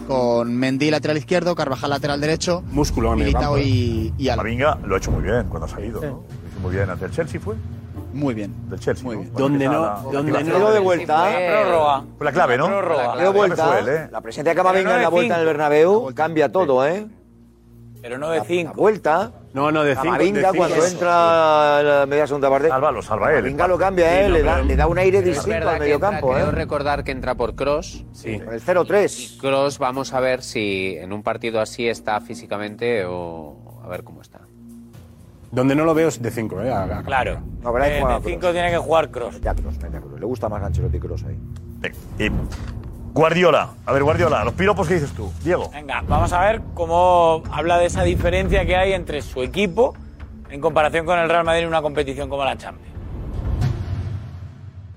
[0.06, 3.64] Con Mendy lateral izquierdo, Carvajal lateral derecho, Músculo Militao ¿eh?
[3.64, 4.26] y.
[4.28, 6.08] Camavinga lo ha hecho muy bien cuando ha salido, ¿no?
[6.08, 7.56] Lo hizo muy bien ante el Chelsea, ¿fue?
[8.14, 8.54] Muy bien.
[8.70, 9.04] Del Chelsea.
[9.04, 9.34] Muy bien.
[9.34, 11.30] Donde no- donde no- de vuelta.
[11.50, 12.04] Prórroga.
[12.18, 12.70] Fue la clave, ¿no?
[13.16, 14.08] La vuelta, fue él, ¿eh?
[14.12, 17.08] la presencia de Camavinga en la vuelta en el Bernabéu cambia todo, ¿eh?
[18.02, 18.74] Pero no de cinco.
[18.76, 19.32] vuelta.
[19.54, 20.06] No, no, de cinco.
[20.06, 22.68] Camavinga de cinco cuando entra a la media segunda parte.
[22.68, 23.36] Salva, lo salva él.
[23.38, 24.24] Camavinga lo cambia, ¿eh?
[24.26, 26.52] Sí, no, le, da, le da un aire distinto al entra- mediocampo, creo ¿eh?
[26.52, 28.04] recordar que entra por Cross.
[28.12, 28.42] Sí.
[28.52, 29.38] El 0-3.
[29.40, 34.22] Cross, vamos a ver si en un partido así está físicamente o a ver cómo
[34.22, 34.40] está.
[35.52, 36.72] Donde no lo veo es de 5, ¿eh?
[36.72, 37.42] A- a- Claro.
[37.62, 38.32] No, pero hay que Eh, jugar de a Kroos.
[38.32, 39.42] cinco tiene que jugar Cross.
[39.42, 40.20] Ya Kroos, mete a Kroos.
[40.20, 41.38] Le gusta más Ancelotti Cross ahí.
[42.20, 42.32] Y
[43.14, 43.72] Guardiola.
[43.86, 45.30] A ver, Guardiola, los piropos que dices tú.
[45.44, 45.70] Diego.
[45.72, 49.94] Venga, vamos a ver cómo habla de esa diferencia que hay entre su equipo
[50.50, 52.90] en comparación con el Real Madrid en una competición como la Champions.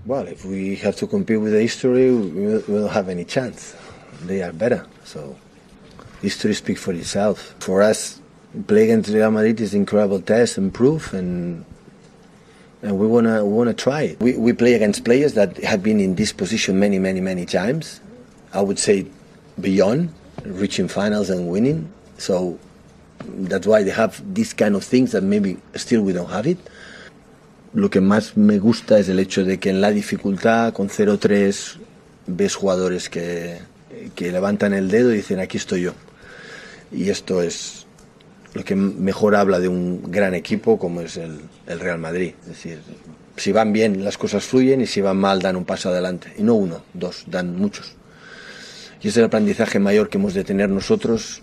[0.06, 3.74] Well, if we have to compete with the history, we we don't have any chance.
[4.26, 4.84] They are better.
[5.04, 5.34] So,
[6.22, 7.54] history speaks for itself.
[7.58, 8.20] For us,
[8.66, 11.64] playing against Real Madrid is incredible test and proof, and
[12.82, 14.20] and we wanna we wanna try it.
[14.20, 18.00] We we play against players that have been in this position many, many, many times.
[18.52, 19.06] I would say
[19.60, 20.10] beyond
[20.44, 21.90] reaching finals and winning.
[22.18, 22.58] So
[23.24, 26.58] that's why they have these kind of things that maybe still we don't have it.
[27.72, 31.76] Lo que más me gusta es el hecho de que en la dificultad, con 0-3,
[32.28, 33.58] ves jugadores que,
[34.14, 35.92] que levantan el dedo y dicen, aquí estoy yo.
[36.92, 37.83] Y esto es
[38.54, 42.34] lo que mejor habla de un gran equipo como es el, Real Madrid.
[42.42, 42.78] Es decir,
[43.36, 46.32] si van bien las cosas fluyen y si van mal dan un paso adelante.
[46.38, 47.96] Y no uno, dos, dan muchos.
[49.02, 51.42] Y ese es el aprendizaje mayor que hemos de tener nosotros.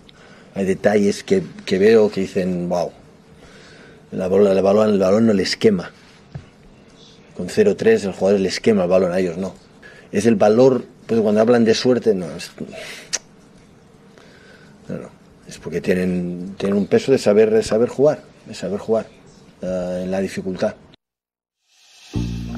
[0.54, 1.42] Hay detalles que,
[1.78, 2.90] veo que dicen, wow,
[4.10, 5.90] el balón, el balón, el balón no les quema.
[7.36, 9.54] Con 0-3 el jugador les quema el balón, a ellos no.
[10.12, 12.50] Es el valor, pues cuando hablan de suerte, no, es,
[14.88, 15.21] no, no.
[15.52, 19.06] Es porque tienen, tienen un peso de saber, de saber jugar, de saber jugar
[19.60, 20.74] eh, en la dificultad.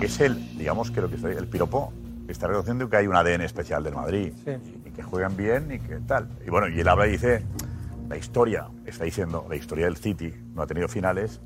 [0.01, 1.93] Es el, digamos que lo que está el piropo
[2.29, 4.33] está reconociendo que hay un ADN especial del Madrid
[4.87, 6.29] y que juegan bien y que tal.
[6.47, 7.43] Y bueno, y él habla y dice,
[8.09, 11.41] la historia, está diciendo, la historia del City no ha tenido finales,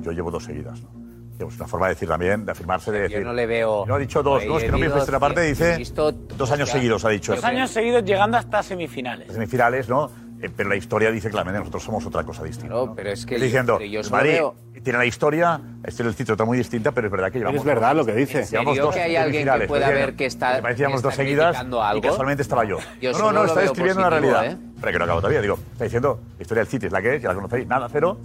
[0.00, 0.80] yo llevo dos seguidas.
[0.82, 0.90] ¿no?
[1.32, 3.18] Digamos, una forma de decir también, de afirmarse, de decir...
[3.18, 3.84] Yo no le veo.
[3.86, 4.56] No ha dicho dos, Ahí ¿no?
[4.56, 7.34] Es que no en la parte, dice visto- dos años o sea, seguidos, ha dicho.
[7.34, 9.30] Dos años seguidos llegando hasta semifinales.
[9.32, 10.10] Semifinales, ¿no?
[10.42, 12.74] Eh, pero la historia dice claramente nosotros somos otra cosa distinta.
[12.74, 12.94] ¿no?
[12.94, 16.34] pero es que Está diciendo, yo Madrid veo- tiene la historia, este es el título
[16.34, 17.58] está muy distinta, pero es verdad que llevamos.
[17.60, 18.40] es verdad dos- lo que dice.
[18.40, 20.82] ¿En serio Llevamos dos que hay alguien que pueda ver que está- me parece que
[20.82, 22.02] llevamos que dos seguidas criticando y algo?
[22.02, 22.78] casualmente estaba yo.
[23.00, 24.52] Yo no, no, no, está describiendo positivo, realidad.
[24.52, 24.58] ¿eh?
[24.78, 27.16] Pero que no acabo todavía, digo, está diciendo, la historia del City es la que
[27.16, 28.18] es, ya la conocéis, nada, cero.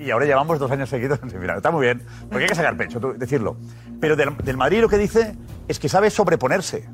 [0.00, 1.58] y, y ahora llevamos dos años seguidos en semifinales.
[1.58, 3.56] Está muy bien, porque hay que sacar pecho, tú- decirlo.
[4.00, 5.36] Pero del, del Madrid lo que dice
[5.68, 6.88] es que sabe sobreponerse.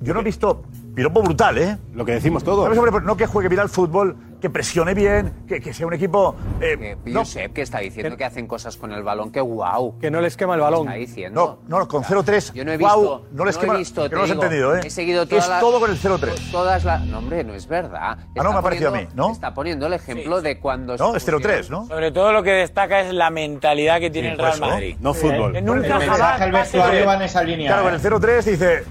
[0.00, 0.62] Yo no he visto
[0.96, 1.76] piropo brutal, ¿eh?
[1.94, 2.74] Lo que decimos todos.
[3.04, 6.34] No que juegue bien al fútbol, que presione bien, que, que sea un equipo.
[6.60, 9.98] eh, Que Josep, que está diciendo que hacen cosas con el balón, que guau.
[9.98, 10.86] Que no les quema el balón.
[10.88, 11.60] Está diciendo.
[11.68, 12.52] No, no, con 0-3.
[12.54, 13.26] Yo no he guau, visto.
[13.32, 14.80] no les he quema- visto, que no lo has entendido, ¿eh?
[14.84, 16.50] He seguido todas Es las- todo con el 0-3.
[16.50, 17.04] Todas las.
[17.04, 18.00] No, hombre, no es verdad.
[18.02, 19.32] Ah, no, me ha parecido a mí, ¿no?
[19.32, 20.96] Está poniendo el ejemplo de cuando.
[20.96, 21.86] No, es 0-3, pusieron- ¿no?
[21.88, 24.96] Sobre todo lo que destaca es la mentalidad que tiene Sí, el Real eso, Madrid.
[25.00, 25.52] no fútbol.
[25.52, 27.66] Que nunca El jamás pase vestuario va en esa línea.
[27.68, 27.84] Claro, ¿eh?
[27.84, 28.84] con el 0-3 dice,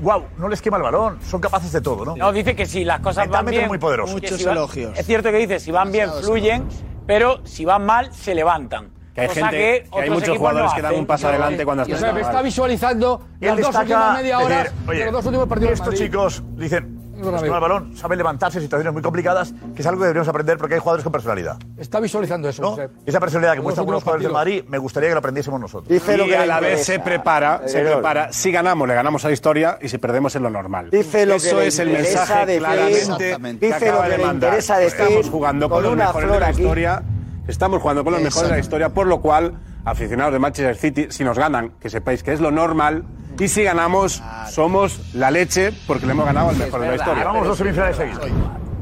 [0.00, 2.16] wow, no les quema el balón, son capaces de todo, ¿no?
[2.16, 3.62] No, dice que si las cosas van bien.
[3.62, 4.14] es muy poderoso.
[4.14, 4.98] que Muchos si van- elogios.
[4.98, 6.66] Es cierto que dice, si van bien, fluyen,
[7.06, 8.90] pero si van mal, se levantan.
[9.14, 11.82] Que hay gente- que hay otros muchos jugadores no que dan un paso adelante cuando
[11.84, 12.44] están está mal.
[12.44, 15.94] visualizando Él las dos últimas media hora decir, oye, de los dos últimos partidos estos
[15.94, 20.00] chicos dicen, "Nos quema el balón, saben levantarse en situaciones muy complicadas, que es algo
[20.00, 21.56] que deberíamos aprender porque hay jugadores con personalidad.
[21.76, 22.90] Está visualizando eso, Josep.
[23.06, 24.60] Esa personalidad que muestran algunos jugadores del partidos.
[24.62, 26.00] Madrid, me gustaría que lo aprendiésemos nosotros.
[26.00, 27.96] y a la vez se prepara, se Heredor.
[27.98, 28.32] prepara.
[28.32, 30.90] Si ganamos, le ganamos a la historia y si perdemos es lo normal.
[30.90, 33.60] Dice lo que Eso es el mensaje decir, claramente Exactamente.
[33.60, 34.48] que Dice acaba lo que de le mandar.
[34.50, 36.62] interesa decir Estamos jugando con, con los una mejores de flor la aquí.
[36.62, 37.02] historia.
[37.48, 41.06] Estamos jugando con los mejores de la historia, por lo cual, aficionados de Manchester City,
[41.10, 43.04] si nos ganan, que sepáis que es lo normal.
[43.38, 47.18] Y si ganamos, somos la leche porque le hemos ganado al mejor de la historia.
[47.22, 48.20] Llevamos dos semifinales seguidas.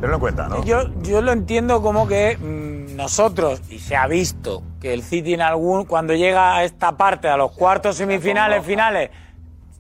[0.01, 0.65] Tenlo en cuenta, ¿no?
[0.65, 5.35] Yo, yo lo entiendo como que mm, nosotros, y se ha visto, que el City
[5.35, 9.11] en algún, cuando llega a esta parte, a los cuartos semifinales, finales,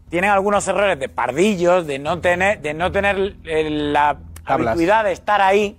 [0.09, 4.69] tienen algunos errores de pardillos, de no tener, de no tener eh, la Tablas.
[4.69, 5.77] habituidad de estar ahí.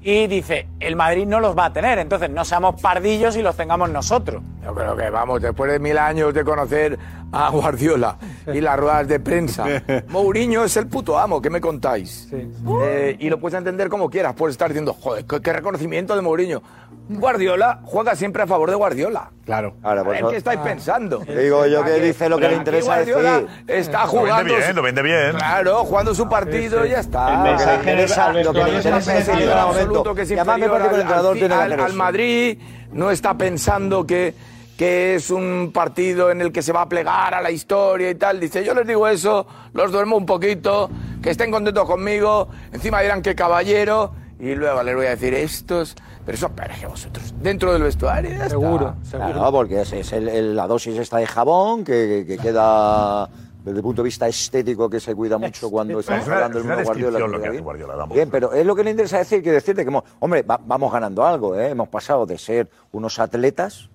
[0.00, 3.56] Y dice, el Madrid no los va a tener, entonces no seamos pardillos y los
[3.56, 4.42] tengamos nosotros.
[4.64, 6.98] Yo creo que, vamos, después de mil años de conocer
[7.30, 8.16] a Guardiola
[8.52, 9.66] y las ruedas de prensa,
[10.08, 12.28] Mourinho es el puto amo, ¿qué me contáis?
[12.32, 16.22] Eh, y lo puedes entender como quieras, puedes estar diciendo, joder, qué, qué reconocimiento de
[16.22, 16.62] Mourinho.
[17.08, 19.30] Guardiola juega siempre a favor de Guardiola.
[19.44, 19.74] Claro.
[19.82, 21.18] Ahora, A por ver, eso- ¿qué estáis pensando?
[21.18, 23.48] Digo yo que dice lo que le aquí interesa Guardiola decir.
[23.66, 24.54] Está Lo vende jugando.
[24.56, 25.32] bien, lo vende bien.
[25.36, 27.34] Claro, jugando su partido y ya está.
[27.34, 29.16] El mensaje Lo que le interesa- al lo que le No está interesa decir en
[29.26, 29.80] pensando cada en momento.
[29.90, 31.54] absoluto que es Y además me inferior parece que el al- entrenador al- tiene que
[31.54, 31.96] al- hacer al eso.
[31.98, 32.58] Madrid,
[32.92, 34.34] no está pensando que,
[34.78, 38.14] que es un partido en el que se va a plegar a la historia y
[38.14, 38.40] tal.
[38.40, 40.90] Dice, yo les digo eso, los duermo un poquito,
[41.22, 45.94] que estén contentos conmigo, encima dirán que caballero, y luego les voy a decir estos,
[46.24, 48.30] pero eso que vosotros, dentro del vestuario.
[48.30, 48.48] ya está.
[48.50, 53.28] Seguro, Claro, porque es, es el- el- la dosis está de jabón que, que queda
[53.64, 56.84] desde el punto de vista estético que se cuida mucho cuando estamos hablando del Bruno
[56.84, 57.18] Guardiola.
[57.18, 57.64] lo que que hace bien.
[57.64, 58.06] Guardiola.
[58.06, 60.92] Bien, pero es lo que le interesa decir, que decirte que, hemos- hombre, va- vamos
[60.92, 61.70] ganando algo, ¿eh?
[61.70, 63.88] Hemos pasado de ser unos atletas,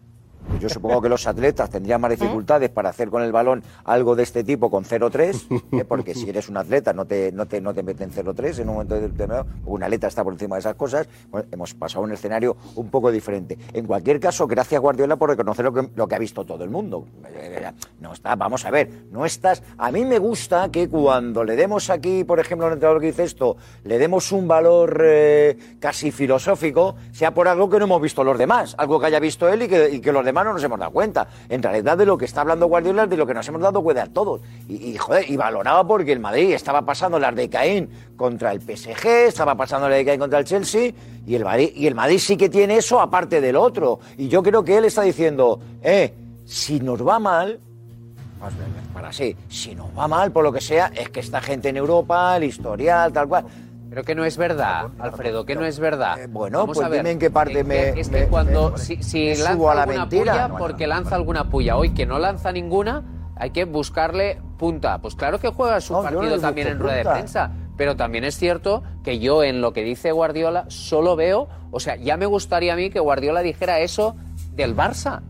[0.48, 4.16] pues yo supongo que los atletas tendrían más dificultades para hacer con el balón algo
[4.16, 5.86] de este tipo con 0-3, ¿eh?
[5.86, 8.76] porque si eres un atleta no te, no te, no te meten 0-3 en un
[8.76, 12.14] momento determinado, un atleta está por encima de esas cosas, Bueno, hemos pasado a un
[12.14, 13.57] escenario un poco diferente.
[13.74, 16.70] En cualquier caso, gracias Guardiola por reconocer lo que, lo que ha visto todo el
[16.70, 17.06] mundo.
[17.99, 19.61] No está, vamos a ver, no estás...
[19.78, 23.24] A mí me gusta que cuando le demos aquí, por ejemplo, al entrenador que dice
[23.24, 28.24] esto, le demos un valor eh, casi filosófico, sea por algo que no hemos visto
[28.24, 30.64] los demás, algo que haya visto él y que, y que los demás no nos
[30.64, 31.27] hemos dado cuenta.
[31.47, 34.07] En realidad de lo que está hablando Guardiola de lo que nos hemos dado cuenta
[34.07, 34.41] todos.
[34.68, 39.27] Y, joder, y valoraba porque el Madrid estaba pasando las de Caín contra el PSG,
[39.27, 40.91] estaba pasando la de Caín contra el Chelsea,
[41.26, 43.99] y el Madrid, y el Madrid sí que tiene eso aparte del otro.
[44.18, 46.14] Y yo creo que él está diciendo, eh,
[46.45, 47.60] si nos va mal,
[48.93, 51.77] para sí, si nos va mal por lo que sea, es que esta gente en
[51.77, 53.45] Europa, el historial, tal cual.
[53.90, 56.18] Pero que no es verdad, Alfredo, que no es verdad.
[56.30, 58.72] bueno, Vamos pues a ver, dime en qué parte me- que Es me- que cuando.
[58.72, 60.34] me- si si me lanza subo a la alguna mentira.
[60.34, 61.76] puya, No, porque lanza alguna puya.
[61.78, 63.03] Hoy que no lanza ninguna,
[63.36, 64.99] hay que buscarle punta.
[64.99, 67.52] Pues claro que juega su partido también en rueda de prensa.
[67.78, 71.48] Pero también es cierto que yo en lo que dice Guardiola solo veo.
[71.72, 74.16] O sea, ya me gustaría a mí que Guardiola dijera eso
[74.52, 75.22] del Barça.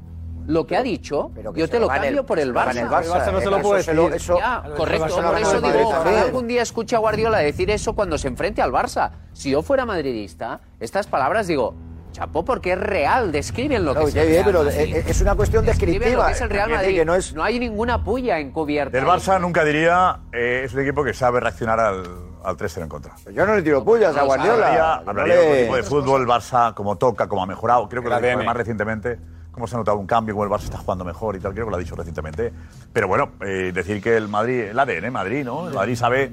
[0.50, 2.78] Lo que ha dicho, que yo te lo en el- cambio por el Barça.
[2.78, 4.00] el Barça, El Barça no se lo puede decir.
[4.16, 5.16] eso- Ya, el correcto.
[5.22, 8.60] Por eso el digo, ojalá algún día escuche a Guardiola decir eso cuando se enfrente
[8.62, 9.12] al Barça.
[9.34, 11.76] Si yo fuera madridista, estas palabras digo,
[12.14, 14.96] chapo, porque es real, describen lo que No, es ya el bien, Real pero Madrid.
[14.96, 16.24] es- es una cuestión Describen descriptiva.
[16.24, 16.96] lo que es el Real Madrid.
[16.96, 18.98] que No, no es- hay ninguna puya encubierta.
[18.98, 22.04] Del Barça nunca diría, eh, es un equipo que sabe reaccionar al,
[22.44, 23.14] al 3-0 en contra.
[23.32, 24.54] Yo no le tiro pullas a Guardiola.
[24.66, 27.46] Hablaría, No hablaría le- de otro tipo de fútbol, el Barça, como toca, como ha
[27.46, 27.88] mejorado.
[27.88, 28.46] Creo que El lo ha dicho ADN.
[28.48, 29.20] más recientemente,
[29.60, 31.54] cómo se ha notado un cambio, cómo el Barça está jugando mejor y tal.
[31.54, 32.52] Creo que lo ha dicho recientemente.
[32.94, 35.68] Pero bueno, eh, decir que el Madrid, el ADN Madrid, ¿no?
[35.68, 36.32] El Madrid sabe,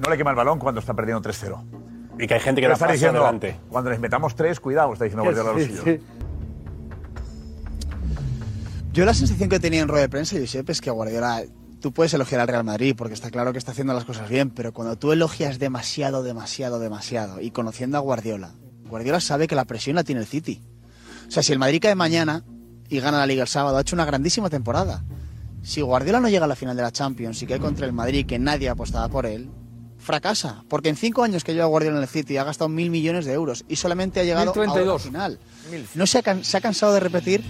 [0.00, 1.62] no le quema el balón cuando está perdiendo 3-0.
[2.20, 3.56] Y que hay gente que Pero da está diciendo, adelante.
[3.68, 5.84] cuando les metamos tres, cuidado, está diciendo Guardiola a los Sí, suyos.
[5.84, 6.00] sí.
[8.92, 11.42] Yo la sensación que tenía en rueda de prensa, Josep, es que Guardiola,
[11.80, 14.50] tú puedes elogiar al Real Madrid porque está claro que está haciendo las cosas bien,
[14.50, 18.50] pero cuando tú elogias demasiado, demasiado, demasiado, y conociendo a Guardiola,
[18.88, 20.60] Guardiola sabe que la presión la tiene el City.
[21.28, 22.42] O sea, si el Madrid cae mañana
[22.88, 25.04] y gana la Liga el sábado, ha hecho una grandísima temporada.
[25.62, 28.26] Si Guardiola no llega a la final de la Champions y cae contra el Madrid,
[28.26, 29.50] que nadie apostaba por él,
[29.98, 30.64] fracasa.
[30.68, 33.32] Porque en cinco años que lleva Guardiola en el City ha gastado mil millones de
[33.32, 35.02] euros y solamente ha llegado a la 1032.
[35.02, 35.38] final.
[35.94, 37.44] No se ha, se ha cansado de repetir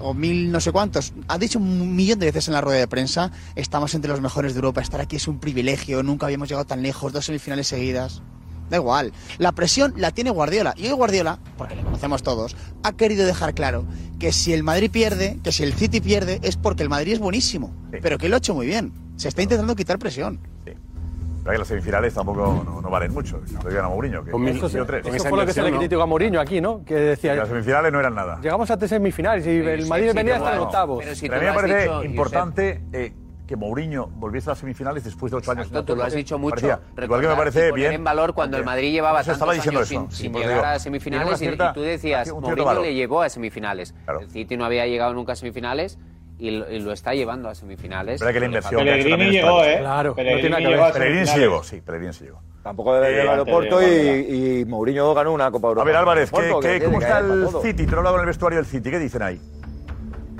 [0.00, 1.12] o mil no sé cuántos.
[1.28, 4.54] Ha dicho un millón de veces en la rueda de prensa, estamos entre los mejores
[4.54, 8.22] de Europa, estar aquí es un privilegio, nunca habíamos llegado tan lejos, dos semifinales seguidas.
[8.70, 10.74] Da igual, la presión la tiene Guardiola.
[10.76, 13.84] Y hoy Guardiola, porque le conocemos todos, ha querido dejar claro
[14.18, 17.18] que si el Madrid pierde, que si el City pierde, es porque el Madrid es
[17.18, 17.72] buenísimo.
[18.02, 18.92] Pero que lo ha hecho muy bien.
[19.16, 20.38] Se está intentando quitar presión.
[20.64, 23.40] Pero que las semifinales tampoco no, no valen mucho.
[23.64, 25.22] Lo digan a Mourinho, que Eso, ha sido eso tres.
[25.22, 26.84] fue lo que se le criticó a Mourinho aquí, ¿no?
[26.84, 28.38] Que decía, Las semifinales no eran nada.
[28.42, 31.02] llegamos a tres semifinales y el Madrid venía hasta en octavos.
[31.20, 33.12] Pero a mí me parece importante eh,
[33.50, 35.66] que Mourinho volviese a las semifinales después de ocho años.
[35.66, 36.54] Exacto, tú lo has dicho mucho.
[36.54, 36.78] Parecía.
[37.02, 37.92] Igual que me parece bien.
[37.94, 40.00] en valor cuando el Madrid llevaba tantos diciendo años eso.
[40.02, 42.84] sin, Sí, sin llegar digo, a semifinales una y- cierta- y, tú decías, Mourinho valor.
[42.84, 43.92] le llevó a semifinales.
[44.20, 45.98] El City no había llegado nunca a semifinales
[46.38, 48.20] y lo, y lo está llevando a semifinales.
[48.20, 49.78] Verdad que la inversión que es llegó, ¿eh?
[49.80, 50.92] Claro, Pellegrini no tiene llegó.
[50.92, 51.40] Pellegrini sí semifinales.
[51.40, 52.40] llegó, sí, Pellegrini sí llegó.
[52.62, 53.86] Tampoco debe Eh, llegar al Guardiola.
[53.88, 55.82] y, y Mourinho ganó una Copa Europa.
[55.82, 57.48] A ver, Álvarez, ¿qué, qué- que cómo está el.
[57.62, 57.84] City?
[57.84, 58.90] Te lo he hablado en el vestuario del City.
[58.92, 59.40] ¿Qué dicen ahí?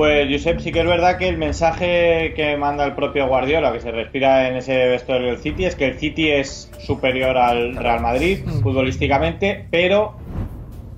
[0.00, 3.80] Pues Josep, sí que es verdad que el mensaje que manda el propio Guardiola, que
[3.80, 8.00] se respira en ese vestuario del City, es que el City es superior al Real
[8.00, 10.14] Madrid futbolísticamente, pero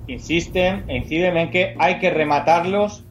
[0.07, 3.03] insisten e inciden en que hay que rematarlos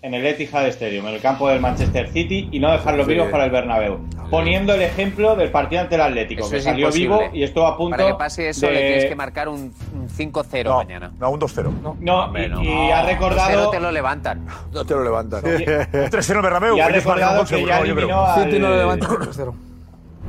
[0.00, 3.12] en el Etihad Stadium, en el campo del Manchester City, y no dejarlos Sí.
[3.12, 3.98] vivos para el Bernabéu.
[4.38, 7.16] Poniendo el ejemplo del partido ante el Atlético, Eso que es salió imposible.
[7.18, 9.72] vivo y estuvo a punto Para que pase eso de- le tienes que marcar un,
[9.94, 11.12] un 5-0 mañana.
[11.18, 11.96] No, un 2-0.
[12.00, 12.62] No, Hombre, y, no.
[12.62, 13.68] y ha recordado...
[13.68, 14.46] 2-0 te lo levantan.
[14.72, 15.44] No te lo levantan.
[15.44, 16.76] Un 3-0 en Bernabéu.
[16.76, 18.44] Y ha recordado que ya eliminó al...
[18.44, 19.54] City no lo levanta con 3-0.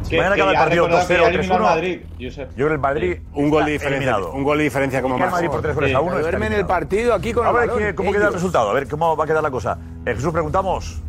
[0.09, 1.63] Que- mañana acaba el ya partido recordad que 2-0, ya eliminó al 3-1.
[1.63, 2.49] Madrid, Josep.
[2.49, 3.17] Yo creo que el Madrid.
[3.33, 3.97] Un gol de diferencia.
[3.97, 4.31] eliminado.
[4.33, 5.31] Un gol de diferencia como más.
[5.31, 6.11] Madrid por tres goles a uno.
[6.17, 8.69] está Duermen el partido aquí con A el ver balón, qué- cómo queda el resultado,
[8.69, 9.79] a ver cómo va a quedar la cosa.
[10.05, 11.01] Eh, Jesús, preguntamos.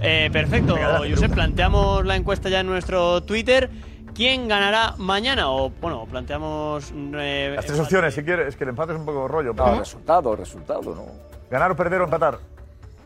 [0.00, 0.76] Eh, perfecto,
[1.08, 3.68] Josep, planteamos la encuesta ya en nuestro Twitter.
[4.14, 5.50] ¿Quién ganará mañana?
[5.50, 6.92] O, bueno, planteamos...
[7.14, 9.52] eh, Las tres opciones, si quieres, es que el empate es un poco rollo.
[9.54, 11.04] No, pero- resultado, resultado, ¿no?
[11.50, 12.38] Ganar o perder o empatar.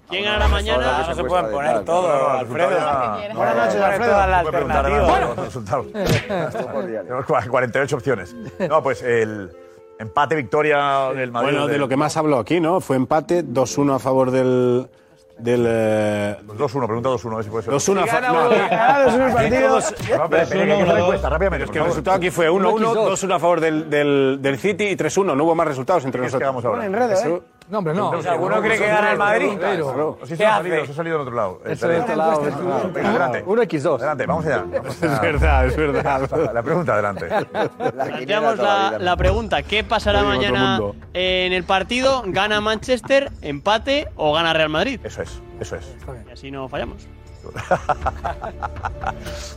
[0.09, 1.07] ¿Quién ganará mañana?
[1.09, 2.69] No se pueden poner todo, No, no, Alfredo.
[3.35, 4.13] Buenas noches, Alfredo.
[4.13, 5.93] Todas las No alternativas.
[7.05, 8.37] Tenemos cua- 48 opciones.
[8.69, 9.51] No, pues el
[9.99, 11.51] empate, victoria del Madrid.
[11.53, 12.81] Bueno, de lo que más habló aquí, ¿no?
[12.81, 14.89] Fue empate, 2-1 a favor del.
[15.43, 17.75] Del eh, 2-1, pregunta 2-1, a ver si puede ser.
[17.75, 18.47] 2-1 a Si gana favor.
[18.53, 19.69] uno, gana 2-1 el partido.
[19.69, 21.85] Todos- No, espera, espera, que hay que hacer la encuesta, rápidamente, Es por que el
[21.87, 25.35] resultado aquí fue 1-1, 2-1 a favor del, del, del City y 3-1.
[25.37, 26.41] No hubo más resultados entre nosotros.
[26.41, 26.79] quedamos ahora?
[26.89, 27.43] Bueno, enredo, ¿eh?
[27.73, 28.11] No, hombre, no.
[28.11, 29.49] O sea, ¿alguno cree que gana el Madrid?
[30.27, 30.69] Sí, ¿Qué ha hace?
[30.69, 31.61] salido, se ha salido en otro lado.
[31.65, 33.45] Eso de este lado, Venga, es- venga, adelante.
[33.47, 33.95] 1x2.
[33.97, 34.65] Adelante, vamos allá.
[34.91, 36.51] Es verdad, es verdad.
[36.53, 37.29] La, pregunta, adelante.
[37.95, 40.81] Planteamos la, la pregunta, ¿qué pasará otro mañana
[41.15, 42.23] en el partido?
[42.27, 45.01] ¿Gana Manchester, empate o gana Real Madrid?
[45.03, 45.97] Eso es, eso es.
[46.29, 47.07] Y así no fallamos.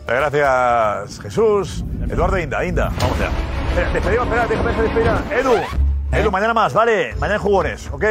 [0.08, 1.84] Gracias, Jesús.
[2.10, 3.30] Eduardo Inda, Inda, vamos allá.
[3.70, 5.22] Espera, despedimos, espera, déjame que despida.
[5.38, 5.52] Edu,
[6.16, 7.14] Edu, mañana más, vale.
[7.16, 8.04] Mañana en jugones, ¿ok?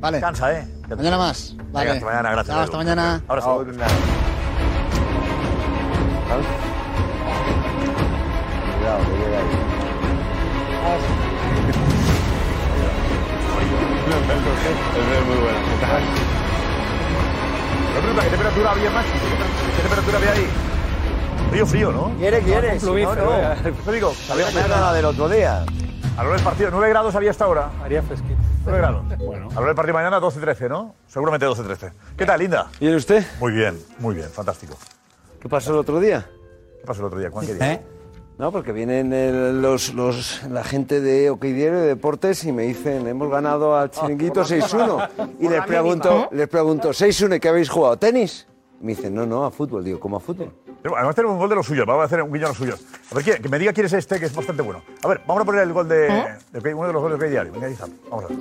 [0.00, 0.20] Vale.
[0.20, 0.66] Cansa, ¿eh?
[0.88, 1.54] Mañana más.
[1.72, 1.92] Vale.
[1.92, 2.54] Venga, hasta mañana, gracias.
[2.54, 2.84] Chao, hasta Edu.
[2.84, 3.22] mañana.
[3.28, 3.48] Ahora sí.
[8.78, 9.78] Cuidado, que llega ahí.
[14.98, 15.58] Es muy bueno.
[17.94, 19.12] La pregunta, ¿qué temperatura había, Maxi?
[19.76, 20.46] ¿Qué temperatura había ahí?
[21.50, 22.12] Frío, frío, ¿no?
[22.18, 22.78] Quiere, quiere.
[22.80, 23.52] No, no.
[23.52, 25.64] Eso digo, sabía No me nada del otro día.
[26.18, 27.70] A lo del partido, 9 grados había hasta ahora.
[27.82, 28.34] Haría fresquito.
[28.64, 29.04] 9 grados.
[29.18, 29.48] Bueno.
[29.54, 30.94] A lo del partido mañana, 12-13, ¿no?
[31.06, 31.92] Seguramente 12-13.
[32.16, 32.70] ¿Qué tal, Linda?
[32.80, 33.24] ¿Y usted?
[33.38, 34.76] Muy bien, muy bien, fantástico.
[35.40, 36.28] ¿Qué pasó el otro día?
[36.80, 37.30] ¿Qué pasó el otro día?
[37.30, 37.82] Juan, ¿qué día?
[38.36, 42.64] No, porque vienen el- los, los, la gente de OK Diario de Deportes y me
[42.64, 45.08] dicen, hemos ganado al chiringuito 6-1.
[45.40, 47.96] Y les pregunto, les pregunto, 6-1, ¿y qué habéis jugado?
[47.96, 48.46] ¿Tenis?
[48.80, 49.84] Y me dicen, no, no, a fútbol.
[49.84, 50.52] Digo, ¿cómo a fútbol?
[50.96, 52.84] Además tenemos un gol de los suyos, vamos a hacer un guiño a los suyos.
[53.10, 53.42] A ver, ¿quién?
[53.42, 54.82] que me diga quién es este, que es bastante bueno.
[55.02, 55.96] A ver, vamos a poner el gol de,
[56.52, 57.52] de OK, uno de los goles de OK Diario.
[57.52, 57.86] Venga, ahí está.
[58.10, 58.38] Vamos a ver.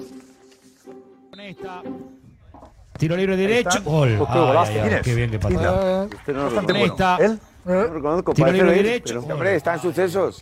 [2.97, 3.81] Tiro libre derecho.
[3.83, 4.17] Gol.
[4.19, 4.71] Oh, qué Ay, golazo.
[4.71, 5.01] ay, ay, ¿Quién es?
[5.03, 5.37] Qué bien que.
[5.49, 6.03] Linda.
[6.05, 6.91] Usted no lo Bastante reconoce.
[6.93, 7.17] Esta.
[7.17, 7.39] ¿Él?
[7.65, 9.21] No lo reconozco, Tiro libre derecho.
[9.21, 10.41] pero- Hombre, están sucesos.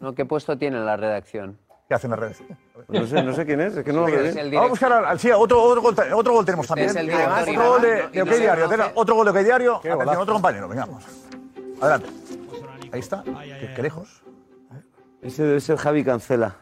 [0.00, 1.56] No, ¿Qué puesto tiene en la redacción?
[1.92, 2.42] ¿Qué hacen las redes?
[2.88, 4.34] No sé, no sé quién es, es que no lo veo.
[4.34, 6.88] Vamos a buscar al, al- sí, otro, otro, gol, otro gol tenemos también.
[6.88, 8.70] Además, otro gol de, de OK Diario.
[8.94, 9.76] Otro gol de OK Diario.
[9.76, 10.68] Atención, otro compañero.
[10.68, 11.04] Vengamos.
[11.82, 12.08] Adelante.
[12.92, 13.22] Ahí está.
[13.22, 14.22] Qué, qué lejos.
[15.20, 16.56] Ese debe ser Javi Cancela.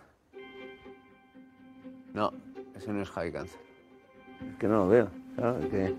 [2.13, 2.33] No,
[2.77, 3.61] ese no es Javi Cáncer.
[4.51, 5.09] Es que no lo veo.
[5.37, 5.95] claro, es que, que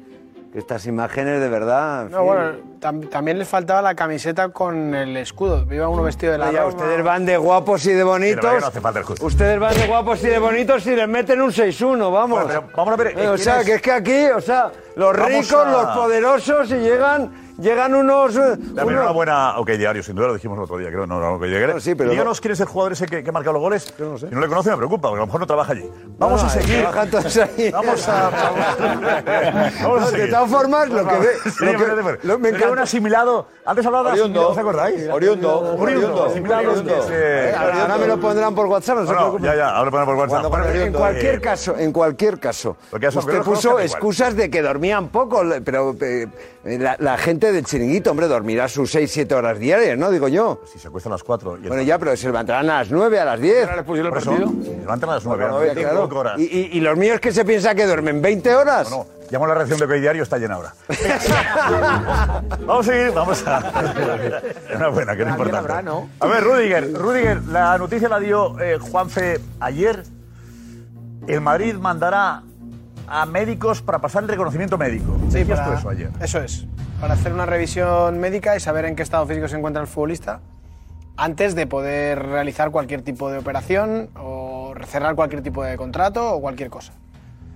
[0.54, 2.10] estas imágenes de verdad.
[2.10, 5.66] No, bueno, tam- también les faltaba la camiseta con el escudo.
[5.72, 6.76] Iba uno vestido de la Roma.
[6.76, 8.60] ustedes van de guapos y de bonitos.
[8.62, 9.06] no hace falta el.
[9.22, 12.44] Ustedes van de guapos y de bonitos y les meten un 6-1, vamos.
[12.44, 13.66] Bueno, pero vamos a ver, Eh, o ¿quién sea, es?
[13.66, 17.94] que es que aquí, o sea, los Vamos ricos, a- los poderosos y llegan, llegan
[17.96, 18.36] unos.
[18.36, 20.90] eh, La unos- primera una buena OK Diario, sin duda, lo dijimos el otro día,
[20.90, 21.06] creo.
[21.08, 21.68] No, no, OK Diario.
[21.68, 23.94] Bueno, sí, pero Díganos quién es el jugador ese que, que ha marcado los goles.
[23.98, 24.28] Yo no sé.
[24.30, 25.90] Si no le conoce, me preocupa, porque a lo mejor no trabaja allí.
[26.18, 26.80] Vamos No, a seguir.
[26.82, 27.72] trabajan todos ahí.
[27.72, 28.30] Vamos a.
[29.82, 32.28] Vamos No, de todas formas, lo que ve- Sí, lo que- espérate, espérate.
[32.28, 33.48] lo- me encanta- un asimilado.
[33.66, 35.08] Antes hablaba de ¿os acordáis?
[35.12, 35.60] Oriundo.
[35.60, 35.78] Oriundo.
[35.82, 36.26] Oriundo.
[36.26, 36.74] Asimilado,
[37.12, 39.46] Eh, ahora, me lo pondrán por WhatsApp, no se No, no, preocupen.
[39.46, 40.76] ya, ya, ahora lo ponemos por WhatsApp.
[40.82, 45.96] En cualquier eh, caso, en cualquier caso, usted puso excusas de que dormían poco, pero
[46.64, 47.18] la, la
[47.52, 50.10] gente del chiringuito, hombre, dormirá sus 6, 7 horas diarias, ¿no?
[50.12, 50.62] Digo yo.
[50.72, 51.58] Si se acuestan a las 4.
[51.64, 53.64] Y Bueno, ya, pero se levantarán a las 9, a las 10.
[53.64, 54.64] ¿Ahora les pusieron Por el eso, partido?
[54.64, 55.46] se levantan a las 9.
[55.50, 56.10] Bueno, ya, claro.
[56.18, 56.40] horas.
[56.40, 58.90] ¿Y, y, y los míos que se piensa que duermen 20 horas?
[58.90, 60.74] No, llamo a la reacción de que hoy diario está llena ahora.
[62.66, 64.42] vamos a seguir, vamos a.
[64.76, 66.10] Una buena, que no habrá, ¿no?
[66.20, 70.04] A ver, Rudiger, Rudiger, la noticia la dio eh, Juanfe ayer.
[71.28, 72.42] El Madrid mandará
[73.12, 75.18] a médicos para pasar el reconocimiento médico.
[75.30, 76.10] Sí, para- eso ayer.
[76.22, 76.66] Eso es.
[77.00, 80.40] Para hacer una revisión médica y saber en qué estado físico se encuentra el futbolista
[81.18, 86.42] antes de poder realizar cualquier tipo de operación o cerrar cualquier tipo de contrato o
[86.42, 86.94] cualquier cosa.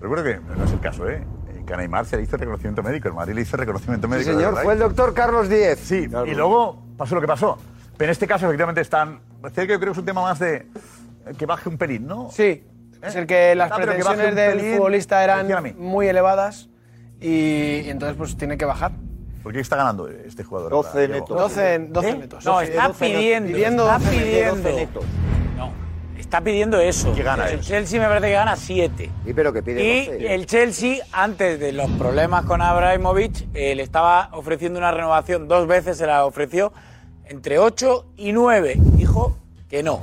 [0.02, 1.24] Recuerdo que no es el caso, ¿eh?
[1.66, 4.30] Que a Neymar se le hizo reconocimiento médico, el Madrid le hizo reconocimiento Sí, médico.
[4.32, 5.80] de señor, fue el doctor Carlos Díez.
[5.80, 7.58] Sí, y luego pasó lo que pasó.
[7.98, 9.20] Pero en este caso, efectivamente, están.
[9.42, 10.56] Yo creo que es un tema más de.
[10.58, 10.68] eh,
[11.38, 12.30] que baje un pelín, ¿no?
[12.30, 12.64] Sí,
[13.08, 16.70] es el que las que pretensiones del pelín, futbolista eran muy elevadas
[17.22, 18.92] y, y entonces pues tiene que bajar.
[19.44, 20.72] ¿Por qué está ganando este jugador?
[20.72, 21.14] 12 ahora, Diego?
[21.22, 21.38] netos.
[21.38, 22.16] 12, 12 ¿Eh?
[22.18, 22.46] netos.
[22.46, 23.20] No, 12, está 12 netos.
[23.20, 24.24] pidiendo, Pidiendo está 12 netos.
[24.26, 24.70] pidiendo.
[24.70, 25.04] 12 netos.
[25.56, 25.72] No,
[26.20, 27.14] está pidiendo eso.
[27.14, 27.62] ¿Qué gana el él?
[27.62, 29.12] Chelsea me parece que gana 7.
[29.28, 30.34] Y pero que pide Y 12.
[30.34, 35.68] el Chelsea, antes de los problemas con Abramovich, eh, le estaba ofreciendo una renovación, dos
[35.68, 36.74] veces se la ofreció,
[37.26, 38.74] entre 8 y 9.
[38.78, 39.38] Dijo
[39.76, 40.00] que no.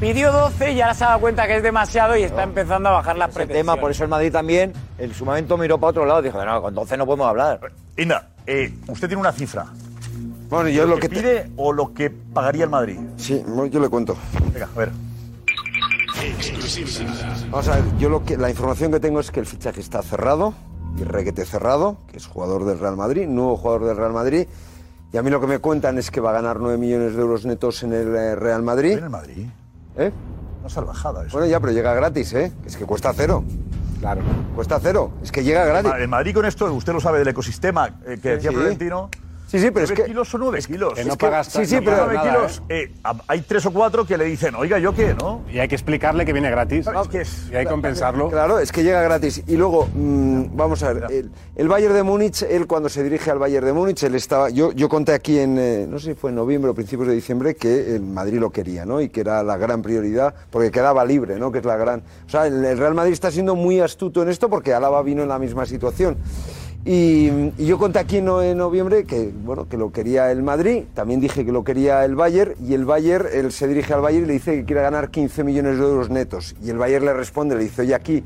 [0.00, 2.92] Pidió 12 y ahora se ha dado cuenta que es demasiado y está empezando a
[2.92, 3.66] bajar las El pretensiones.
[3.66, 6.42] tema, por eso el Madrid también, en su momento miró para otro lado y dijo,
[6.42, 7.60] no, con 12 no podemos hablar.
[7.98, 9.66] Inda, eh, usted tiene una cifra.
[10.48, 12.98] Bueno, yo lo que te- pide o lo que pagaría el Madrid.
[13.18, 14.16] Sí, yo le cuento.
[14.52, 14.90] Venga, a ver.
[17.50, 20.02] Vamos a ver, yo lo que, la información que tengo es que el fichaje está
[20.02, 20.54] cerrado,
[20.98, 24.46] y requete cerrado, que es jugador del Real Madrid, nuevo jugador del Real Madrid.
[25.12, 27.20] Y a mí lo que me cuentan es que va a ganar 9 millones de
[27.20, 28.92] euros netos en el eh, Real Madrid.
[28.96, 29.46] ¿En el Madrid?
[29.96, 30.10] ¿Eh?
[30.60, 31.32] Una salvajada eso.
[31.36, 32.52] Bueno, ya, pero llega gratis, ¿eh?
[32.64, 33.44] Es que cuesta cero.
[34.00, 34.22] Claro.
[34.54, 35.12] Cuesta cero.
[35.22, 35.92] Es que llega gratis.
[35.98, 38.56] El Madrid con esto, usted lo sabe del ecosistema eh, que decía Sí.
[38.56, 39.10] Florentino.
[39.52, 40.94] Sí, sí, pero es ¿Nueve que- kilos son 9 kilos.
[40.94, 42.62] Que no Es pagas sí, sí, no pero pagas 9 nada, kilos.
[42.70, 45.12] eh, a- hay tres o cuatro que le dicen, oiga, ¿yo qué?
[45.14, 45.42] ¿No?
[45.52, 46.86] Y hay que explicarle que viene gratis.
[46.86, 48.30] Es que es- Y hay que compensarlo.
[48.30, 49.42] Claro, es que llega gratis.
[49.46, 53.30] Y luego, mm, vamos a ver, el, el Bayern de Múnich, él cuando se dirige
[53.30, 56.14] al Bayern de Múnich, él estaba, yo, yo conté aquí en, eh, no sé si
[56.14, 59.02] fue en noviembre o principios de diciembre, que el Madrid lo quería, ¿no?
[59.02, 61.52] Y que era la gran prioridad, porque quedaba libre, ¿no?
[61.52, 62.02] Que es la gran...
[62.26, 65.22] O sea, el, el Real Madrid está siendo muy astuto en esto porque Álava vino
[65.22, 66.16] en la misma situación.
[66.84, 70.82] Y, yo conté aquí en, no- en noviembre que, bueno, que lo quería el Madrid,
[70.94, 74.24] también dije que lo quería el Bayern, y el Bayern, él se dirige al Bayern
[74.24, 76.56] y le dice que quiere ganar 15 millones de euros netos.
[76.62, 78.24] Y el Bayern le responde, le dice, oye, aquí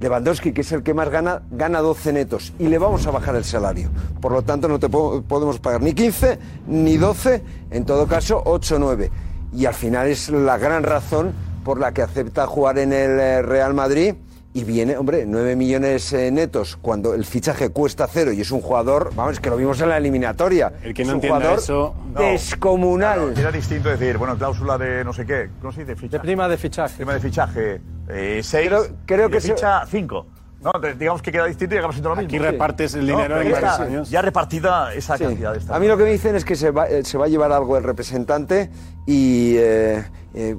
[0.00, 3.36] Lewandowski, que es el que más gana, gana 12 netos y le vamos a bajar
[3.36, 3.88] el salario.
[4.20, 8.42] Por lo tanto, no te po- podemos pagar ni 15 ni 12, en todo caso
[8.44, 9.10] 8 o 9.
[9.56, 11.32] Y al final es la gran razón
[11.64, 14.14] por la que acepta jugar en el eh, Real Madrid.
[14.56, 18.60] Y viene, hombre, 9 millones eh, netos cuando el fichaje cuesta cero y es un
[18.60, 20.72] jugador, vamos, que lo vimos en la eliminatoria.
[20.84, 22.20] El que es no un jugador eso- No.
[22.20, 23.18] descomunal.
[23.32, 25.50] Claro, era distinto decir, bueno, cláusula de no sé qué.
[25.60, 25.96] ¿Cómo se dice?
[25.96, 26.22] Fichaje.
[26.22, 26.94] prima de fichaje.
[26.96, 27.80] Prima de fichaje.
[28.08, 28.68] Eh, seis.
[28.68, 30.26] Creo- creo y que de se- ficha cinco.
[30.64, 32.28] No, digamos que queda distinto y acaba siendo lo mismo.
[32.28, 34.10] Aquí repartes el No, dinero pero en ya varios años.
[34.10, 35.24] Ya repartida esa Sí.
[35.24, 35.76] cantidad de esta.
[35.76, 37.52] A mí lo que me dicen es que se va, eh, se va a llevar
[37.52, 38.70] algo el representante
[39.06, 40.56] y eh, eh,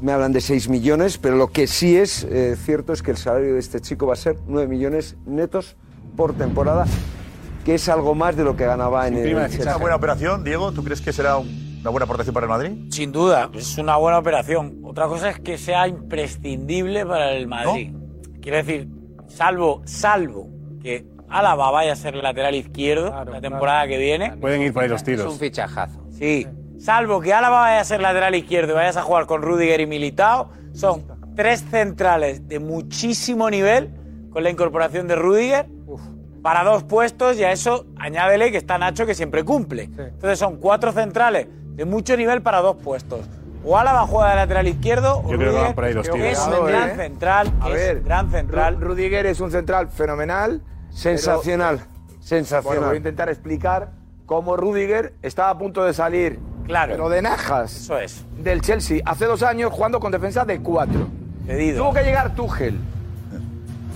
[0.00, 3.16] me hablan de 6 millones, pero lo que sí es eh, cierto es que el
[3.16, 5.76] salario de este chico va a ser 9 millones netos
[6.16, 6.86] por temporada,
[7.64, 10.70] que es algo más de lo que ganaba en el ¿Es una buena operación, Diego?
[10.72, 12.72] ¿Tú crees que será un- una buena aportación para el Madrid?
[12.90, 14.78] Sin duda, es una buena operación.
[14.84, 17.92] Otra cosa es que sea imprescindible para el Madrid.
[18.40, 18.88] Quiero decir,
[19.28, 20.48] salvo, salvo
[20.82, 24.36] que Álava vaya a ser lateral izquierdo la temporada que viene.
[24.36, 25.32] Pueden ir por ahí los Es tiros.
[25.32, 26.06] un fichajazo.
[26.10, 26.46] Sí.
[26.78, 29.86] Salvo que Álava vaya a ser lateral izquierdo y vayas a jugar con Rudiger y
[29.86, 33.90] Militao, son tres centrales de muchísimo nivel
[34.30, 35.66] con la incorporación de Rudiger
[36.42, 39.84] para dos puestos y a eso añádele que está Nacho que siempre cumple.
[39.84, 43.20] Entonces son cuatro centrales de mucho nivel para dos puestos.
[43.64, 46.28] O Álava juega de lateral izquierdo Yo creo que van por ahí los que tiros.
[46.32, 46.94] es un gran eh.
[46.96, 48.76] central, A es ver, gran central.
[48.76, 50.62] Ru- Rudiger es un central fenomenal.
[50.90, 52.64] Sensacional, pero- sensacional.
[52.78, 53.90] Bueno, voy a intentar explicar
[54.26, 56.92] cómo Rudiger estaba a punto de salir, Claro.
[56.92, 58.24] pero de najas, Eso es.
[58.38, 61.08] del Chelsea hace dos años jugando con defensa de cuatro.
[61.46, 61.82] Pedido.
[61.82, 62.78] Tuvo que llegar Tuchel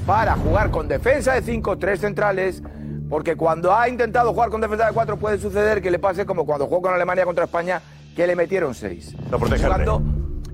[0.06, 2.62] para jugar con defensa de cinco, tres centrales,
[3.08, 6.44] porque cuando ha intentado jugar con defensa de cuatro puede suceder que le pase como
[6.46, 7.80] cuando jugó con Alemania contra España,
[8.16, 9.14] que le metieron seis.
[9.30, 9.84] No protegerle.
[9.84, 10.02] Jugando-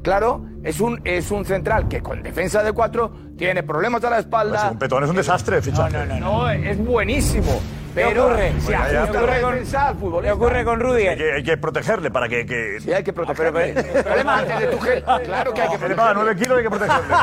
[0.02, 4.18] claro, es un, es un central que con defensa de cuatro tiene problemas a la
[4.18, 4.70] Es espalda.
[4.72, 6.06] un petón, es un desastre de fichaje.
[6.20, 7.60] No, es buenísimo.
[8.06, 8.52] Pero ocurre?
[8.60, 10.22] si pero- la defensa al futbolista.
[10.28, 11.18] ¿Qué ocurre con Hay Rudiger?
[11.18, 12.46] que, hay que protegerle para que.
[12.46, 13.70] que Sí, hay que protegerle.
[13.70, 16.14] El problema antes de Tuchel, claro que hay que le protegerle.
[16.14, 17.14] 9 kilos, hay que protegerle.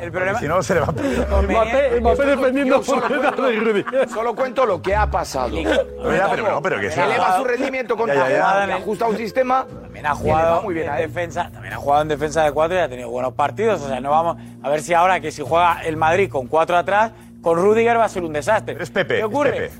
[0.04, 1.42] El problema, si no, se le va a.
[1.42, 3.08] Mbappé, defendiendo cuento-
[3.42, 4.08] de Rudiger.
[4.08, 5.50] Solo cuento lo que ha pasado.
[5.54, 6.86] Pero ya, pero no, pero que.
[6.88, 8.66] Eleva su rendimiento con Ya, ya, ya.
[8.66, 9.66] Le ajusta un sistema.
[9.82, 12.52] También ha le jugado muy bien a en defensa, también ha jugado en defensa de
[12.52, 13.80] cuatro y ha tenido buenos partidos.
[13.82, 16.76] O sea, no vamos a ver si ahora que si juega el Madrid con cuatro
[16.76, 17.12] atrás,
[17.44, 18.76] con Rudiger va a ser un desastre.
[18.80, 19.52] Es Pepe, ¿Qué es ocurre?
[19.52, 19.70] Pepe.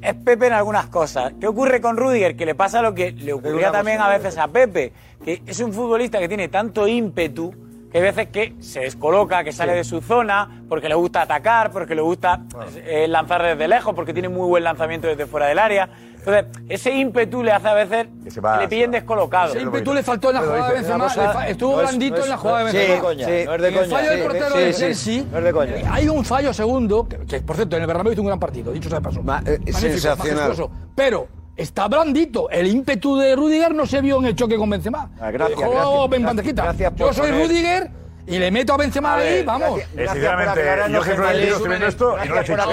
[0.00, 1.32] Es Pepe en algunas cosas.
[1.40, 2.36] ¿Qué ocurre con Rudiger?
[2.36, 4.92] Que le pasa lo que le ocurría también a veces a Pepe,
[5.24, 7.52] que es un futbolista que tiene tanto ímpetu
[7.94, 11.70] que hay veces que se descoloca, que sale de su zona, porque le gusta atacar,
[11.70, 12.40] porque le gusta
[12.84, 15.88] eh, lanzar desde lejos, porque tiene muy buen lanzamiento desde fuera del área.
[16.18, 19.50] Entonces, ese ímpetu le hace a veces que, se va, le pillen descolocado.
[19.52, 21.04] Ese ímpetu le faltó en la jugada de Benzema.
[21.04, 23.00] cosa- estuvo no es- blandito no es- en la jugada de Sí, Benzema.
[23.00, 23.30] coña, Sí.
[23.46, 23.96] no es de En el coña.
[23.96, 25.22] fallo del portero sí, Chelsea.
[25.30, 25.76] no es de coña.
[25.76, 28.40] eh, Hay un fallo segundo, que, que, por cierto, en el Bernabéu hizo un gran
[28.40, 29.22] partido, dicho sea de paso.
[29.22, 30.34] Ma- eh, Magnífico, sensacional.
[30.48, 30.70] majestuoso.
[30.96, 32.48] Pero está blandito.
[32.50, 35.10] El ímpetu de Rudiger no se vio en el choque con Benzema.
[35.20, 36.62] Ah, gracias, Dejó gracias, en bandejita.
[36.64, 37.90] gracias por Yo soy poner- Rudiger
[38.26, 39.80] y le meto a Benzema ahí, vamos.
[39.80, 40.60] Eh, sinceramente,
[40.90, 42.64] yo que estoy viendo esto y no le he Gracias el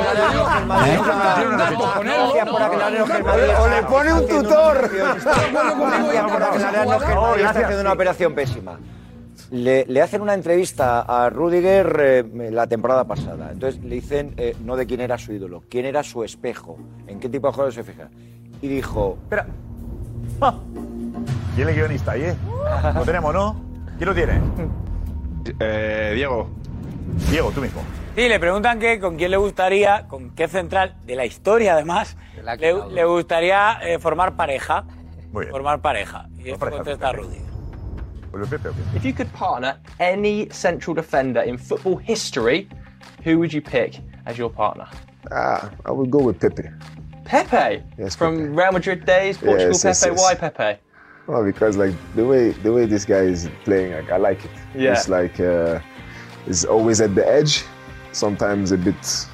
[1.96, 2.34] ponerlo.
[2.34, 4.92] Gracias por aclararnos que el Madrid O le pone un tutor.
[4.94, 8.80] Gracias por aclararnos que el Madrid está haciendo una operación pésima.
[9.52, 13.50] Le, le hacen una entrevista a Rudiger eh, la temporada pasada.
[13.52, 16.78] Entonces le dicen eh, no de quién era su ídolo, quién era su espejo,
[17.08, 18.08] en qué tipo de jugadores se fija.
[18.62, 19.18] Y dijo,
[21.56, 22.36] ¿Quién es el guionista ahí, eh?
[22.96, 23.56] Lo tenemos, ¿no?
[23.98, 24.42] ¿Quién lo tiene?
[26.16, 26.50] Diego.
[27.30, 27.82] Diego, tú mismo.
[28.16, 32.18] Sí, le preguntan que con quién le gustaría, con qué central de la historia además,
[32.60, 34.86] le, le gustaría eh, formar pareja.
[35.50, 36.28] Formar pareja.
[36.38, 37.38] Y esto pareja, contesta Rudy.
[38.32, 38.98] ¿Vuelve Pepe o qué?
[38.98, 42.68] If you could partner any central defender in football history,
[43.26, 44.88] who would you pick as your partner?
[45.32, 46.70] Ah, I would go with Pepe.
[47.32, 47.82] Pepe.
[47.98, 50.16] Yes, From Real Madrid days, Portugal Yes, yes, Pepe.
[50.16, 50.82] Why Pepe?
[51.28, 54.52] Well, because like the way the way this guy is playing, like, I like it.
[54.76, 54.92] Yeah.
[54.92, 55.80] It's like uh,
[56.46, 57.64] he's always at the edge,
[58.12, 59.28] sometimes a bit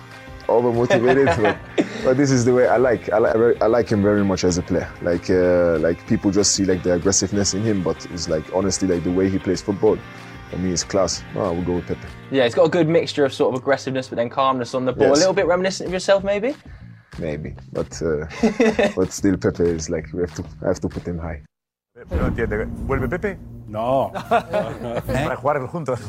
[0.48, 1.58] over motivated, but,
[2.04, 3.10] but this is the way I like.
[3.12, 4.92] I, li- I like him very much as a player.
[5.02, 8.88] Like uh, like people just see like the aggressiveness in him, but it's like honestly
[8.88, 9.98] like the way he plays football.
[10.52, 11.24] For me, it's class.
[11.36, 12.08] Oh, I would go with Pepe.
[12.32, 14.94] Yeah, he's got a good mixture of sort of aggressiveness but then calmness on the
[14.94, 15.08] ball.
[15.08, 15.18] Yes.
[15.18, 16.56] A little bit reminiscent of yourself, maybe?
[17.20, 18.28] Maybe, but uh,
[18.96, 21.42] but still Pepe is like we have to I have to put him high.
[22.12, 22.68] No entiende.
[22.86, 23.38] ¿Vuelve Pepe?
[23.68, 24.12] No.
[24.30, 26.00] Para jugar juntos.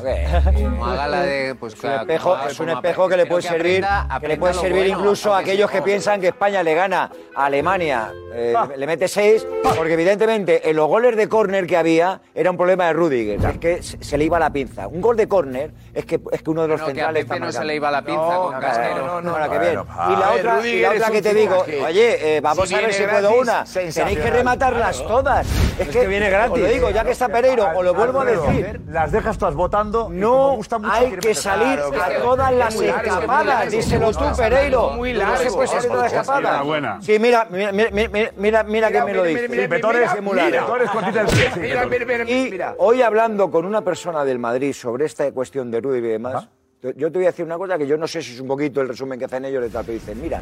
[0.54, 3.26] Como haga la de, pues Es un espejo, como es un haga espejo que le
[3.26, 6.62] puede servir, aprenda- que le puede servir bueno, incluso a aquellos que piensan que España
[6.62, 9.44] le gana a Alemania, eh, le mete seis,
[9.76, 13.58] porque evidentemente en los goles de córner que había era un problema de Rudiger, es
[13.58, 14.86] que se le iba la pinza.
[14.86, 17.22] Un gol de córner es que, es que uno de los No, que a centrales
[17.24, 19.06] está no se le iba la pinza con Casquero.
[19.06, 19.96] No, no, ahora que Bueno, bien.
[19.98, 22.78] a Y la otra, y la otra que te digo, oye, eh, vamos Si a
[22.80, 23.64] ver si puedo una.
[23.64, 25.08] Tenéis que rematarlas Claro.
[25.14, 25.46] todas.
[25.78, 26.58] Es, que, viene gratis.
[26.62, 28.80] Lo digo, ya que está Pereiro, os lo vuelvo a decir.
[28.88, 30.08] Las dejas todas votando.
[30.10, 30.58] No
[30.90, 33.70] hay que salir a todas las escapadas.
[33.70, 34.90] Díselo tú, Pereiro.
[34.90, 35.56] muy No se largo.
[35.56, 37.04] puede salir a todas las escapadas.
[37.04, 39.48] Sí, mira, mira, mira, mira, mira, mira que me lo dice.
[42.28, 46.48] Y hoy hablando con una persona del Madrid sobre esta cuestión de Rudy y demás,
[46.82, 48.48] yo- yo te voy a decir una cosa que yo no sé si es un
[48.48, 50.40] poquito el resumen que hacen ellos de tal, pero dicen, mira,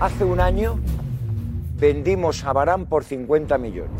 [0.00, 0.78] hace un año
[1.76, 3.90] vendimos a Barán por 50 millones.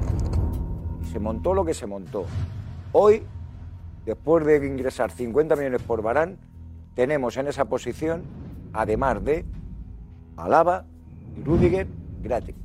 [1.15, 2.27] Se montó lo que se montó.
[2.91, 3.23] Hoy,
[4.05, 6.39] después de ingresar 50 millones por Barán,
[6.97, 8.25] tenemos en esa posición,
[8.73, 9.45] además de
[10.37, 10.87] Alaba
[11.37, 11.87] y Rudiger,
[12.21, 12.57] gratis.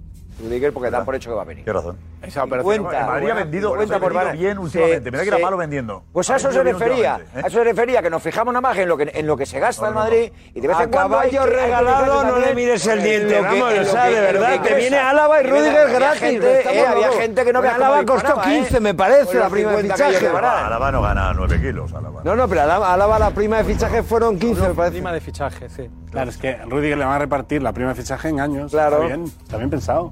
[0.42, 1.64] Rudiger porque dan por hecho que va a venir.
[1.64, 2.09] Tienes razón.
[2.22, 5.12] Esa operación- El Madrid ha vendido- ha vendido bien últimamente.
[5.12, 6.04] Mira que era malo vendiendo.
[6.12, 7.20] Pues a eso se refería.
[7.36, 7.42] ¿eh?
[7.44, 9.46] A eso se refería, que nos fijamos nada más en lo que, en lo que
[9.46, 10.06] se gasta No, el no, no.
[10.06, 11.16] Madrid y de vez en A cuando.
[11.18, 14.22] caballo regalado no le mires el en diente, vamos, en o lo sea, de en
[14.34, 17.62] verdad, que viene Álava y Rudiger había gratis, gente, estamos eh, había gente que no
[17.62, 18.60] veas cómo Álava costó disparaba, ¿eh?
[18.60, 20.28] 15, me parece, la prima de 50 que fichaje.
[20.38, 21.92] Alaba no gana 9 kilos.
[22.24, 24.94] No, no, pero Álava, Álava la prima de fichaje fueron 15, me parece.
[24.94, 25.90] Prima de fichaje, sí.
[26.12, 28.72] Claro, es que a Rudiger le van a repartir la prima de fichaje en años.
[28.72, 28.98] Claro.
[29.04, 30.12] Está bien, está bien pensado.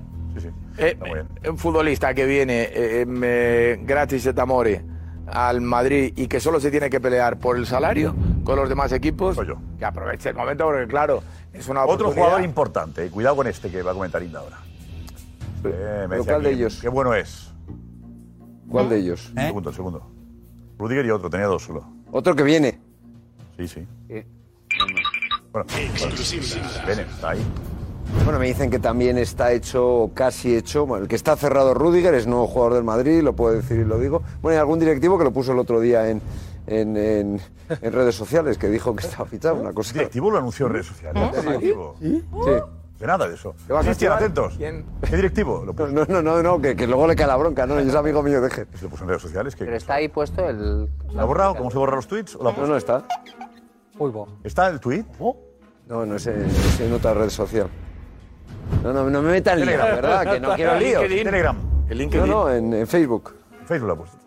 [0.78, 0.98] Eh,
[1.50, 4.84] un futbolista que viene eh, em, eh, gratis de Tamore
[5.28, 8.92] al Madrid y que solo se tiene que pelear por el salario con los demás
[8.92, 9.38] equipos,
[9.78, 11.22] que aproveche el momento porque claro,
[11.52, 13.10] es una Otro jugador importante.
[13.10, 14.58] Cuidado con este que va a comentar Inda ahora.
[15.64, 15.72] Eh,
[16.04, 16.80] me ¿pero decía cuál de que- ellos?
[16.82, 17.52] Qué bueno es.
[18.70, 19.32] ¿Cuál de ellos?
[19.36, 20.12] Un segundo, un segundo.
[20.78, 21.86] Rudiger y otro, tenía dos solo.
[22.12, 22.80] Otro que viene.
[23.58, 23.88] Sí, sí.
[25.52, 25.66] Bueno,
[26.86, 27.40] está ahí.
[28.24, 30.86] Bueno, me dicen que también está hecho, o casi hecho.
[30.86, 33.86] Bueno, el que está cerrado Rudiger, es nuevo jugador del Madrid, lo puedo decir y
[33.86, 34.22] lo digo.
[34.42, 36.22] Bueno, hay algún directivo que lo puso el otro día en,
[36.68, 37.42] en, en-
[37.82, 39.94] en redes sociales, que dijo que estaba fichado, una cosa.
[39.94, 41.24] directivo lo anunció en redes sociales?
[41.24, 41.32] ¿Eh?
[41.36, 41.96] ¿Qué directivo?
[42.02, 42.24] Sí.
[43.00, 43.54] De nada de eso.
[43.68, 44.56] ¿Qué vas a Cristian, atentos.
[44.58, 44.84] ¿Quién?
[45.08, 45.64] ¿Qué directivo?
[45.64, 47.94] Lo puso, No, no, no, no, que, que luego le cae la bronca, no, es
[47.94, 48.66] amigo mío, deje.
[48.74, 49.56] se lo puso en redes sociales.
[49.56, 50.90] que- Pero está ahí puesto el.
[51.14, 51.56] ¿Lo ha borrado?
[51.56, 52.36] ¿Cómo se borran los tweets?
[52.36, 52.72] ¿O lo ha No, puesto?
[52.72, 53.06] no está.
[54.44, 55.06] ¿Está el tweet?
[55.88, 57.70] No, no es en, es en otra red social.
[58.84, 59.96] No, no, no me metan lío, Telegram.
[59.96, 60.34] ¿verdad?
[60.34, 60.76] Que no quiero.
[60.80, 61.24] LinkedIn.
[61.24, 61.58] Telegram.
[61.90, 62.30] El No, LinkedIn.
[62.30, 63.34] no, en, en Facebook.
[63.66, 64.18] Facebook lo ha puesto.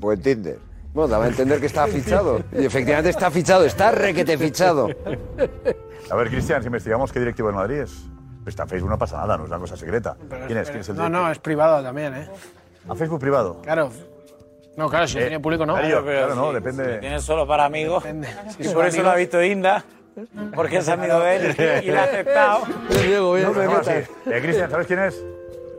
[0.00, 0.58] O en Tinder.
[0.94, 2.40] Bueno, daba a entender que estaba fichado.
[2.52, 4.88] Y efectivamente está fichado, está requete fichado.
[6.10, 8.04] A ver, Cristian, si investigamos qué directivo del Madrid es.
[8.46, 10.16] Está en Facebook, no pasa nada, no es una cosa secreta.
[10.46, 10.68] ¿Quién es?
[10.68, 12.28] ¿Quién es el No, no, es privado también, ¿eh?
[12.88, 13.60] ¿A Facebook privado?
[13.62, 13.90] Claro.
[14.76, 15.74] No, claro, si Eh, tiene público no.
[15.74, 16.94] Darío, claro, no, si- depende.
[16.94, 18.04] si tienes solo para amigos.
[18.56, 19.84] Si Y por eso lo ha visto Inda,
[20.54, 22.66] porque es amigo de él y lo ha aceptado.
[22.66, 23.88] No me metas.
[23.88, 24.06] Eh,
[24.40, 25.22] Cristian, ¿sabes quién es?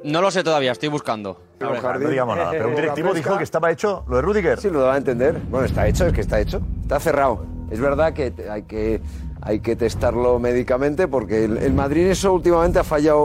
[0.03, 1.39] No lo sé todavía, estoy buscando.
[1.59, 4.59] No digamos nada, pero un directivo dijo que estaba hecho lo de Rudiger.
[4.59, 5.39] Sí, lo daba a entender.
[5.49, 6.61] Bueno, está hecho, es que está hecho.
[6.81, 7.45] Está cerrado.
[7.71, 9.01] Es verdad que hay que,
[9.41, 13.23] hay que testarlo médicamente porque el, el Madrid en eso últimamente ha fallado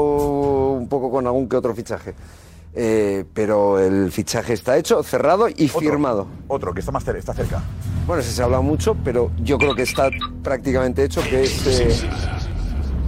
[0.70, 2.14] un poco con algún que otro fichaje.
[2.80, 6.28] Eh, pero el fichaje está hecho, cerrado y firmado.
[6.46, 7.60] Otro, que está más cerca, está cerca.
[8.06, 10.10] Bueno, ese se ha hablado mucho, pero yo creo que está
[10.44, 12.08] prácticamente hecho, que es, eh,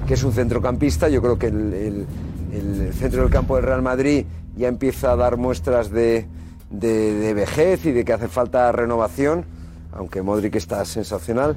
[0.09, 1.09] que es un centrocampista.
[1.09, 2.07] Yo creo que el, el-
[2.53, 4.27] el centro del campo del Real Madrid
[4.57, 6.27] ya empieza a dar muestras de,
[6.71, 9.45] de- de vejez y de que hace falta renovación.
[9.93, 11.57] aunque Modric está sensacional.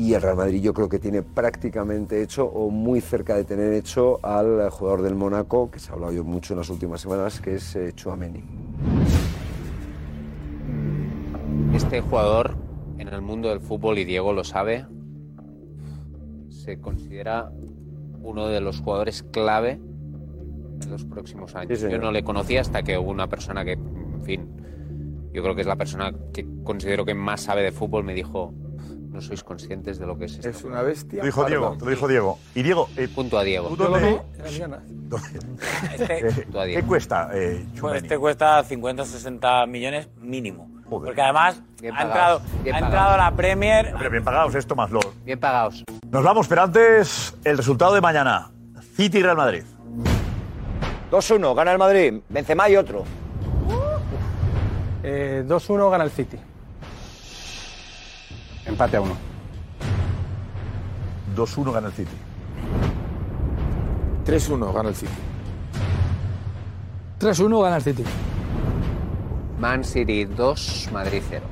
[0.00, 3.74] Y el Real Madrid yo creo que tiene prácticamente hecho o muy cerca de tener
[3.74, 7.38] hecho al jugador del Mónaco, que se ha hablado yo mucho en las últimas semanas,
[7.38, 8.42] que es eh, Tchouaméni.
[11.74, 12.56] Este jugador
[12.96, 14.86] en el mundo del fútbol, y Diego lo sabe,
[16.48, 17.52] se considera
[18.22, 19.72] uno de los jugadores clave
[20.82, 21.78] en los próximos años.
[21.78, 21.88] Sí.
[21.90, 24.48] Yo no le conocía hasta que hubo una persona que, en fin,
[25.34, 28.54] yo creo que es la persona que considero que más sabe de fútbol, me dijo,
[29.10, 30.48] no sois conscientes de lo que es esto.
[30.48, 31.10] Es una bestia.
[31.10, 32.38] Te lo dijo Diego, te lo dijo Diego.
[32.54, 33.68] Y Diego, eh, Punto a Diego.
[33.68, 34.20] ¿tú dónde-
[35.92, 40.70] Este, eh, ¿qué cuesta eh, Pues este cuesta 50 60 millones mínimo.
[40.88, 43.92] Porque además Bien ha entrado, bien ha entrado la Premier.
[43.92, 45.00] Hombre, bien pagados esto más lo.
[45.24, 45.84] Bien pagados.
[46.10, 48.50] Nos vamos, pero antes el resultado de mañana.
[48.96, 49.62] City y Real Madrid.
[51.10, 52.20] 2-1, gana el Madrid.
[52.28, 53.04] Benzema y otro.
[55.02, 56.38] Eh, 2-1 gana el City.
[58.66, 59.16] Empate a uno.
[61.36, 62.16] 2-1 gana el City.
[64.24, 65.12] 3-1 gana el City.
[67.18, 68.04] 3-1 gana el City.
[69.58, 71.44] Man City 2, Madrid 0.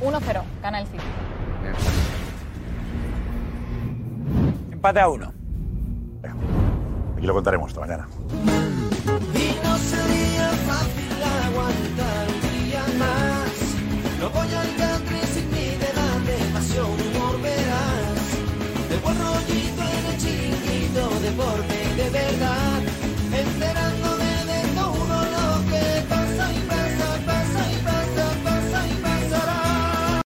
[0.00, 1.04] 1-0, gana el City.
[4.72, 5.32] Empate a uno.
[7.16, 8.06] Aquí lo contaremos esta mañana.
[21.26, 22.75] Deporte de verdad.